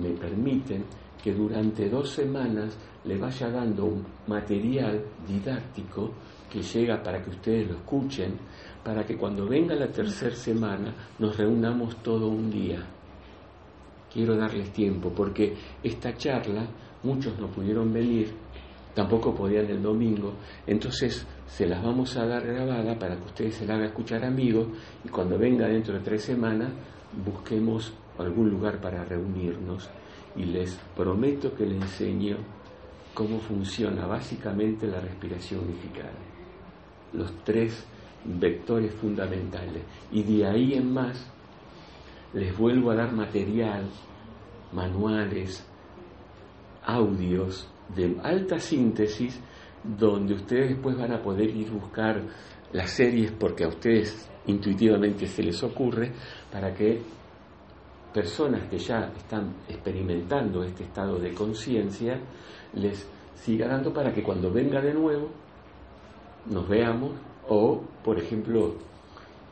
me 0.00 0.10
permiten 0.10 0.84
que 1.22 1.32
durante 1.32 1.88
dos 1.88 2.10
semanas 2.10 2.76
le 3.04 3.18
vaya 3.18 3.48
dando 3.50 3.86
un 3.86 4.04
material 4.26 5.02
didáctico 5.26 6.12
que 6.50 6.62
llega 6.62 7.02
para 7.02 7.22
que 7.22 7.30
ustedes 7.30 7.68
lo 7.68 7.76
escuchen, 7.76 8.38
para 8.84 9.04
que 9.04 9.16
cuando 9.16 9.46
venga 9.46 9.74
la 9.74 9.88
tercera 9.88 10.36
semana 10.36 10.94
nos 11.18 11.36
reunamos 11.36 11.96
todo 12.02 12.28
un 12.28 12.50
día. 12.50 12.84
Quiero 14.12 14.36
darles 14.36 14.72
tiempo 14.72 15.10
porque 15.10 15.54
esta 15.82 16.16
charla 16.16 16.66
muchos 17.02 17.38
no 17.38 17.48
pudieron 17.48 17.92
venir 17.92 18.32
tampoco 18.94 19.34
podían 19.34 19.66
el 19.66 19.82
domingo, 19.82 20.34
entonces 20.66 21.26
se 21.46 21.66
las 21.66 21.82
vamos 21.82 22.16
a 22.16 22.26
dar 22.26 22.46
grabada 22.46 22.98
para 22.98 23.16
que 23.16 23.24
ustedes 23.24 23.54
se 23.54 23.66
la 23.66 23.74
hagan 23.74 23.86
escuchar 23.86 24.24
amigos 24.24 24.66
y 25.04 25.08
cuando 25.08 25.38
venga 25.38 25.68
dentro 25.68 25.94
de 25.94 26.00
tres 26.00 26.22
semanas 26.22 26.70
busquemos 27.24 27.92
algún 28.18 28.50
lugar 28.50 28.80
para 28.80 29.04
reunirnos. 29.04 29.88
Y 30.36 30.44
les 30.46 30.74
prometo 30.96 31.54
que 31.54 31.64
les 31.64 31.80
enseño 31.80 32.38
cómo 33.12 33.38
funciona 33.38 34.06
básicamente 34.06 34.86
la 34.88 35.00
respiración 35.00 35.60
unificada, 35.60 36.10
los 37.12 37.32
tres 37.44 37.86
vectores 38.24 38.92
fundamentales. 38.94 39.82
Y 40.10 40.22
de 40.24 40.46
ahí 40.46 40.74
en 40.74 40.92
más 40.92 41.30
les 42.32 42.56
vuelvo 42.56 42.90
a 42.90 42.96
dar 42.96 43.12
material, 43.12 43.88
manuales, 44.72 45.64
audios 46.84 47.68
de 47.94 48.16
alta 48.22 48.58
síntesis 48.58 49.40
donde 49.84 50.34
ustedes 50.34 50.70
después 50.70 50.96
van 50.96 51.12
a 51.12 51.22
poder 51.22 51.50
ir 51.50 51.70
buscar 51.70 52.20
las 52.72 52.90
series 52.90 53.32
porque 53.32 53.64
a 53.64 53.68
ustedes 53.68 54.28
intuitivamente 54.46 55.26
se 55.26 55.42
les 55.42 55.62
ocurre 55.62 56.12
para 56.50 56.74
que 56.74 57.00
personas 58.12 58.68
que 58.68 58.78
ya 58.78 59.12
están 59.16 59.54
experimentando 59.68 60.62
este 60.62 60.84
estado 60.84 61.18
de 61.18 61.34
conciencia 61.34 62.18
les 62.74 63.06
siga 63.34 63.68
dando 63.68 63.92
para 63.92 64.12
que 64.12 64.22
cuando 64.22 64.50
venga 64.50 64.80
de 64.80 64.94
nuevo 64.94 65.28
nos 66.46 66.68
veamos. 66.68 67.12
O, 67.46 67.82
por 68.02 68.18
ejemplo, 68.18 68.74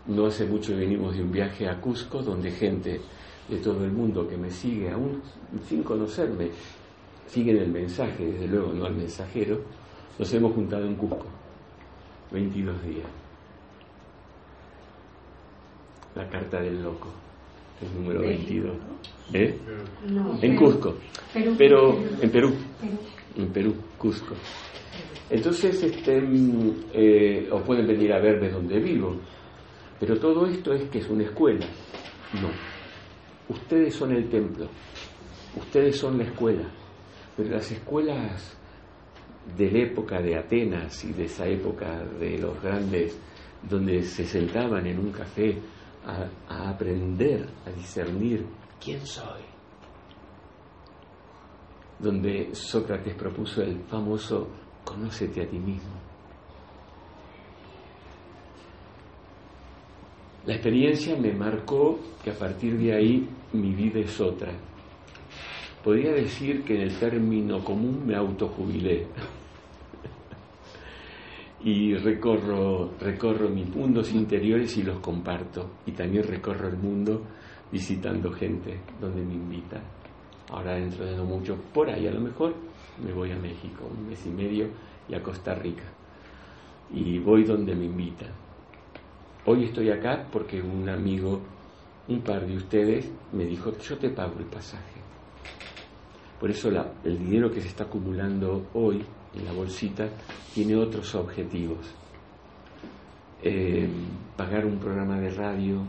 no 0.07 0.26
hace 0.26 0.47
mucho 0.47 0.74
venimos 0.74 1.14
de 1.14 1.22
un 1.22 1.30
viaje 1.30 1.68
a 1.68 1.78
Cusco 1.78 2.22
donde 2.22 2.51
gente 2.51 3.01
de 3.49 3.59
todo 3.59 3.85
el 3.85 3.93
mundo 3.93 4.26
que 4.26 4.39
me 4.39 4.51
sigue, 4.51 4.91
aún 4.91 5.20
sin 5.68 5.83
conocerme, 5.83 6.51
siguen 7.26 7.59
el 7.59 7.70
mensaje, 7.70 8.24
desde 8.24 8.49
luego 8.49 8.72
no 8.72 8.87
al 8.87 8.95
mensajero, 8.95 9.61
nos 10.23 10.35
hemos 10.35 10.55
juntado 10.55 10.87
en 10.87 10.95
Cusco, 10.95 11.27
22 12.31 12.81
días. 12.85 13.09
La 16.14 16.29
carta 16.29 16.61
del 16.61 16.81
loco, 16.81 17.09
el 17.81 18.01
número 18.01 18.20
22. 18.20 18.77
¿Eh? 19.33 19.59
en 20.43 20.57
Cusco, 20.57 20.95
pero 21.59 21.99
en 22.20 22.31
Perú, 22.31 22.55
en 23.37 23.49
Perú, 23.49 23.75
Cusco. 23.99 24.37
Entonces, 25.29 25.83
este, 25.83 26.20
mm, 26.20 26.70
eh, 26.93 27.49
os 27.51 27.62
pueden 27.62 27.89
venir 27.89 28.12
a 28.12 28.20
ver 28.20 28.41
de 28.41 28.51
donde 28.51 28.79
vivo, 28.79 29.16
pero 29.99 30.20
todo 30.20 30.47
esto 30.47 30.73
es 30.73 30.89
que 30.89 30.99
es 30.99 31.11
una 31.11 31.25
escuela. 31.25 31.66
No, 32.41 32.49
ustedes 33.49 33.93
son 33.93 34.12
el 34.12 34.29
templo, 34.29 34.68
ustedes 35.57 35.97
son 35.97 36.18
la 36.18 36.25
escuela, 36.27 36.68
pero 37.37 37.51
las 37.51 37.68
escuelas 37.73 38.62
de 39.57 39.70
la 39.70 39.78
época 39.78 40.20
de 40.20 40.36
Atenas 40.36 41.05
y 41.05 41.12
de 41.12 41.24
esa 41.24 41.47
época 41.47 42.05
de 42.20 42.38
los 42.38 42.61
grandes, 42.62 43.18
donde 43.68 44.03
se 44.03 44.24
sentaban 44.24 44.86
en 44.86 44.99
un 44.99 45.12
café 45.12 45.57
a, 46.07 46.26
a 46.49 46.70
aprender, 46.70 47.49
a 47.66 47.70
discernir 47.70 48.45
quién 48.82 49.07
soy, 49.07 49.43
donde 51.99 52.55
Sócrates 52.55 53.14
propuso 53.14 53.62
el 53.62 53.80
famoso 53.84 54.49
conócete 54.84 55.43
a 55.43 55.49
ti 55.49 55.59
mismo. 55.59 56.12
La 60.47 60.55
experiencia 60.55 61.16
me 61.16 61.32
marcó 61.32 62.01
que 62.22 62.30
a 62.30 62.34
partir 62.34 62.76
de 62.76 62.93
ahí 62.93 63.28
mi 63.53 63.72
vida 63.72 64.01
es 64.01 64.20
otra. 64.20 64.53
Podría 65.83 66.12
decir 66.12 66.62
que 66.62 66.76
en 66.76 66.83
el 66.83 66.97
término 66.97 67.64
común 67.64 68.07
me 68.07 68.14
autojubilé 68.14 69.07
y 71.64 71.95
recorro, 71.95 72.93
recorro 73.01 73.49
mis 73.49 73.68
mundos 73.68 74.12
interiores 74.12 74.76
y 74.76 74.85
los 74.85 75.01
comparto. 75.01 75.70
Y 75.87 75.93
también 75.93 76.24
recorro 76.24 76.68
el 76.68 76.76
mundo 76.76 77.22
visitando 77.70 78.30
gente 78.33 78.78
donde 79.01 79.22
me 79.22 79.35
invitan. 79.35 79.83
Ahora 80.51 80.74
dentro 80.74 81.05
de 81.05 81.16
no 81.16 81.24
mucho, 81.24 81.57
por 81.74 81.91
ahí 81.91 82.07
a 82.07 82.12
lo 82.12 82.20
mejor, 82.20 82.55
me 83.05 83.12
voy 83.12 83.33
a 83.33 83.37
México 83.37 83.91
un 83.91 84.09
mes 84.09 84.24
y 84.26 84.30
medio 84.30 84.68
y 85.09 85.14
a 85.14 85.22
Costa 85.22 85.55
Rica. 85.55 85.85
Y 86.93 87.18
voy 87.18 87.43
donde 87.43 87.74
me 87.74 87.87
invitan. 87.87 88.30
Hoy 89.47 89.64
estoy 89.64 89.91
acá 89.91 90.28
porque 90.30 90.62
un 90.62 90.89
amigo, 90.89 91.41
un 92.07 92.20
par 92.20 92.47
de 92.47 92.57
ustedes, 92.57 93.11
me 93.33 93.47
dijo, 93.47 93.76
yo 93.78 93.99
te 93.99 94.11
pago 94.11 94.39
el 94.39 94.47
pasaje. 94.47 95.02
Por 96.43 96.51
eso 96.51 96.70
el 97.05 97.18
dinero 97.20 97.53
que 97.53 97.61
se 97.61 97.68
está 97.68 97.84
acumulando 97.84 98.66
hoy 98.74 99.01
en 99.32 99.45
la 99.45 99.53
bolsita 99.53 100.09
tiene 100.53 100.74
otros 100.74 101.14
objetivos. 101.14 101.86
Eh, 103.45 103.88
pagar 104.36 104.66
un 104.66 104.76
programa 104.80 105.20
de 105.20 105.30
radio, 105.30 105.82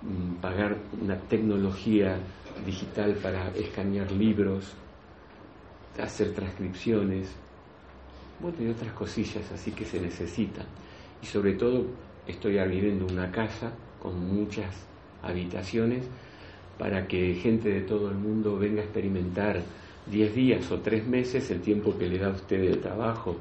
mm, 0.00 0.40
pagar 0.40 0.78
una 1.02 1.18
tecnología 1.18 2.16
digital 2.64 3.16
para 3.16 3.50
escanear 3.50 4.10
libros, 4.10 4.72
hacer 6.02 6.32
transcripciones, 6.32 7.36
bueno, 8.40 8.72
otras 8.72 8.94
cosillas 8.94 9.52
así 9.52 9.72
que 9.72 9.84
se 9.84 10.00
necesitan. 10.00 10.64
Y 11.22 11.26
sobre 11.26 11.56
todo 11.56 11.84
estoy 12.26 12.56
viviendo 12.68 13.04
una 13.04 13.30
casa 13.30 13.70
con 14.00 14.18
muchas 14.34 14.74
habitaciones 15.22 16.08
para 16.78 17.06
que 17.06 17.34
gente 17.34 17.68
de 17.68 17.82
todo 17.82 18.08
el 18.10 18.16
mundo 18.16 18.58
venga 18.58 18.80
a 18.80 18.84
experimentar 18.84 19.62
10 20.06 20.34
días 20.34 20.70
o 20.70 20.80
3 20.80 21.06
meses 21.06 21.50
el 21.50 21.60
tiempo 21.60 21.96
que 21.96 22.08
le 22.08 22.18
da 22.18 22.28
a 22.28 22.32
usted 22.32 22.60
el 22.62 22.80
trabajo 22.80 23.36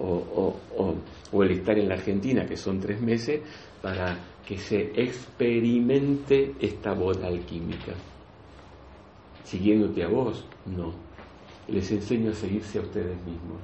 o, 0.00 1.42
el 1.42 1.50
estar 1.50 1.78
en 1.78 1.88
la 1.88 1.94
Argentina, 1.94 2.46
que 2.46 2.56
son 2.56 2.80
3 2.80 3.00
meses, 3.00 3.40
para 3.82 4.16
que 4.46 4.58
se 4.58 4.92
experimente 4.94 6.54
esta 6.60 6.92
boda 6.92 7.26
alquímica. 7.26 7.92
Siguiéndote 9.44 10.02
a 10.04 10.08
vos, 10.08 10.44
no. 10.66 10.92
Les 11.68 11.90
enseño 11.90 12.30
a 12.30 12.34
seguirse 12.34 12.78
a 12.78 12.82
ustedes 12.82 13.16
mismos 13.24 13.60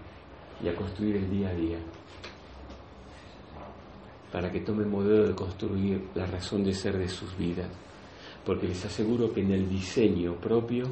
y 0.63 0.69
a 0.69 0.75
construir 0.75 1.17
el 1.17 1.31
día 1.31 1.49
a 1.49 1.55
día 1.55 1.79
para 4.35 4.51
que 4.51 4.59
tomen 4.59 4.91
modelo 4.91 5.29
de 5.29 5.35
construir 5.37 6.09
la 6.17 6.27
razón 6.27 6.65
de 6.65 6.75
ser 6.75 6.99
de 6.99 7.07
sus 7.07 7.39
vidas, 7.39 7.69
porque 8.45 8.69
les 8.69 8.85
aseguro 8.85 9.33
que 9.33 9.41
en 9.41 9.53
el 9.53 9.69
diseño 9.69 10.35
propio 10.37 10.85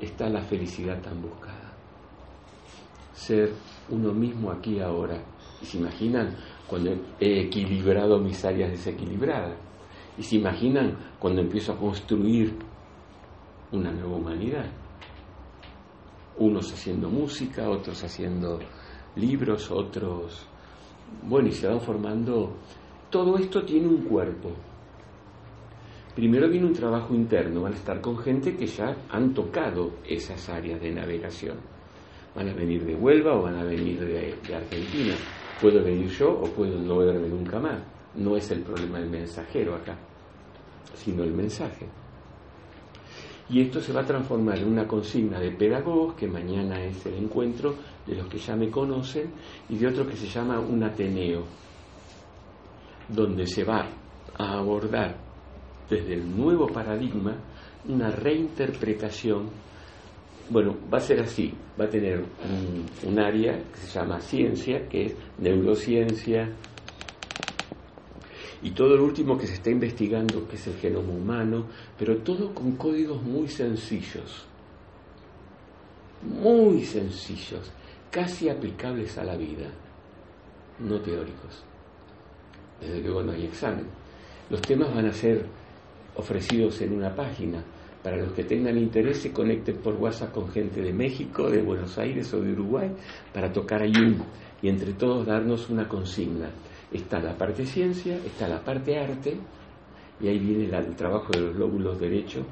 está 0.00 0.28
la 0.28 0.42
felicidad 0.42 1.00
tan 1.00 1.20
buscada. 1.20 1.72
Ser 3.12 3.52
uno 3.90 4.12
mismo 4.12 4.50
aquí 4.50 4.80
ahora. 4.80 5.22
Y 5.60 5.66
se 5.66 5.78
imaginan 5.78 6.36
cuando 6.66 6.92
he 7.20 7.42
equilibrado 7.42 8.18
mis 8.18 8.44
áreas 8.44 8.70
desequilibradas. 8.70 9.56
Y 10.18 10.22
se 10.22 10.36
imaginan 10.36 10.96
cuando 11.18 11.40
empiezo 11.40 11.72
a 11.72 11.78
construir 11.78 12.54
una 13.72 13.90
nueva 13.90 14.16
humanidad. 14.16 14.66
Unos 16.38 16.72
haciendo 16.72 17.08
música, 17.08 17.68
otros 17.68 18.02
haciendo 18.04 18.58
libros, 19.16 19.70
otros... 19.70 20.46
Bueno, 21.22 21.48
y 21.48 21.52
se 21.52 21.66
van 21.66 21.80
formando... 21.80 22.56
Todo 23.10 23.36
esto 23.36 23.62
tiene 23.62 23.88
un 23.88 24.04
cuerpo, 24.04 24.52
Primero 26.14 26.46
viene 26.46 26.66
un 26.66 26.74
trabajo 26.74 27.14
interno, 27.14 27.62
van 27.62 27.72
a 27.72 27.76
estar 27.76 27.98
con 28.02 28.18
gente 28.18 28.54
que 28.54 28.66
ya 28.66 28.94
han 29.08 29.32
tocado 29.32 29.92
esas 30.06 30.46
áreas 30.50 30.78
de 30.78 30.92
navegación. 30.92 31.56
Van 32.34 32.50
a 32.50 32.52
venir 32.52 32.84
de 32.84 32.94
Huelva 32.94 33.34
o 33.34 33.42
van 33.42 33.56
a 33.56 33.64
venir 33.64 33.98
de, 33.98 34.54
Argentina. 34.54 35.14
Puedo 35.58 35.82
venir 35.82 36.10
yo 36.10 36.30
o 36.30 36.44
puedo 36.48 36.78
no 36.78 36.98
verme 36.98 37.28
nunca 37.28 37.58
más. 37.58 37.82
No 38.16 38.36
es 38.36 38.50
el 38.50 38.60
problema 38.60 38.98
del 38.98 39.08
mensajero 39.08 39.74
acá, 39.74 39.96
sino 40.94 41.22
el 41.22 41.32
mensaje. 41.32 41.86
Y 43.48 43.62
esto 43.62 43.80
se 43.80 43.94
va 43.94 44.02
a 44.02 44.06
transformar 44.06 44.58
en 44.58 44.68
una 44.68 44.86
consigna 44.86 45.40
de 45.40 45.52
pedagogos, 45.52 46.14
que 46.14 46.26
mañana 46.26 46.84
es 46.84 47.06
el 47.06 47.14
encuentro 47.14 47.74
de 48.06 48.16
los 48.16 48.26
que 48.28 48.38
ya 48.38 48.54
me 48.54 48.70
conocen, 48.70 49.30
y 49.70 49.76
de 49.76 49.86
otro 49.86 50.06
que 50.06 50.16
se 50.16 50.26
llama 50.26 50.60
un 50.60 50.82
Ateneo, 50.84 51.42
donde 53.08 53.46
se 53.46 53.64
va 53.64 53.88
a 54.36 54.58
abordar 54.58 55.31
desde 55.92 56.14
el 56.14 56.36
nuevo 56.36 56.66
paradigma 56.66 57.36
una 57.86 58.10
reinterpretación. 58.10 59.50
Bueno, 60.48 60.76
va 60.92 60.98
a 60.98 61.00
ser 61.00 61.20
así, 61.20 61.52
va 61.78 61.84
a 61.84 61.88
tener 61.88 62.24
un, 63.06 63.18
área 63.18 63.58
que 63.58 63.78
se 63.78 63.98
llama 63.98 64.20
ciencia, 64.20 64.88
que 64.88 65.06
es 65.06 65.14
neurociencia, 65.38 66.50
y 68.62 68.70
todo 68.70 68.96
lo 68.96 69.04
último 69.04 69.36
que 69.36 69.46
se 69.46 69.54
está 69.54 69.70
investigando, 69.70 70.46
que 70.48 70.56
es 70.56 70.66
el 70.66 70.74
genoma 70.76 71.12
humano, 71.12 71.66
pero 71.98 72.18
todo 72.18 72.54
con 72.54 72.76
códigos 72.76 73.22
muy 73.22 73.48
sencillos, 73.48 74.46
muy 76.22 76.84
sencillos, 76.84 77.70
casi 78.10 78.48
aplicables 78.48 79.18
a 79.18 79.24
la 79.24 79.36
vida, 79.36 79.68
no 80.78 81.00
teóricos. 81.00 81.64
Desde 82.80 83.00
luego 83.00 83.22
no 83.22 83.32
hay 83.32 83.44
examen. 83.44 83.86
Los 84.50 84.60
temas 84.60 84.94
van 84.94 85.06
a 85.06 85.12
ser 85.12 85.46
ofrecidos 86.16 86.80
en 86.80 86.92
una 86.92 87.14
página. 87.14 87.62
Para 88.02 88.16
los 88.16 88.32
que 88.32 88.44
tengan 88.44 88.76
interés, 88.76 89.18
se 89.18 89.32
conecten 89.32 89.76
por 89.76 89.94
WhatsApp 89.94 90.32
con 90.32 90.48
gente 90.50 90.82
de 90.82 90.92
México, 90.92 91.48
de 91.48 91.62
Buenos 91.62 91.96
Aires 91.98 92.32
o 92.34 92.40
de 92.40 92.52
Uruguay 92.52 92.90
para 93.32 93.52
tocar 93.52 93.82
ayun 93.82 94.18
y 94.60 94.68
entre 94.68 94.92
todos 94.94 95.26
darnos 95.26 95.70
una 95.70 95.88
consigna. 95.88 96.50
Está 96.92 97.20
la 97.20 97.36
parte 97.36 97.64
ciencia, 97.64 98.16
está 98.16 98.48
la 98.48 98.62
parte 98.62 98.98
arte, 98.98 99.38
y 100.20 100.28
ahí 100.28 100.38
viene 100.38 100.64
el 100.64 100.94
trabajo 100.94 101.32
de 101.32 101.40
los 101.40 101.56
lóbulos 101.56 101.98
derechos 101.98 102.44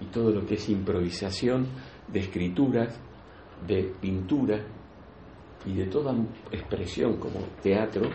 y 0.00 0.04
todo 0.06 0.30
lo 0.30 0.46
que 0.46 0.54
es 0.54 0.68
improvisación 0.68 1.66
de 2.08 2.20
escrituras, 2.20 2.98
de 3.66 3.92
pintura 4.00 4.60
y 5.64 5.74
de 5.74 5.86
toda 5.86 6.14
expresión 6.52 7.16
como 7.16 7.40
teatro 7.62 8.10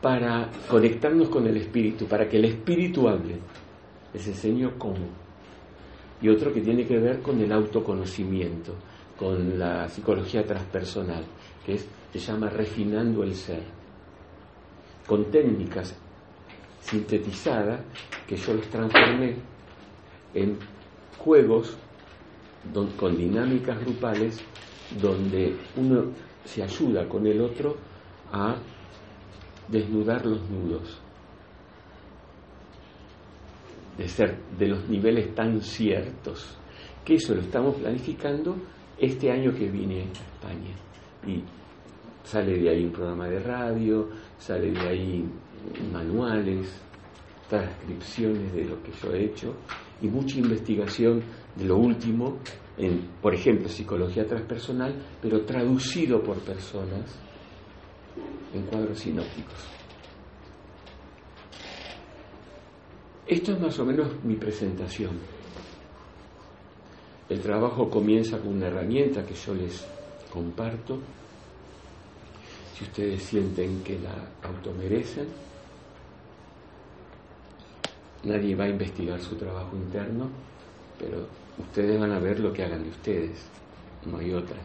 para 0.00 0.50
conectarnos 0.68 1.28
con 1.28 1.46
el 1.46 1.56
espíritu, 1.56 2.06
para 2.06 2.28
que 2.28 2.38
el 2.38 2.46
espíritu 2.46 3.08
hable. 3.08 3.36
Les 4.12 4.26
enseño 4.26 4.72
cómo. 4.78 5.06
Y 6.22 6.28
otro 6.28 6.52
que 6.52 6.60
tiene 6.60 6.86
que 6.86 6.98
ver 6.98 7.20
con 7.20 7.40
el 7.40 7.52
autoconocimiento, 7.52 8.74
con 9.16 9.58
la 9.58 9.88
psicología 9.88 10.44
transpersonal, 10.44 11.24
que 11.64 11.74
es, 11.74 11.88
se 12.12 12.18
llama 12.18 12.48
refinando 12.48 13.22
el 13.22 13.34
ser, 13.34 13.62
con 15.06 15.30
técnicas 15.30 15.96
sintetizada 16.80 17.84
que 18.26 18.36
yo 18.36 18.54
los 18.54 18.66
transformé 18.68 19.36
en 20.34 20.58
juegos 21.18 21.76
con 22.98 23.16
dinámicas 23.16 23.80
grupales 23.80 24.40
donde 25.00 25.56
uno 25.76 26.04
se 26.44 26.62
ayuda 26.62 27.08
con 27.08 27.26
el 27.26 27.40
otro 27.40 27.76
a 28.32 28.56
desnudar 29.70 30.26
los 30.26 30.48
nudos, 30.50 31.00
de 33.96 34.08
ser 34.08 34.38
de 34.58 34.68
los 34.68 34.88
niveles 34.88 35.34
tan 35.34 35.60
ciertos, 35.60 36.56
que 37.04 37.14
eso 37.14 37.34
lo 37.34 37.40
estamos 37.40 37.76
planificando 37.76 38.56
este 38.98 39.30
año 39.30 39.52
que 39.52 39.70
vine 39.70 40.02
a 40.02 40.04
España. 40.04 40.74
Y 41.26 41.42
sale 42.24 42.58
de 42.58 42.70
ahí 42.70 42.84
un 42.84 42.92
programa 42.92 43.28
de 43.28 43.40
radio, 43.40 44.08
sale 44.38 44.70
de 44.70 44.88
ahí 44.88 45.24
manuales, 45.92 46.82
transcripciones 47.48 48.52
de 48.54 48.64
lo 48.64 48.82
que 48.82 48.92
yo 48.92 49.12
he 49.12 49.24
hecho 49.24 49.54
y 50.00 50.06
mucha 50.06 50.38
investigación 50.38 51.22
de 51.56 51.64
lo 51.64 51.76
último 51.76 52.38
en, 52.78 53.08
por 53.20 53.34
ejemplo, 53.34 53.68
psicología 53.68 54.26
transpersonal, 54.26 54.94
pero 55.20 55.44
traducido 55.44 56.22
por 56.22 56.38
personas 56.38 57.18
en 58.54 58.62
cuadros 58.62 58.98
sinópticos. 58.98 59.58
Esto 63.26 63.52
es 63.52 63.60
más 63.60 63.78
o 63.78 63.84
menos 63.84 64.08
mi 64.24 64.34
presentación. 64.34 65.12
El 67.28 67.40
trabajo 67.40 67.88
comienza 67.88 68.38
con 68.38 68.54
una 68.54 68.66
herramienta 68.66 69.24
que 69.24 69.34
yo 69.34 69.54
les 69.54 69.86
comparto. 70.32 70.98
Si 72.76 72.82
ustedes 72.82 73.22
sienten 73.22 73.84
que 73.84 74.00
la 74.00 74.14
automerecen, 74.48 75.28
nadie 78.24 78.56
va 78.56 78.64
a 78.64 78.68
investigar 78.68 79.20
su 79.20 79.36
trabajo 79.36 79.76
interno, 79.76 80.28
pero 80.98 81.28
ustedes 81.56 82.00
van 82.00 82.10
a 82.10 82.18
ver 82.18 82.40
lo 82.40 82.52
que 82.52 82.64
hagan 82.64 82.82
de 82.82 82.90
ustedes, 82.90 83.46
no 84.06 84.18
hay 84.18 84.32
otra. 84.32 84.58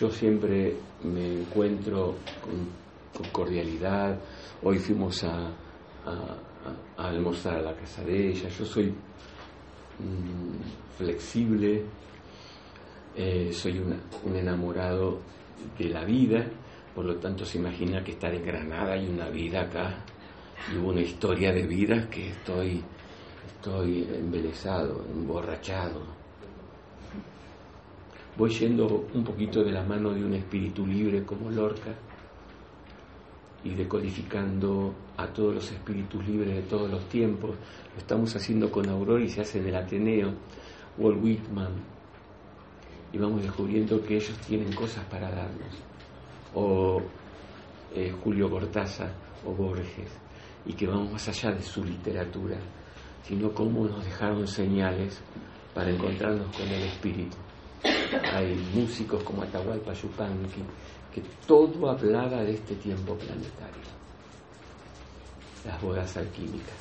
Yo 0.00 0.08
siempre 0.08 0.76
me 1.04 1.42
encuentro 1.42 2.16
con, 2.42 2.80
cordialidad, 3.30 4.18
hoy 4.62 4.78
fuimos 4.78 5.22
a, 5.24 5.50
almorzar 6.96 7.56
a 7.56 7.60
la 7.60 7.76
casa 7.76 8.02
de 8.02 8.30
ella, 8.30 8.48
yo 8.48 8.64
soy 8.64 8.86
mm, 8.86 10.96
flexible, 10.96 11.84
eh, 13.14 13.50
soy 13.52 13.78
un 13.78 14.34
enamorado 14.34 15.20
de 15.78 15.90
la 15.90 16.06
vida, 16.06 16.46
por 16.94 17.04
lo 17.04 17.16
tanto 17.16 17.44
se 17.44 17.58
imagina 17.58 18.02
que 18.02 18.12
estar 18.12 18.34
en 18.34 18.46
Granada 18.46 18.94
hay 18.94 19.06
una 19.06 19.28
vida 19.28 19.64
acá. 19.64 20.02
Y 20.72 20.78
hubo 20.78 20.92
una 20.92 21.02
historia 21.02 21.52
de 21.52 21.66
vida 21.66 22.08
que 22.08 22.30
estoy, 22.30 22.82
estoy 23.58 24.08
embelesado, 24.14 25.04
emborrachado 25.12 26.19
voy 28.36 28.50
yendo 28.50 29.06
un 29.14 29.24
poquito 29.24 29.62
de 29.62 29.72
la 29.72 29.82
mano 29.82 30.10
de 30.10 30.24
un 30.24 30.34
espíritu 30.34 30.86
libre 30.86 31.24
como 31.24 31.50
Lorca 31.50 31.94
y 33.62 33.74
decodificando 33.74 34.94
a 35.16 35.26
todos 35.26 35.54
los 35.54 35.70
espíritus 35.70 36.26
libres 36.26 36.54
de 36.54 36.62
todos 36.62 36.90
los 36.90 37.06
tiempos. 37.08 37.50
Lo 37.92 37.98
estamos 37.98 38.34
haciendo 38.34 38.70
con 38.70 38.88
Aurora 38.88 39.22
y 39.22 39.28
se 39.28 39.42
hace 39.42 39.58
en 39.58 39.68
el 39.68 39.76
Ateneo, 39.76 40.32
Walt 40.96 41.22
Whitman, 41.22 41.72
y 43.12 43.18
vamos 43.18 43.42
descubriendo 43.42 44.00
que 44.02 44.16
ellos 44.16 44.38
tienen 44.46 44.72
cosas 44.72 45.04
para 45.06 45.30
darnos, 45.30 45.74
o 46.54 47.02
eh, 47.94 48.14
Julio 48.22 48.48
Cortázar 48.48 49.12
o 49.44 49.52
Borges, 49.52 50.10
y 50.64 50.72
que 50.72 50.86
vamos 50.86 51.12
más 51.12 51.28
allá 51.28 51.52
de 51.52 51.62
su 51.62 51.84
literatura, 51.84 52.56
sino 53.22 53.52
cómo 53.52 53.86
nos 53.86 54.04
dejaron 54.04 54.46
señales 54.46 55.20
para 55.74 55.90
encontrarnos 55.90 56.56
con 56.56 56.66
el 56.66 56.82
espíritu 56.84 57.36
hay 58.16 58.54
músicos 58.74 59.22
como 59.22 59.42
Atahualpa 59.42 59.92
Yupanqui, 59.92 60.62
que 61.14 61.22
todo 61.46 61.90
hablaba 61.90 62.42
de 62.42 62.54
este 62.54 62.74
tiempo 62.76 63.14
planetario, 63.14 63.90
las 65.64 65.80
bodas 65.80 66.16
alquímicas, 66.16 66.74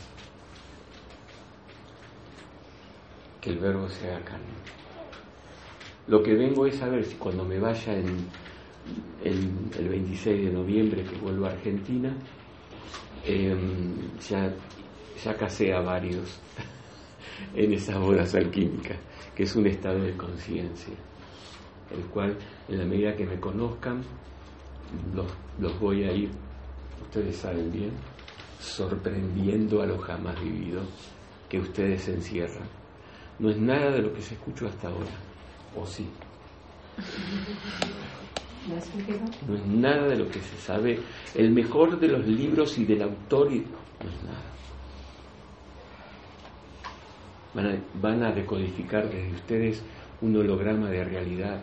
que 3.42 3.52
el 3.52 3.60
verbo 3.60 3.90
se 3.90 4.08
haga 4.10 4.26
carne. 4.26 4.46
Lo 6.08 6.24
que 6.24 6.34
vengo 6.34 6.66
es 6.66 6.82
a 6.82 6.88
ver 6.88 7.06
si 7.06 7.16
cuando 7.16 7.44
me 7.44 7.60
vaya 7.60 7.94
en, 7.94 8.28
el 9.24 9.90
26 9.90 10.46
de 10.46 10.52
noviembre 10.52 11.04
que 11.04 11.16
vuelvo 11.18 11.46
a 11.46 11.50
Argentina, 11.50 12.12
em, 13.26 14.18
ya, 14.20 14.52
ya 15.24 15.38
casé 15.38 15.74
a 15.74 15.82
varios 15.82 16.40
en 17.56 17.74
esas 17.74 18.00
bodas 18.00 18.34
alquímicas, 18.34 18.98
que 19.36 19.44
es 19.44 19.56
un 19.56 19.68
estado 19.68 20.02
de 20.02 20.16
conciencia 20.18 20.96
el 21.92 22.04
cual 22.06 22.38
en 22.68 22.78
la 22.78 22.86
medida 22.86 23.16
que 23.16 23.26
me 23.26 23.40
conozcan, 23.40 24.02
los, 25.60 25.80
voy 25.80 26.04
a 26.04 26.12
ir, 26.12 26.30
ustedes 27.02 27.38
saben 27.38 27.72
bien, 27.72 27.92
sorprendiendo 28.60 29.82
a 29.82 29.86
lo 29.86 29.98
jamás 30.00 30.42
vivido 30.42 30.82
que 31.48 31.60
ustedes 31.60 32.08
encierran. 32.08 32.68
No 33.40 33.50
es 33.50 33.58
nada 33.58 33.92
de 33.92 34.02
lo 34.02 34.14
que 34.14 34.22
se 34.22 34.36
escuchó 34.36 34.68
hasta 34.68 34.90
ahora, 34.90 35.12
o 35.76 35.86
sí. 35.86 36.08
No 39.48 39.56
es 39.56 39.66
nada 39.66 40.08
de 40.08 40.18
lo 40.18 40.30
que 40.30 40.40
se 40.42 40.58
sabe. 40.58 41.00
El 41.34 41.52
mejor 41.52 42.00
de 42.00 42.08
los 42.10 42.28
libros 42.28 42.78
y 42.78 42.86
del 42.86 43.02
autor 43.04 43.50
no 43.50 43.56
es 43.56 44.24
nada. 44.24 44.44
Van 47.54 47.66
a, 47.66 47.80
van 48.00 48.24
a 48.24 48.32
decodificar 48.32 49.10
desde 49.10 49.32
ustedes 49.32 49.84
un 50.22 50.36
holograma 50.36 50.90
de 50.90 51.04
realidad. 51.04 51.62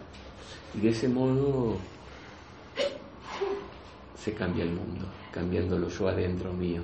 Y 0.74 0.80
de 0.80 0.88
ese 0.90 1.09
modo 1.09 1.76
se 4.14 4.32
cambia 4.32 4.64
el 4.64 4.70
mundo, 4.70 5.07
cambiándolo 5.30 5.88
yo 5.88 6.09
adentro 6.09 6.52
mío. 6.52 6.82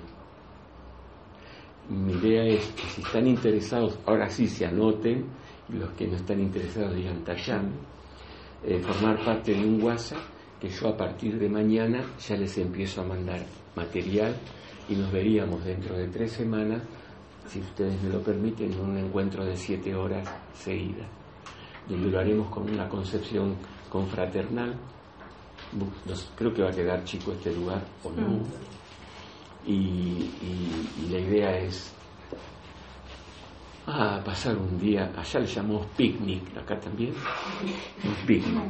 Mi 1.89 2.13
idea 2.13 2.45
es 2.45 2.65
que 2.73 2.87
si 2.87 3.03
están 3.03 3.27
interesados, 3.27 3.99
ahora 4.07 4.29
sí 4.29 4.47
se 4.47 4.67
anoten, 4.67 5.27
y 5.69 5.73
los 5.77 5.91
que 5.93 6.07
no 6.07 6.17
están 6.17 6.41
interesados 6.41 6.95
digan 6.95 7.25
Tayán, 7.25 7.73
eh, 8.65 8.79
formar 8.79 9.25
parte 9.25 9.53
de 9.53 9.67
un 9.67 9.83
WhatsApp 9.83 10.21
que 10.61 10.69
yo 10.69 10.89
a 10.89 10.97
partir 10.97 11.39
de 11.39 11.49
mañana 11.49 12.05
ya 12.21 12.37
les 12.37 12.57
empiezo 12.59 13.01
a 13.01 13.07
mandar 13.07 13.45
material 13.75 14.37
y 14.89 14.95
nos 14.95 15.11
veríamos 15.11 15.65
dentro 15.65 15.97
de 15.97 16.07
tres 16.09 16.33
semanas, 16.33 16.83
si 17.49 17.59
ustedes 17.59 18.01
me 18.01 18.11
lo 18.11 18.23
permiten, 18.23 18.73
en 18.73 18.81
un 18.81 18.99
encuentro 18.99 19.45
de 19.45 19.57
siete 19.57 19.95
horas 19.95 20.29
seguidas 20.55 21.22
donde 21.89 22.11
lo 22.11 22.19
haremos 22.19 22.49
con 22.49 22.71
una 22.71 22.89
concepción 22.89 23.57
confraternal. 23.89 24.75
creo 26.37 26.53
que 26.55 26.63
va 26.63 26.71
a 26.71 26.73
quedar 26.73 27.05
chico 27.05 27.33
este 27.33 27.53
lugar 27.55 27.83
o 28.05 28.11
no. 28.11 28.29
Mm. 28.29 28.43
Y, 29.67 30.31
la 31.11 31.19
idea 31.19 31.59
es 31.59 31.95
ah, 33.87 34.21
pasar 34.25 34.57
un 34.57 34.79
día, 34.79 35.13
allá 35.17 35.41
le 35.41 35.47
llamamos 35.47 35.87
picnic, 35.97 36.57
acá 36.57 36.79
también, 36.81 37.13
un 38.05 38.27
picnic. 38.27 38.63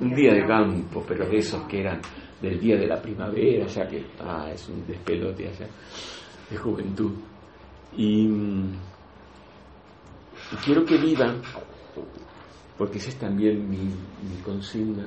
Un 0.00 0.14
día 0.14 0.34
de 0.34 0.46
campo, 0.46 1.02
pero 1.06 1.26
de 1.26 1.38
esos 1.38 1.62
que 1.66 1.80
eran 1.80 2.00
del 2.40 2.58
día 2.58 2.76
de 2.76 2.86
la 2.86 3.00
primavera, 3.00 3.66
ya 3.66 3.86
que 3.88 4.04
ah, 4.20 4.50
es 4.52 4.68
un 4.68 4.86
despelote 4.86 5.48
allá 5.48 5.66
de 6.50 6.56
juventud. 6.56 7.12
Y 7.96 8.26
mm, 8.26 8.72
y 10.52 10.56
quiero 10.56 10.84
que 10.84 10.98
vivan, 10.98 11.40
porque 12.76 12.98
esa 12.98 13.10
es 13.10 13.18
también 13.18 13.68
mi, 13.70 13.88
consigna, 14.44 15.06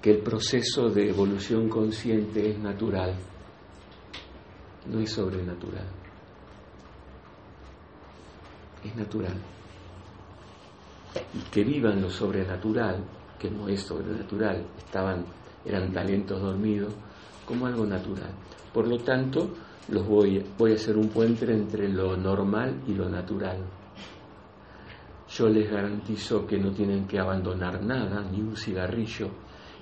que 0.00 0.12
el 0.12 0.18
proceso 0.18 0.88
de 0.88 1.10
evolución 1.10 1.68
consciente 1.68 2.50
es 2.50 2.58
natural, 2.58 3.14
no 4.86 5.00
es 5.00 5.10
sobrenatural. 5.12 5.86
Es 8.82 8.96
natural. 8.96 9.36
Y 11.34 11.38
que 11.50 11.64
vivan 11.64 12.02
lo 12.02 12.10
sobrenatural, 12.10 13.04
que 13.38 13.50
no 13.50 13.68
es 13.68 13.80
sobrenatural, 13.80 14.66
estaban, 14.78 15.24
eran 15.64 15.92
talentos 15.92 16.40
dormidos, 16.40 16.92
como 17.46 17.66
algo 17.66 17.84
natural. 17.86 18.30
Por 18.72 18.88
lo 18.88 18.98
tanto, 18.98 19.50
los 19.88 20.06
voy, 20.06 20.44
voy 20.58 20.72
a 20.72 20.74
hacer 20.76 20.96
un 20.96 21.08
puente 21.08 21.50
entre 21.52 21.88
lo 21.88 22.16
normal 22.16 22.82
y 22.86 22.94
lo 22.94 23.08
natural 23.08 23.58
yo 25.34 25.48
les 25.48 25.68
garantizo 25.68 26.46
que 26.46 26.58
no 26.58 26.70
tienen 26.70 27.08
que 27.08 27.18
abandonar 27.18 27.82
nada, 27.82 28.22
ni 28.30 28.40
un 28.40 28.56
cigarrillo, 28.56 29.30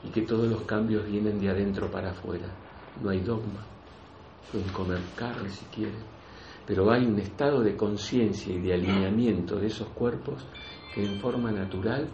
y 0.02 0.08
que 0.08 0.22
todos 0.22 0.48
los 0.48 0.62
cambios 0.62 1.06
vienen 1.06 1.38
de 1.38 1.50
adentro 1.50 1.90
para 1.90 2.12
afuera. 2.12 2.48
No 3.02 3.10
hay 3.10 3.20
dogma. 3.20 3.60
Pueden 4.50 4.70
comer 4.70 5.00
carne 5.14 5.50
si 5.50 5.66
quieren, 5.66 6.02
pero 6.66 6.90
hay 6.90 7.04
un 7.04 7.18
estado 7.18 7.60
de 7.60 7.76
conciencia 7.76 8.54
y 8.54 8.60
de 8.60 8.72
alineamiento 8.72 9.56
de 9.56 9.66
esos 9.66 9.88
cuerpos 9.88 10.42
que 10.94 11.04
en 11.04 11.20
forma 11.20 11.52
natural 11.52 12.08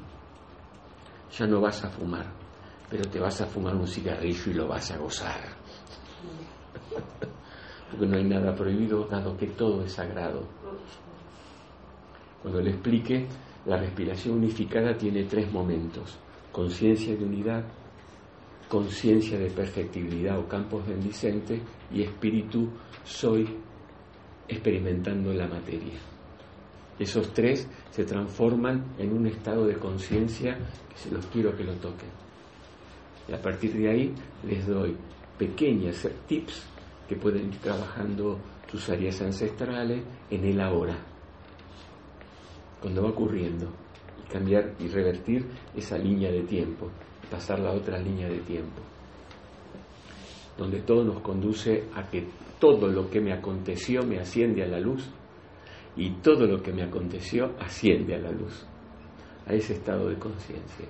ya 1.30 1.46
no 1.46 1.60
vas 1.60 1.84
a 1.84 1.90
fumar, 1.90 2.26
pero 2.90 3.08
te 3.08 3.20
vas 3.20 3.40
a 3.40 3.46
fumar 3.46 3.76
un 3.76 3.86
cigarrillo 3.86 4.50
y 4.50 4.54
lo 4.54 4.66
vas 4.66 4.90
a 4.90 4.98
gozar. 4.98 5.40
Porque 7.90 8.06
no 8.06 8.16
hay 8.16 8.24
nada 8.24 8.54
prohibido, 8.54 9.06
dado 9.06 9.36
que 9.36 9.46
todo 9.46 9.82
es 9.82 9.92
sagrado. 9.92 10.42
Cuando 12.42 12.60
le 12.60 12.70
explique, 12.70 13.26
la 13.66 13.76
respiración 13.76 14.36
unificada 14.36 14.96
tiene 14.96 15.24
tres 15.24 15.50
momentos. 15.52 16.18
Conciencia 16.52 17.16
de 17.16 17.24
unidad, 17.24 17.64
conciencia 18.68 19.38
de 19.38 19.50
perfectibilidad 19.50 20.38
o 20.38 20.46
campos 20.46 20.86
bendicentes 20.86 21.60
y 21.92 22.02
espíritu 22.02 22.68
soy 23.04 23.48
experimentando 24.46 25.32
la 25.32 25.46
materia. 25.46 25.94
Esos 26.98 27.32
tres 27.32 27.68
se 27.90 28.04
transforman 28.04 28.94
en 28.98 29.12
un 29.12 29.26
estado 29.26 29.66
de 29.66 29.74
conciencia 29.74 30.58
que 30.88 30.96
se 30.96 31.10
los 31.10 31.26
quiero 31.26 31.56
que 31.56 31.64
lo 31.64 31.74
toquen. 31.74 32.08
Y 33.28 33.32
a 33.32 33.40
partir 33.40 33.74
de 33.74 33.88
ahí 33.88 34.14
les 34.44 34.66
doy 34.66 34.96
pequeñas 35.38 36.08
tips 36.26 36.66
que 37.08 37.16
pueden 37.16 37.48
ir 37.48 37.58
trabajando 37.58 38.38
tus 38.70 38.88
áreas 38.88 39.20
ancestrales 39.22 40.02
en 40.30 40.44
el 40.44 40.60
ahora, 40.60 40.98
cuando 42.80 43.02
va 43.02 43.10
ocurriendo, 43.10 43.68
y 44.22 44.30
cambiar 44.30 44.74
y 44.78 44.88
revertir 44.88 45.46
esa 45.74 45.98
línea 45.98 46.30
de 46.30 46.42
tiempo, 46.42 46.90
pasar 47.30 47.58
la 47.60 47.72
otra 47.72 47.98
línea 47.98 48.28
de 48.28 48.40
tiempo, 48.40 48.80
donde 50.56 50.80
todo 50.80 51.04
nos 51.04 51.20
conduce 51.20 51.84
a 51.94 52.08
que 52.08 52.26
todo 52.58 52.88
lo 52.88 53.08
que 53.08 53.20
me 53.20 53.32
aconteció 53.32 54.02
me 54.02 54.18
asciende 54.18 54.64
a 54.64 54.66
la 54.66 54.80
luz 54.80 55.08
y 55.96 56.10
todo 56.22 56.46
lo 56.46 56.62
que 56.62 56.72
me 56.72 56.82
aconteció 56.82 57.54
asciende 57.60 58.14
a 58.14 58.18
la 58.18 58.30
luz, 58.30 58.66
a 59.46 59.52
ese 59.52 59.74
estado 59.74 60.08
de 60.08 60.18
conciencia. 60.18 60.86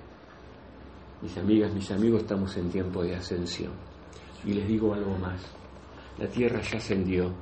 Mis 1.21 1.37
amigas, 1.37 1.73
mis 1.73 1.91
amigos, 1.91 2.21
estamos 2.21 2.55
en 2.57 2.69
tiempo 2.69 3.03
de 3.03 3.15
ascensión. 3.15 3.73
Y 4.45 4.53
les 4.53 4.67
digo 4.67 4.93
algo 4.93 5.17
más. 5.17 5.41
La 6.17 6.27
tierra 6.27 6.61
ya 6.61 6.77
ascendió 6.77 7.33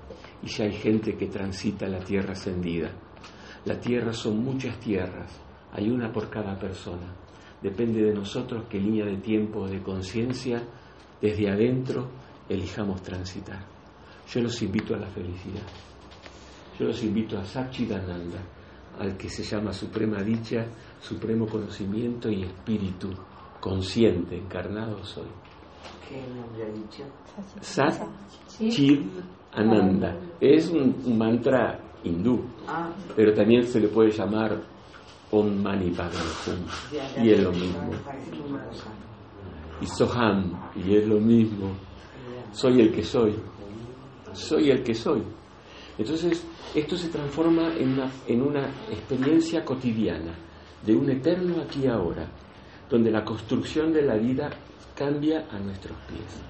y 0.41 0.47
ya 0.47 0.65
hay 0.65 0.73
gente 0.73 1.15
que 1.15 1.27
transita 1.27 1.87
la 1.87 1.99
tierra 1.99 2.31
ascendida. 2.31 2.91
La 3.67 3.77
tierra 3.77 4.13
son 4.13 4.45
muchas 4.45 4.79
tierras, 4.79 5.29
hay 5.73 5.89
una 5.89 6.09
por 6.09 6.29
cada 6.29 6.57
persona. 6.57 7.13
Depende 7.61 8.01
de 8.01 8.13
nosotros 8.13 8.63
qué 8.69 8.79
línea 8.79 9.05
de 9.05 9.17
tiempo 9.17 9.59
o 9.59 9.67
de 9.67 9.81
conciencia 9.81 10.63
desde 11.21 11.49
adentro 11.49 12.07
elijamos 12.47 13.01
transitar. 13.01 13.59
Yo 14.29 14.39
los 14.39 14.61
invito 14.61 14.95
a 14.95 14.99
la 14.99 15.07
felicidad. 15.07 15.67
Yo 16.79 16.85
los 16.85 17.03
invito 17.03 17.37
a 17.37 17.43
Satchidananda, 17.43 18.39
al 18.99 19.17
que 19.17 19.27
se 19.27 19.43
llama 19.43 19.73
Suprema 19.73 20.23
Dicha, 20.23 20.65
Supremo 21.01 21.45
Conocimiento 21.45 22.29
y 22.29 22.43
Espíritu 22.43 23.09
consciente, 23.59 24.37
encarnado 24.37 25.03
soy. 25.03 25.27
¿Qué 26.07 26.21
nombre 26.33 26.63
ha 26.63 26.71
dicho? 26.71 27.03
Sat 27.59 28.01
Ananda. 29.51 30.17
Es 30.39 30.69
un, 30.69 31.17
mantra 31.17 31.86
hindú, 32.07 32.43
Ah, 32.67 32.89
pero 33.15 33.33
también 33.33 33.65
se 33.67 33.79
le 33.79 33.87
puede 33.87 34.11
llamar 34.11 34.57
Om 35.31 35.61
Mani 35.61 35.91
Padme 35.91 36.19
Hum, 36.47 37.23
y 37.23 37.31
es 37.31 37.43
lo 37.43 37.51
mismo. 37.51 37.91
Y 39.81 39.85
Soham, 39.85 40.53
y 40.75 40.95
es 40.95 41.07
lo 41.07 41.19
mismo. 41.19 41.71
Soy 42.51 42.81
el 42.81 42.91
que 42.91 43.03
soy. 43.03 43.35
Soy 44.33 44.71
el 44.71 44.83
que 44.83 44.93
soy. 44.95 45.21
Entonces, 45.97 46.45
esto 46.75 46.95
se 46.95 47.09
transforma 47.09 47.73
en 47.75 47.93
una, 47.93 48.11
en 48.27 48.41
una 48.41 48.67
experiencia 48.91 49.63
cotidiana, 49.65 50.33
de 50.85 50.95
un 50.95 51.09
eterno 51.09 51.61
aquí 51.61 51.81
y 51.83 51.87
ahora, 51.87 52.27
donde 52.89 53.11
la 53.11 53.23
construcción 53.23 53.91
de 53.91 54.03
la 54.03 54.15
vida 54.15 54.49
cambia 54.95 55.47
a 55.51 55.59
nuestros 55.59 55.97
pies. 56.07 56.41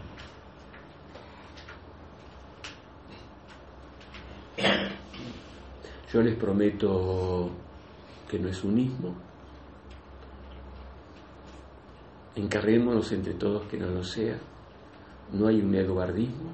Yo 6.18 6.24
les 6.24 6.36
prometo 6.36 7.52
que 8.28 8.40
no 8.40 8.50
es 8.50 8.64
un 8.64 8.80
ismo. 8.80 9.14
Encarguémonos 12.36 13.12
entre 13.12 13.36
todos 13.36 13.68
que 13.68 13.78
no 13.78 13.86
lo 13.86 14.02
sea. 14.04 14.36
No 15.34 15.46
hay 15.46 15.62
un 15.62 15.76
eduardismo. 15.76 16.50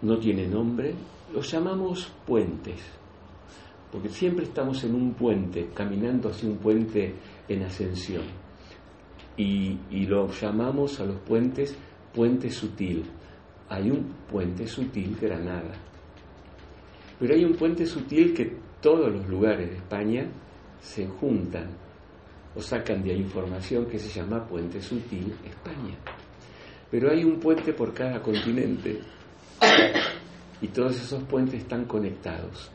No 0.00 0.16
tiene 0.16 0.46
nombre. 0.46 0.94
Los 1.34 1.50
llamamos 1.52 2.10
puentes. 2.26 2.80
Porque 3.92 4.08
siempre 4.08 4.46
estamos 4.46 4.82
en 4.84 4.94
un 4.94 5.12
puente, 5.12 5.68
caminando 5.74 6.30
hacia 6.30 6.48
un 6.48 6.56
puente 6.56 7.14
en 7.46 7.62
ascensión. 7.62 8.24
Y, 9.36 9.80
y 9.90 10.06
lo 10.06 10.28
llamamos 10.30 10.98
a 10.98 11.04
los 11.04 11.20
puentes 11.20 11.76
puente 12.14 12.50
sutil. 12.50 13.04
Hay 13.68 13.90
un 13.90 14.14
puente 14.30 14.66
sutil 14.66 15.14
Granada. 15.20 15.91
Pero 17.22 17.36
hay 17.36 17.44
un 17.44 17.54
puente 17.54 17.86
sutil 17.86 18.34
que 18.34 18.52
todos 18.80 19.12
los 19.12 19.28
lugares 19.28 19.70
de 19.70 19.76
España 19.76 20.26
se 20.80 21.06
juntan 21.06 21.68
o 22.56 22.60
sacan 22.60 23.00
de 23.04 23.12
ahí 23.12 23.20
información 23.20 23.86
que 23.86 23.96
se 23.96 24.08
llama 24.08 24.44
Puente 24.44 24.82
Sutil 24.82 25.32
España. 25.44 25.94
Pero 26.90 27.12
hay 27.12 27.22
un 27.22 27.38
puente 27.38 27.74
por 27.74 27.94
cada 27.94 28.20
continente 28.20 28.98
y 30.60 30.66
todos 30.66 31.00
esos 31.00 31.22
puentes 31.22 31.60
están 31.60 31.84
conectados. 31.84 32.72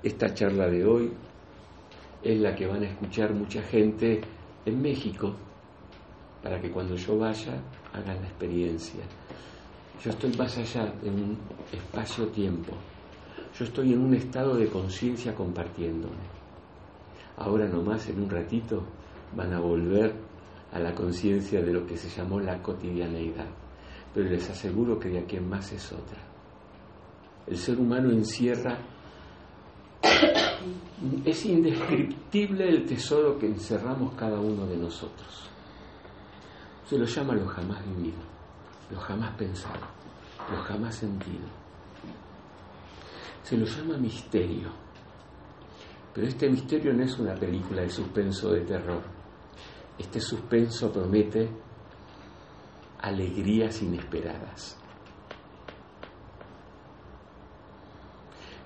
Esta 0.00 0.32
charla 0.32 0.68
de 0.68 0.84
hoy 0.84 1.12
es 2.22 2.38
la 2.38 2.54
que 2.54 2.68
van 2.68 2.84
a 2.84 2.88
escuchar 2.88 3.34
mucha 3.34 3.62
gente 3.62 4.20
en 4.64 4.80
México 4.80 5.34
para 6.40 6.60
que 6.60 6.70
cuando 6.70 6.94
yo 6.94 7.18
vaya 7.18 7.60
hagan 7.92 8.20
la 8.20 8.28
experiencia. 8.28 9.02
Yo 10.02 10.10
estoy 10.10 10.32
más 10.36 10.56
allá 10.58 10.92
de 11.02 11.10
un 11.10 11.38
espacio-tiempo. 11.72 12.72
Yo 13.58 13.64
estoy 13.64 13.92
en 13.92 14.00
un 14.00 14.14
estado 14.14 14.54
de 14.54 14.68
conciencia 14.68 15.34
compartiéndome. 15.34 16.36
Ahora 17.38 17.66
nomás, 17.66 18.08
en 18.08 18.22
un 18.22 18.30
ratito, 18.30 18.82
van 19.34 19.52
a 19.52 19.60
volver 19.60 20.14
a 20.72 20.78
la 20.78 20.94
conciencia 20.94 21.62
de 21.62 21.72
lo 21.72 21.86
que 21.86 21.96
se 21.96 22.08
llamó 22.08 22.40
la 22.40 22.62
cotidianeidad. 22.62 23.48
Pero 24.14 24.28
les 24.28 24.48
aseguro 24.48 24.98
que 24.98 25.08
de 25.08 25.20
aquí 25.20 25.36
en 25.36 25.48
más 25.48 25.72
es 25.72 25.92
otra. 25.92 26.18
El 27.46 27.56
ser 27.56 27.78
humano 27.78 28.10
encierra 28.10 28.78
es 31.24 31.46
indescriptible 31.46 32.68
el 32.68 32.84
tesoro 32.84 33.38
que 33.38 33.46
encerramos 33.46 34.14
cada 34.14 34.40
uno 34.40 34.66
de 34.66 34.76
nosotros. 34.76 35.48
Se 36.84 36.98
lo 36.98 37.04
llama 37.04 37.34
lo 37.34 37.46
jamás 37.46 37.84
vivido, 37.86 38.18
lo 38.90 39.00
jamás 39.00 39.34
pensado, 39.36 39.86
lo 40.50 40.62
jamás 40.62 40.94
sentido. 40.94 41.46
Se 43.42 43.56
lo 43.56 43.66
llama 43.66 43.96
misterio. 43.96 44.68
Pero 46.12 46.26
este 46.26 46.48
misterio 46.48 46.92
no 46.94 47.04
es 47.04 47.18
una 47.18 47.34
película 47.34 47.82
de 47.82 47.90
suspenso 47.90 48.50
de 48.50 48.62
terror. 48.62 49.02
Este 49.98 50.20
suspenso 50.20 50.92
promete 50.92 51.48
alegrías 53.00 53.82
inesperadas. 53.82 54.78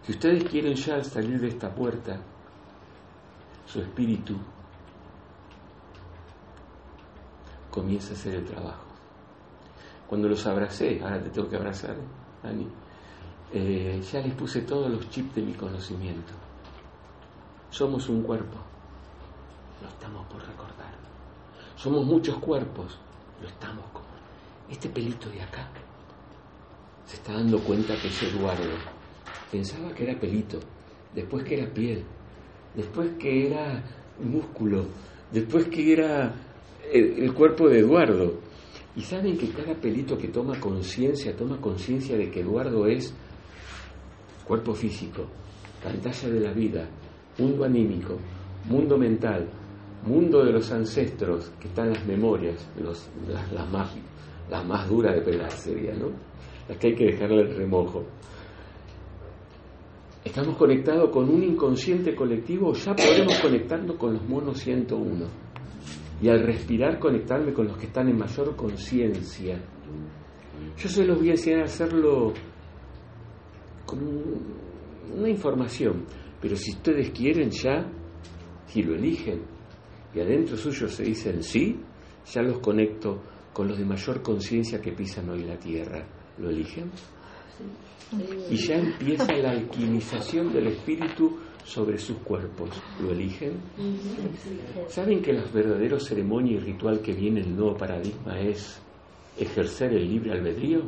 Si 0.02 0.12
ustedes 0.12 0.44
quieren 0.44 0.74
ya 0.74 1.02
salir 1.04 1.40
de 1.40 1.48
esta 1.48 1.74
puerta, 1.74 2.20
su 3.66 3.80
espíritu 3.80 4.36
comienza 7.70 8.10
a 8.12 8.16
hacer 8.16 8.34
el 8.34 8.44
trabajo. 8.44 8.89
Cuando 10.10 10.28
los 10.28 10.44
abracé, 10.44 11.00
ahora 11.00 11.22
te 11.22 11.30
tengo 11.30 11.48
que 11.48 11.54
abrazar, 11.54 11.94
Dani, 12.42 12.66
eh, 13.52 14.02
ya 14.12 14.20
les 14.20 14.34
puse 14.34 14.62
todos 14.62 14.90
los 14.90 15.08
chips 15.08 15.36
de 15.36 15.42
mi 15.42 15.52
conocimiento. 15.52 16.32
Somos 17.70 18.08
un 18.08 18.24
cuerpo, 18.24 18.56
lo 19.80 19.88
estamos 19.88 20.26
por 20.26 20.40
recordar. 20.44 20.94
Somos 21.76 22.04
muchos 22.04 22.38
cuerpos, 22.38 22.98
lo 23.40 23.46
estamos 23.46 23.84
como... 23.92 24.08
Este 24.68 24.88
pelito 24.88 25.30
de 25.30 25.42
acá 25.42 25.68
se 27.06 27.14
está 27.14 27.34
dando 27.34 27.60
cuenta 27.60 27.94
que 27.94 28.08
es 28.08 28.22
Eduardo. 28.24 28.64
Pensaba 29.52 29.94
que 29.94 30.10
era 30.10 30.18
pelito, 30.18 30.58
después 31.14 31.44
que 31.44 31.60
era 31.60 31.72
piel, 31.72 32.02
después 32.74 33.10
que 33.16 33.46
era 33.46 33.84
músculo, 34.18 34.86
después 35.30 35.68
que 35.68 35.92
era 35.92 36.34
el, 36.92 37.16
el 37.22 37.32
cuerpo 37.32 37.68
de 37.68 37.78
Eduardo. 37.78 38.49
Y 38.96 39.02
saben 39.02 39.38
que 39.38 39.50
cada 39.50 39.74
pelito 39.74 40.18
que 40.18 40.28
toma 40.28 40.58
conciencia, 40.58 41.36
toma 41.36 41.60
conciencia 41.60 42.16
de 42.16 42.30
que 42.30 42.40
Eduardo 42.40 42.86
es 42.86 43.14
cuerpo 44.46 44.74
físico, 44.74 45.26
pantalla 45.82 46.28
de 46.28 46.40
la 46.40 46.52
vida, 46.52 46.88
mundo 47.38 47.64
anímico, 47.64 48.18
mundo 48.68 48.98
mental, 48.98 49.48
mundo 50.04 50.44
de 50.44 50.52
los 50.52 50.72
ancestros, 50.72 51.52
que 51.60 51.68
están 51.68 51.90
las 51.90 52.04
memorias, 52.06 52.68
las 52.80 54.64
más 54.66 54.88
duras 54.88 55.14
de 55.14 55.22
pelar 55.22 55.52
sería, 55.52 55.94
¿no? 55.94 56.10
Las 56.68 56.78
que 56.78 56.88
hay 56.88 56.94
que 56.94 57.04
dejarle 57.06 57.42
el 57.42 57.56
remojo. 57.56 58.04
Estamos 60.24 60.56
conectados 60.56 61.10
con 61.10 61.30
un 61.30 61.42
inconsciente 61.42 62.14
colectivo, 62.14 62.72
ya 62.74 62.94
podemos 62.94 63.38
conectarnos 63.40 63.96
con 63.96 64.14
los 64.14 64.28
monos 64.28 64.58
101. 64.58 65.26
Y 66.20 66.28
al 66.28 66.42
respirar 66.42 66.98
conectarme 66.98 67.52
con 67.52 67.66
los 67.66 67.76
que 67.78 67.86
están 67.86 68.08
en 68.08 68.18
mayor 68.18 68.54
conciencia. 68.54 69.60
Yo 70.76 70.88
se 70.88 71.04
los 71.04 71.18
voy 71.18 71.28
a 71.28 71.32
enseñar 71.32 71.60
a 71.60 71.64
hacerlo 71.64 72.32
con 73.86 74.00
una 75.16 75.28
información, 75.28 76.04
pero 76.40 76.56
si 76.56 76.72
ustedes 76.72 77.10
quieren 77.10 77.50
ya, 77.50 77.90
si 78.66 78.82
lo 78.82 78.94
eligen, 78.94 79.42
y 80.14 80.20
adentro 80.20 80.56
suyo 80.56 80.88
se 80.88 81.04
dicen 81.04 81.42
sí, 81.42 81.80
ya 82.26 82.42
los 82.42 82.58
conecto 82.58 83.22
con 83.52 83.68
los 83.68 83.78
de 83.78 83.84
mayor 83.84 84.22
conciencia 84.22 84.80
que 84.80 84.92
pisan 84.92 85.28
hoy 85.30 85.44
la 85.44 85.58
tierra. 85.58 86.06
¿Lo 86.38 86.50
eligen? 86.50 86.90
Y 88.50 88.56
ya 88.56 88.76
empieza 88.76 89.32
la 89.36 89.50
alquimización 89.50 90.52
del 90.52 90.68
espíritu 90.68 91.38
sobre 91.64 91.98
sus 91.98 92.18
cuerpos. 92.18 92.70
¿Lo 93.00 93.10
eligen? 93.10 93.60
¿Saben 94.88 95.22
que 95.22 95.32
la 95.32 95.44
verdadera 95.44 95.98
ceremonia 95.98 96.56
y 96.56 96.58
ritual 96.58 97.00
que 97.00 97.12
viene 97.12 97.40
en 97.40 97.48
el 97.48 97.56
nuevo 97.56 97.76
paradigma 97.76 98.38
es 98.40 98.80
ejercer 99.38 99.92
el 99.92 100.08
libre 100.08 100.32
albedrío? 100.32 100.82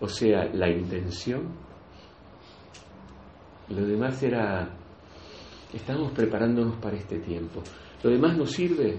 O 0.00 0.08
sea, 0.08 0.44
la 0.52 0.68
intención. 0.68 1.42
Lo 3.68 3.86
demás 3.86 4.22
era, 4.22 4.68
estamos 5.72 6.12
preparándonos 6.12 6.76
para 6.78 6.96
este 6.96 7.20
tiempo. 7.20 7.62
Lo 8.02 8.10
demás 8.10 8.36
nos 8.36 8.50
sirve. 8.50 8.98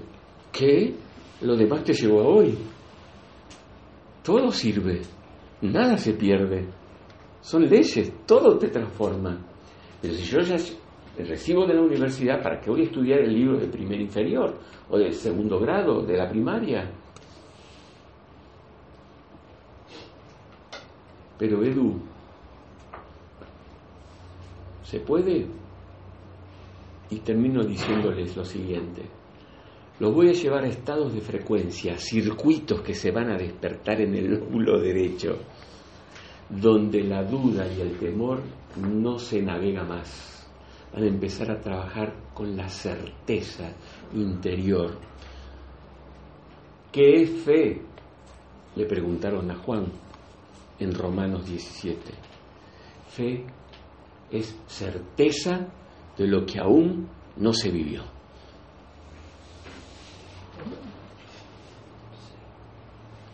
¿Qué? 0.51 0.95
Lo 1.41 1.55
demás 1.55 1.83
te 1.83 1.93
llevó 1.93 2.21
a 2.21 2.27
hoy. 2.27 2.57
Todo 4.23 4.49
sirve. 4.51 5.01
Nada 5.61 5.97
se 5.97 6.13
pierde. 6.13 6.67
Son 7.43 7.67
leyes, 7.67 8.25
todo 8.25 8.57
te 8.57 8.69
transforma. 8.69 9.37
Pero 10.01 10.13
si 10.13 10.23
yo 10.23 10.39
ya 10.39 10.55
recibo 11.17 11.67
de 11.67 11.73
la 11.73 11.81
universidad, 11.81 12.41
¿para 12.41 12.61
qué 12.61 12.71
voy 12.71 12.81
a 12.81 12.85
estudiar 12.85 13.19
el 13.19 13.33
libro 13.33 13.57
de 13.57 13.67
primer 13.67 13.99
inferior 13.99 14.57
o 14.89 14.97
del 14.97 15.11
segundo 15.11 15.59
grado, 15.59 16.01
de 16.03 16.17
la 16.17 16.29
primaria? 16.29 16.89
Pero 21.37 21.61
Edu, 21.65 21.99
¿se 24.83 25.01
puede? 25.01 25.45
Y 27.09 27.19
termino 27.19 27.61
diciéndoles 27.65 28.37
lo 28.37 28.45
siguiente. 28.45 29.01
Los 29.99 30.13
voy 30.15 30.29
a 30.29 30.33
llevar 30.33 30.63
a 30.63 30.69
estados 30.69 31.13
de 31.13 31.19
frecuencia, 31.19 31.97
circuitos 31.97 32.81
que 32.81 32.93
se 32.93 33.11
van 33.11 33.31
a 33.31 33.37
despertar 33.37 33.99
en 33.99 34.15
el 34.15 34.27
lóbulo 34.39 34.79
derecho 34.79 35.39
donde 36.49 37.03
la 37.03 37.23
duda 37.23 37.67
y 37.67 37.81
el 37.81 37.97
temor 37.97 38.41
no 38.77 39.19
se 39.19 39.41
navega 39.41 39.83
más. 39.83 40.47
Van 40.93 41.03
a 41.03 41.07
empezar 41.07 41.51
a 41.51 41.59
trabajar 41.59 42.13
con 42.33 42.55
la 42.55 42.69
certeza 42.69 43.71
interior. 44.13 44.97
¿Qué 46.91 47.23
es 47.23 47.29
fe? 47.43 47.81
Le 48.75 48.85
preguntaron 48.85 49.49
a 49.49 49.55
Juan 49.55 49.85
en 50.79 50.93
Romanos 50.93 51.45
17. 51.45 51.99
Fe 53.09 53.45
es 54.31 54.55
certeza 54.67 55.67
de 56.17 56.27
lo 56.27 56.45
que 56.45 56.59
aún 56.59 57.07
no 57.37 57.53
se 57.53 57.71
vivió. 57.71 58.12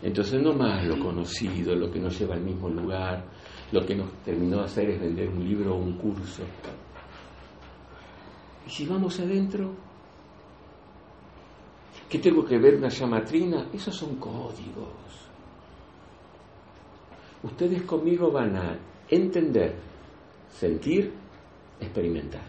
Entonces 0.02 0.40
no 0.42 0.54
más 0.54 0.84
lo 0.86 0.98
conocido, 0.98 1.74
lo 1.74 1.90
que 1.90 2.00
nos 2.00 2.18
lleva 2.18 2.34
al 2.34 2.40
mismo 2.40 2.68
lugar, 2.68 3.22
lo 3.70 3.84
que 3.84 3.94
nos 3.94 4.10
terminó 4.24 4.58
de 4.58 4.64
hacer 4.64 4.90
es 4.90 5.00
vender 5.00 5.28
un 5.28 5.46
libro 5.46 5.74
o 5.74 5.78
un 5.78 5.92
curso. 5.98 6.42
Y 8.66 8.70
si 8.70 8.86
vamos 8.86 9.20
adentro, 9.20 9.74
¿qué 12.08 12.18
tengo 12.18 12.44
que 12.44 12.58
ver 12.58 12.76
una 12.76 12.88
llamatrina? 12.88 13.68
Esos 13.72 13.94
son 13.94 14.16
códigos. 14.16 14.88
Ustedes 17.42 17.82
conmigo 17.82 18.30
van 18.30 18.56
a 18.56 18.78
entender, 19.08 19.74
sentir, 20.48 21.12
experimentar. 21.78 22.42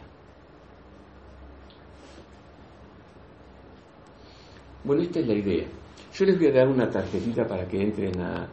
Bueno, 4.84 5.04
esta 5.04 5.20
es 5.20 5.28
la 5.28 5.34
idea. 5.34 5.81
Yo 6.14 6.26
les 6.26 6.38
voy 6.38 6.48
a 6.48 6.52
dar 6.52 6.68
una 6.68 6.90
tarjetita 6.90 7.48
para 7.48 7.68
que 7.68 7.82
entren 7.82 8.20
a, 8.20 8.48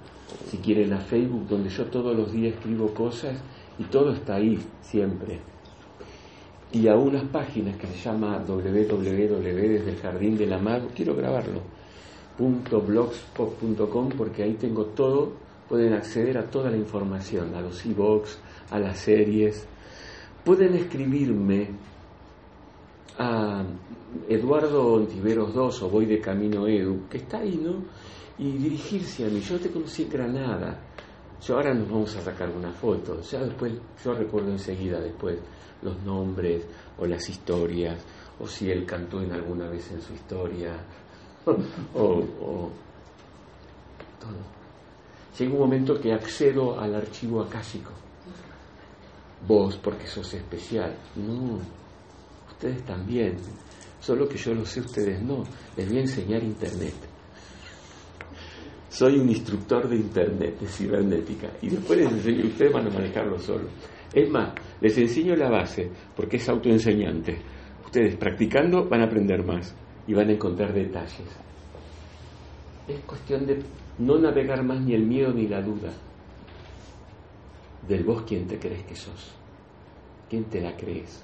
si 0.49 0.59
quieren, 0.59 0.93
a 0.93 1.01
Facebook, 1.01 1.49
donde 1.49 1.69
yo 1.71 1.85
todos 1.87 2.17
los 2.17 2.33
días 2.33 2.55
escribo 2.55 2.95
cosas 2.95 3.37
y 3.79 3.85
todo 3.85 4.13
está 4.13 4.37
ahí 4.37 4.59
siempre. 4.81 5.41
Y 6.73 6.87
a 6.87 6.97
unas 6.97 7.25
páginas 7.25 7.77
que 7.77 7.87
se 7.87 7.99
llama 7.99 8.39
www 8.47 9.39
desde 9.39 9.91
el 9.91 9.97
jardín 9.97 10.37
del 10.37 10.53
amado, 10.53 10.89
quiero 10.95 11.15
grabarlo, 11.15 11.63
.blogspot.com 12.39 14.11
porque 14.11 14.43
ahí 14.43 14.55
tengo 14.55 14.85
todo, 14.87 15.33
pueden 15.69 15.95
acceder 15.95 16.39
a 16.39 16.45
toda 16.45 16.71
la 16.71 16.77
información, 16.77 17.55
a 17.55 17.61
los 17.61 17.85
e-books, 17.87 18.39
a 18.71 18.79
las 18.79 18.99
series. 18.99 19.67
Pueden 20.45 20.75
escribirme 20.75 21.69
a 23.19 23.65
Eduardo 24.29 24.95
Ontiveros 24.95 25.55
II 25.55 25.87
o 25.87 25.91
Voy 25.91 26.07
de 26.07 26.21
Camino 26.21 26.67
Edu, 26.67 27.09
que 27.09 27.19
está 27.19 27.39
ahí, 27.39 27.57
¿no? 27.57 27.85
Y 28.39 28.53
dirigirse 28.53 29.27
a 29.27 29.29
mí. 29.29 29.41
Yo 29.41 29.59
te 29.59 29.71
conocí 29.71 30.03
en 30.03 30.11
Granada. 30.11 30.81
Yo 31.41 31.55
ahora 31.55 31.75
nos 31.75 31.89
vamos 31.89 32.17
a 32.17 32.23
sacar 32.23 32.51
una 32.51 32.73
foto. 32.73 33.21
Ya 33.23 33.41
después, 33.41 33.73
yo 34.05 34.15
recuerdo 34.15 34.51
enseguida 34.51 35.01
después 35.01 35.39
los 35.83 36.03
nombres 36.03 36.65
o 36.99 37.07
las 37.07 37.29
historias, 37.29 38.05
o 38.41 38.47
si 38.47 38.71
él 38.71 38.85
cantó 38.85 39.23
en 39.23 39.33
alguna 39.33 39.69
vez 39.69 39.91
en 39.93 40.03
su 40.03 40.13
historia, 40.13 40.73
o, 41.95 42.71
todo. 44.19 44.59
Llega 45.39 45.53
un 45.53 45.61
momento 45.61 46.01
que 46.01 46.13
accedo 46.13 46.79
al 46.79 46.95
archivo 46.95 47.43
acásico. 47.43 47.91
Vos, 49.47 49.77
porque 49.77 50.07
sos 50.07 50.35
especial. 50.35 50.97
No, 51.15 51.61
ustedes 52.51 52.85
también 52.85 53.37
solo 54.09 54.27
que 54.27 54.39
yo 54.39 54.55
lo 54.55 54.65
sé, 54.65 54.81
ustedes 54.81 55.21
no. 55.23 55.45
Les 55.77 55.87
voy 55.87 55.99
a 55.99 56.01
enseñar 56.01 56.43
Internet. 56.43 56.95
Soy 58.89 59.19
un 59.19 59.29
instructor 59.29 59.87
de 59.87 59.97
Internet, 59.97 60.59
de 60.61 60.67
cibernética, 60.67 61.51
y 61.61 61.69
después 61.69 61.99
les 61.99 62.11
enseño, 62.11 62.47
ustedes 62.47 62.73
van 62.73 62.87
a 62.87 62.91
manejarlo 62.91 63.39
solo. 63.39 63.69
Es 64.15 64.31
más, 64.31 64.55
les 64.81 64.97
enseño 64.97 65.37
la 65.37 65.51
base, 65.51 65.91
porque 66.17 66.39
es 66.39 66.49
autoenseñante. 66.49 67.37
Ustedes 67.85 68.17
practicando 68.17 68.89
van 68.89 69.03
a 69.03 69.05
aprender 69.05 69.45
más 69.45 69.77
y 70.07 70.15
van 70.15 70.31
a 70.31 70.33
encontrar 70.33 70.73
detalles. 70.73 71.29
Es 72.89 73.01
cuestión 73.01 73.45
de 73.45 73.59
no 73.99 74.19
navegar 74.19 74.65
más 74.65 74.81
ni 74.81 74.95
el 74.95 75.05
miedo 75.05 75.35
ni 75.35 75.47
la 75.47 75.61
duda. 75.61 75.93
Del 77.87 78.05
vos 78.05 78.23
quién 78.27 78.47
te 78.47 78.59
crees 78.59 78.85
que 78.85 78.95
sos. 78.95 79.35
¿Quién 80.31 80.45
te 80.45 80.63
la 80.63 80.75
crees? 80.75 81.23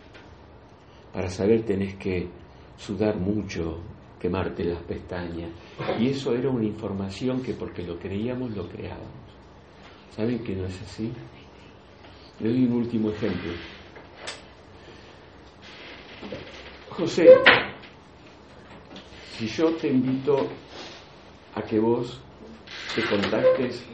Para 1.15 1.31
saber 1.31 1.65
tenés 1.65 1.95
que 1.95 2.29
sudar 2.77 3.17
mucho, 3.17 3.81
quemarte 4.21 4.65
las 4.65 4.83
pestañas. 4.83 5.51
Y 5.99 6.09
eso 6.09 6.35
era 6.35 6.49
una 6.49 6.65
información 6.65 7.43
que 7.43 7.55
porque 7.55 7.83
lo 7.83 7.99
creíamos, 7.99 8.51
lo 8.57 8.69
creábamos. 8.69 9.25
¿Saben 10.11 10.43
que 10.45 10.55
no 10.55 10.67
es 10.67 10.81
así? 10.83 11.13
Le 12.41 12.49
doy 12.49 12.65
un 12.65 12.73
último 12.73 13.11
ejemplo. 13.11 13.53
José, 16.91 17.29
si 19.37 19.47
yo 19.49 19.75
te 19.75 19.89
invito 19.89 20.49
a 21.55 21.63
que 21.63 21.79
vos 21.79 22.21
te 22.95 23.03
contactes. 23.09 23.85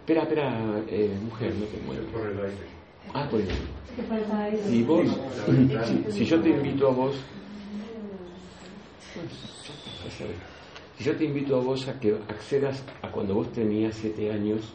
Espera, 0.00 0.22
espera, 0.22 0.82
eh, 0.88 1.16
mujer, 1.22 1.54
no 1.54 1.66
te 1.66 1.80
muevas. 1.80 2.52
Ah, 3.12 3.28
por 3.30 3.40
eso. 3.40 3.54
Si 4.66 4.82
vos, 4.82 5.06
si 6.08 6.24
yo 6.24 6.40
te 6.40 6.50
invito 6.50 6.88
a 6.88 6.92
vos 6.92 7.16
si 10.96 11.04
yo 11.04 11.16
te 11.16 11.24
invito 11.24 11.56
a 11.56 11.60
vos 11.60 11.88
a 11.88 11.98
que 11.98 12.14
accedas 12.28 12.84
a 13.02 13.10
cuando 13.10 13.34
vos 13.34 13.52
tenías 13.52 13.96
siete 13.96 14.30
años 14.30 14.72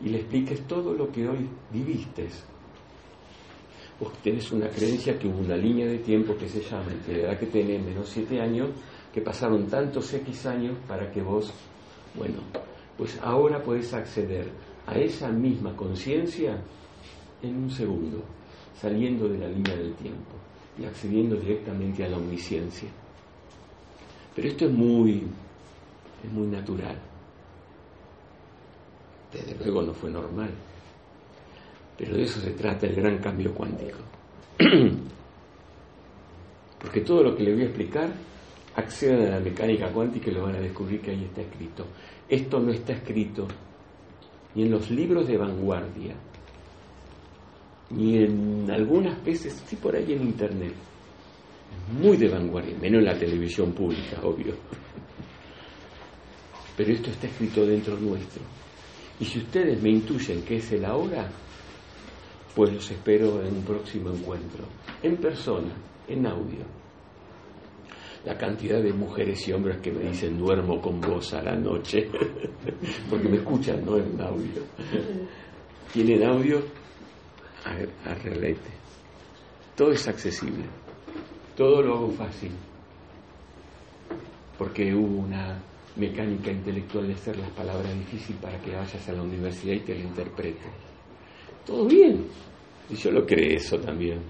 y 0.00 0.08
le 0.08 0.18
expliques 0.18 0.66
todo 0.66 0.92
lo 0.92 1.10
que 1.10 1.28
hoy 1.28 1.48
viviste, 1.72 2.28
vos 3.98 4.12
tenés 4.22 4.50
una 4.52 4.68
creencia 4.68 5.18
que 5.18 5.28
hubo 5.28 5.40
una 5.40 5.56
línea 5.56 5.86
de 5.86 5.98
tiempo 5.98 6.36
que 6.36 6.48
se 6.48 6.60
llama 6.60 6.92
entre 6.92 7.18
la 7.18 7.28
edad 7.28 7.38
que 7.38 7.46
tenés 7.46 7.84
menos 7.84 8.08
siete 8.08 8.40
años, 8.40 8.70
que 9.12 9.20
pasaron 9.20 9.66
tantos 9.66 10.12
X 10.12 10.46
años 10.46 10.76
para 10.88 11.10
que 11.10 11.22
vos, 11.22 11.52
bueno, 12.14 12.38
pues 12.96 13.18
ahora 13.22 13.62
puedes 13.62 13.92
acceder 13.94 14.48
a 14.86 14.98
esa 14.98 15.28
misma 15.30 15.74
conciencia 15.76 16.62
en 17.42 17.56
un 17.56 17.70
segundo, 17.70 18.22
saliendo 18.74 19.28
de 19.28 19.38
la 19.38 19.48
línea 19.48 19.76
del 19.76 19.94
tiempo 19.94 20.32
y 20.78 20.84
accediendo 20.84 21.36
directamente 21.36 22.04
a 22.04 22.08
la 22.08 22.16
omnisciencia. 22.16 22.88
Pero 24.34 24.48
esto 24.48 24.66
es 24.66 24.72
muy, 24.72 25.22
es 26.24 26.32
muy 26.32 26.46
natural. 26.46 26.96
Desde 29.32 29.54
luego 29.56 29.82
no 29.82 29.94
fue 29.94 30.10
normal. 30.10 30.50
Pero 31.96 32.16
de 32.16 32.22
eso 32.22 32.40
se 32.40 32.50
trata 32.50 32.86
el 32.86 32.94
gran 32.94 33.18
cambio 33.18 33.54
cuántico. 33.54 33.98
Porque 36.80 37.00
todo 37.02 37.22
lo 37.22 37.36
que 37.36 37.42
le 37.44 37.52
voy 37.52 37.62
a 37.62 37.66
explicar, 37.66 38.10
accedan 38.76 39.26
a 39.26 39.30
la 39.30 39.40
mecánica 39.40 39.88
cuántica 39.88 40.30
y 40.30 40.34
lo 40.34 40.42
van 40.42 40.56
a 40.56 40.60
descubrir 40.60 41.00
que 41.00 41.10
ahí 41.10 41.24
está 41.24 41.42
escrito. 41.42 41.86
Esto 42.28 42.58
no 42.58 42.72
está 42.72 42.92
escrito 42.92 43.46
ni 44.54 44.64
en 44.64 44.70
los 44.70 44.90
libros 44.90 45.26
de 45.26 45.36
vanguardia, 45.36 46.14
ni 47.90 48.18
en 48.18 48.70
algunas 48.70 49.22
veces, 49.24 49.62
sí 49.66 49.76
por 49.76 49.94
ahí 49.94 50.12
en 50.12 50.22
internet. 50.22 50.74
Muy 52.00 52.16
de 52.16 52.28
vanguardia, 52.28 52.76
menos 52.78 53.00
en 53.00 53.04
la 53.04 53.18
televisión 53.18 53.72
pública, 53.72 54.20
obvio. 54.22 54.54
Pero 56.76 56.92
esto 56.92 57.10
está 57.10 57.26
escrito 57.26 57.66
dentro 57.66 57.96
nuestro. 57.98 58.42
Y 59.20 59.24
si 59.24 59.38
ustedes 59.38 59.80
me 59.82 59.90
intuyen 59.90 60.42
que 60.42 60.56
es 60.56 60.72
el 60.72 60.84
ahora, 60.84 61.28
pues 62.54 62.72
los 62.72 62.90
espero 62.90 63.42
en 63.44 63.56
un 63.56 63.62
próximo 63.62 64.10
encuentro, 64.10 64.64
en 65.02 65.16
persona, 65.16 65.74
en 66.08 66.26
audio. 66.26 66.64
La 68.24 68.36
cantidad 68.36 68.80
de 68.80 68.92
mujeres 68.92 69.46
y 69.48 69.52
hombres 69.52 69.78
que 69.78 69.90
me 69.90 70.08
dicen 70.08 70.38
duermo 70.38 70.80
con 70.80 71.00
vos 71.00 71.32
a 71.34 71.42
la 71.42 71.56
noche, 71.56 72.08
porque 73.10 73.28
me 73.28 73.36
escuchan, 73.38 73.84
no 73.84 73.96
en 73.96 74.20
audio. 74.20 74.62
Tienen 75.92 76.24
audio, 76.24 76.62
arreglete. 78.04 78.70
Todo 79.76 79.92
es 79.92 80.06
accesible, 80.06 80.64
todo 81.56 81.82
lo 81.82 81.94
hago 81.94 82.10
fácil, 82.10 82.52
porque 84.58 84.94
hubo 84.94 85.20
una 85.22 85.60
mecánica 85.96 86.50
intelectual 86.50 87.08
de 87.08 87.14
hacer 87.14 87.38
las 87.38 87.50
palabras 87.50 87.92
difíciles 87.94 88.40
para 88.40 88.58
que 88.60 88.74
vayas 88.74 89.08
a 89.08 89.12
la 89.12 89.22
universidad 89.22 89.74
y 89.74 89.80
te 89.80 89.94
lo 89.94 90.00
interprete. 90.00 90.68
Todo 91.66 91.86
bien. 91.86 92.26
Y 92.90 92.94
yo 92.94 93.10
lo 93.10 93.24
creo 93.26 93.56
eso 93.56 93.78
también. 93.78 94.20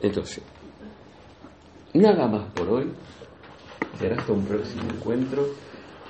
Entonces, 0.00 0.42
nada 1.94 2.26
más 2.26 2.50
por 2.52 2.68
hoy. 2.68 2.90
Será 3.98 4.16
hasta 4.16 4.32
un 4.32 4.44
próximo 4.46 4.90
encuentro. 4.90 5.46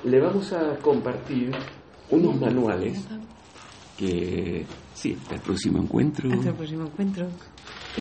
Le 0.05 0.21
vamos 0.21 0.53
a 0.53 0.77
compartir 0.77 1.51
unos 2.11 2.41
manuales 2.41 3.05
que... 3.99 4.65
Sí, 4.95 5.17
hasta 5.21 5.37
el 5.37 5.41
próximo 5.41 5.79
encuentro. 5.83 6.31
Hasta 6.33 6.51
el 6.51 6.57
próximo 6.57 6.87
encuentro. 6.87 7.31